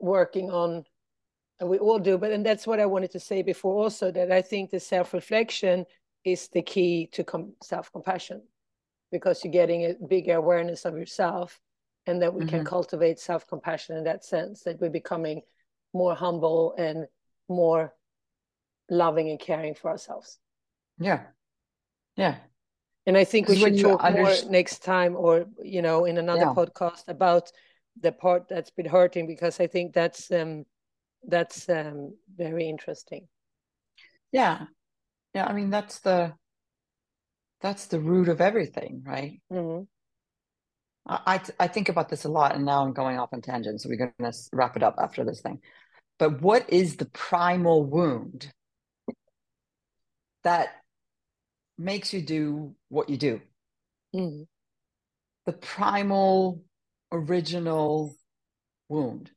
working 0.01 0.51
on 0.51 0.85
we 1.69 1.79
all 1.79 1.99
do 1.99 2.17
but 2.17 2.33
and 2.33 2.45
that's 2.45 2.67
what 2.67 2.81
I 2.81 2.87
wanted 2.87 3.11
to 3.13 3.21
say 3.21 3.43
before 3.43 3.75
also 3.83 4.11
that 4.11 4.33
I 4.33 4.43
think 4.43 4.71
the 4.71 4.81
self-reflection 4.81 5.85
is 6.25 6.49
the 6.49 6.63
key 6.63 7.09
to 7.13 7.25
com- 7.25 7.55
self-compassion 7.63 8.43
because 9.13 9.45
you're 9.45 9.53
getting 9.53 9.85
a 9.85 9.95
bigger 10.09 10.35
awareness 10.35 10.85
of 10.85 10.97
yourself 10.97 11.61
and 12.07 12.23
that 12.23 12.33
we 12.33 12.41
mm-hmm. 12.41 12.57
can 12.57 12.65
cultivate 12.65 13.19
self-compassion 13.19 13.97
in 13.97 14.05
that 14.05 14.25
sense 14.25 14.63
that 14.63 14.81
we're 14.81 14.91
becoming 14.91 15.43
more 15.93 16.15
humble 16.15 16.75
and 16.79 17.07
more 17.49 17.95
loving 18.89 19.29
and 19.29 19.39
caring 19.39 19.75
for 19.75 19.91
ourselves. 19.91 20.39
Yeah. 20.99 21.23
Yeah. 22.17 22.37
And 23.07 23.17
I 23.17 23.25
think 23.25 23.49
we 23.49 23.57
should 23.57 23.79
talk 23.79 24.03
understand... 24.03 24.45
more 24.45 24.53
next 24.53 24.85
time 24.85 25.17
or, 25.17 25.47
you 25.63 25.83
know, 25.83 26.05
in 26.05 26.19
another 26.19 26.41
yeah. 26.43 26.55
podcast 26.55 27.09
about 27.09 27.51
the 28.01 28.13
part 28.13 28.49
that's 28.49 28.71
been 28.71 28.87
hurting 28.87 29.27
because 29.27 29.59
I 29.59 29.67
think 29.67 29.93
that's 29.93 30.31
um 30.31 30.65
that's 31.27 31.69
um 31.69 32.15
very 32.37 32.69
interesting. 32.69 33.29
Yeah. 34.33 34.67
Yeah. 35.35 35.47
I 35.47 35.53
mean 35.53 35.71
that's 35.71 36.01
the 36.01 36.35
that's 37.61 37.87
the 37.87 38.01
root 38.01 38.29
of 38.29 38.41
everything, 38.41 39.03
right? 39.05 39.41
Mm-hmm. 39.53 39.85
I, 41.07 41.41
I 41.59 41.67
think 41.67 41.89
about 41.89 42.09
this 42.09 42.25
a 42.25 42.29
lot, 42.29 42.55
and 42.55 42.65
now 42.65 42.85
I'm 42.85 42.93
going 42.93 43.19
off 43.19 43.31
on 43.33 43.43
tangents. 43.43 43.83
So 43.83 43.89
we're 43.89 43.97
going 43.97 44.33
to 44.33 44.39
wrap 44.53 44.77
it 44.77 44.83
up 44.83 44.97
after 44.99 45.25
this 45.25 45.41
thing. 45.41 45.61
But 46.19 46.41
what 46.41 46.71
is 46.71 46.97
the 46.97 47.07
primal 47.07 47.85
wound 47.85 48.53
that 50.45 50.69
makes 51.79 52.13
you 52.13 52.23
do 52.23 52.75
what 52.89 53.09
you 53.09 53.17
do? 53.17 53.41
Mm. 54.15 54.47
The 55.47 55.53
primal, 55.53 56.63
original 57.11 58.15
wound. 58.89 59.31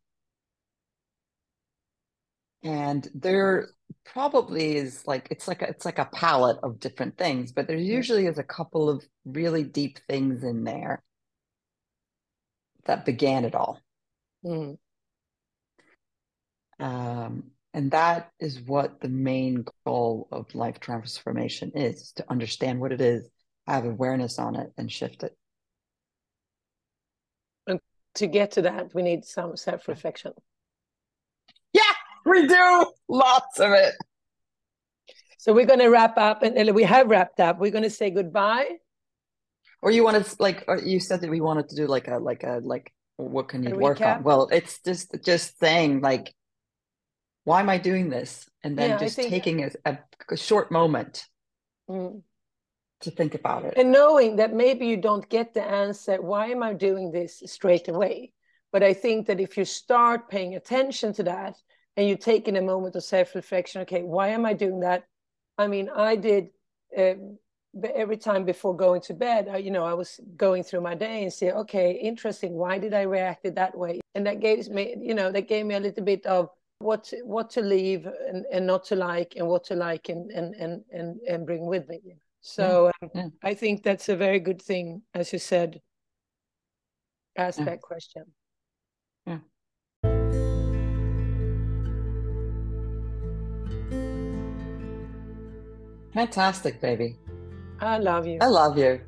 And 2.64 3.08
there 3.14 3.70
probably 4.06 4.78
is 4.78 5.06
like 5.06 5.28
it's 5.32 5.48
like 5.48 5.62
a, 5.62 5.70
it's 5.70 5.86
like 5.86 6.00
a 6.00 6.10
palette 6.14 6.58
of 6.64 6.80
different 6.80 7.18
things, 7.18 7.52
but 7.52 7.68
there 7.68 7.78
usually 7.78 8.26
is 8.26 8.38
a 8.38 8.44
couple 8.44 8.90
of 8.90 9.04
really 9.26 9.64
deep 9.64 10.00
things 10.08 10.44
in 10.44 10.64
there 10.64 11.04
that 12.86 13.06
began 13.06 13.46
it 13.46 13.56
all. 13.56 13.80
Mm. 14.46 14.78
Um, 16.80 17.52
and 17.74 17.92
that 17.92 18.32
is 18.40 18.62
what 18.62 19.02
the 19.02 19.10
main 19.10 19.66
goal 19.86 20.28
of 20.32 20.54
life 20.54 20.80
transformation 20.80 21.72
is 21.76 22.12
to 22.14 22.26
understand 22.30 22.80
what 22.80 22.92
it 22.92 23.02
is, 23.02 23.28
have 23.68 23.86
awareness 23.86 24.38
on 24.38 24.56
it, 24.56 24.72
and 24.78 24.92
shift 24.92 25.24
it. 25.24 25.36
And 27.68 27.80
to 28.16 28.28
get 28.28 28.52
to 28.52 28.64
that, 28.64 28.94
we 28.94 29.02
need 29.02 29.26
some 29.26 29.58
self 29.58 29.88
reflection. 29.88 30.34
Yeah, 30.34 30.53
we 32.26 32.48
do. 32.48 32.86
Lots 33.08 33.60
of 33.60 33.72
it. 33.72 33.96
So 35.38 35.54
we're 35.54 35.66
going 35.66 35.80
to 35.80 35.90
wrap 35.90 36.18
up, 36.18 36.42
and 36.44 36.74
we 36.74 36.84
have 36.84 37.08
wrapped 37.08 37.40
up. 37.40 37.60
We're 37.60 37.72
going 37.72 37.84
to 37.84 37.90
say 37.90 38.10
goodbye. 38.10 38.78
Or 39.82 39.92
you 39.92 40.04
want 40.04 40.26
to 40.26 40.36
like? 40.40 40.64
you 40.86 41.00
said 41.02 41.22
that 41.22 41.30
we 41.30 41.42
wanted 41.42 41.68
to 41.70 41.76
do 41.76 41.88
like 41.88 42.08
a 42.08 42.18
like 42.18 42.44
a 42.44 42.62
like 42.64 42.94
what 43.18 43.50
can 43.50 43.64
you 43.64 43.76
work 43.76 44.00
on? 44.00 44.24
Well, 44.24 44.48
it's 44.52 44.80
just 44.80 45.14
just 45.24 45.60
saying 45.60 46.00
like 46.00 46.34
why 47.44 47.60
am 47.60 47.70
I 47.70 47.78
doing 47.78 48.10
this? 48.10 48.50
And 48.64 48.78
then 48.78 48.92
yeah, 48.92 48.98
just 48.98 49.18
taking 49.18 49.64
a, 49.64 49.72
a, 49.86 49.98
a, 50.32 50.38
short 50.38 50.72
moment 50.72 51.26
mm. 51.90 52.22
to 53.02 53.12
think 53.12 53.36
about 53.36 53.66
it. 53.66 53.74
And 53.76 53.92
knowing 53.92 54.38
that 54.38 54.54
maybe 54.54 54.88
you 54.88 54.98
don't 54.98 55.28
get 55.28 55.54
the 55.54 55.64
answer, 55.64 56.22
why 56.22 56.48
am 56.48 56.64
I 56.64 56.74
doing 56.74 57.12
this 57.12 57.44
straight 57.46 57.90
away? 57.90 58.32
But 58.72 58.84
I 58.84 58.94
think 58.94 59.28
that 59.28 59.42
if 59.42 59.58
you 59.58 59.66
start 59.66 60.30
paying 60.30 60.56
attention 60.56 61.14
to 61.14 61.24
that 61.24 61.56
and 61.96 62.08
you 62.08 62.16
take 62.16 62.48
in 62.48 62.56
a 62.56 62.62
moment 62.62 62.96
of 62.96 63.04
self 63.04 63.36
reflection, 63.36 63.82
okay, 63.82 64.04
why 64.04 64.30
am 64.30 64.46
I 64.46 64.54
doing 64.54 64.80
that? 64.82 65.04
I 65.58 65.68
mean, 65.68 65.90
I 65.96 66.16
did. 66.16 66.50
Uh, 66.98 67.16
every 67.96 68.18
time 68.18 68.46
before 68.46 68.76
going 68.76 69.02
to 69.02 69.16
bed, 69.16 69.48
I, 69.50 69.58
you 69.58 69.72
know, 69.72 69.84
I 69.84 69.96
was 69.96 70.20
going 70.38 70.64
through 70.64 70.82
my 70.82 70.94
day 70.94 71.24
and 71.24 71.34
say, 71.34 71.50
okay, 71.52 71.94
interesting. 71.94 72.54
Why 72.54 72.78
did 72.78 72.94
I 72.94 73.02
react 73.02 73.48
that 73.56 73.76
way? 73.76 74.00
And 74.14 74.28
that 74.28 74.42
gave 74.42 74.70
me, 74.70 74.96
you 75.00 75.16
know, 75.16 75.32
that 75.32 75.48
gave 75.48 75.66
me 75.66 75.74
a 75.74 75.80
little 75.80 76.04
bit 76.04 76.24
of 76.28 76.50
what 76.84 77.06
to, 77.06 77.18
what 77.24 77.50
to 77.52 77.62
leave 77.62 78.06
and, 78.06 78.46
and 78.52 78.68
not 78.68 78.84
to 78.86 78.96
like 78.96 79.34
and 79.38 79.48
what 79.48 79.64
to 79.64 79.76
like 79.76 80.10
and 80.10 80.30
and 80.32 80.54
and 80.56 80.84
and, 80.92 81.20
and 81.28 81.46
bring 81.46 81.66
with 81.66 81.88
me 81.88 82.00
so 82.42 82.92
um, 83.02 83.10
yeah. 83.16 83.28
i 83.42 83.54
think 83.54 83.84
that's 83.84 84.10
a 84.10 84.16
very 84.16 84.40
good 84.40 84.62
thing 84.62 85.02
as 85.14 85.32
you 85.32 85.40
said 85.40 85.82
ask 87.38 87.60
yeah. 87.60 87.66
that 87.66 87.82
question 87.82 88.24
fantastic 96.14 96.80
baby 96.82 97.18
i 97.82 97.98
love 97.98 98.28
you 98.28 98.38
i 98.42 98.48
love 98.48 98.78
you 98.78 99.00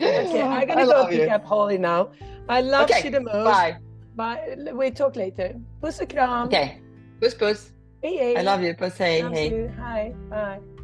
okay 0.00 0.42
i'm 0.42 0.66
gonna 0.66 0.82
I 0.82 0.84
go 0.84 1.06
pick 1.06 1.20
you. 1.20 1.28
up 1.28 1.44
holly 1.44 1.78
now 1.78 2.10
i 2.48 2.60
love 2.60 2.90
okay. 2.90 3.04
you 3.04 3.10
the 3.10 3.20
most 3.20 3.44
bye 3.44 3.76
Bye. 4.16 4.56
We 4.72 4.90
talk 4.90 5.16
later. 5.16 5.60
Puss 5.80 6.00
och 6.00 6.08
kram. 6.08 6.48
Okay. 6.48 6.80
Puss 7.20 7.34
puss. 7.38 7.70
I 8.02 8.42
love 8.42 8.62
you. 8.62 8.74
Puss, 8.74 8.98
hej, 8.98 9.22
Love 9.22 9.34
hej. 9.34 9.52
you. 9.52 9.68
Hi, 9.78 10.14
bye. 10.30 10.75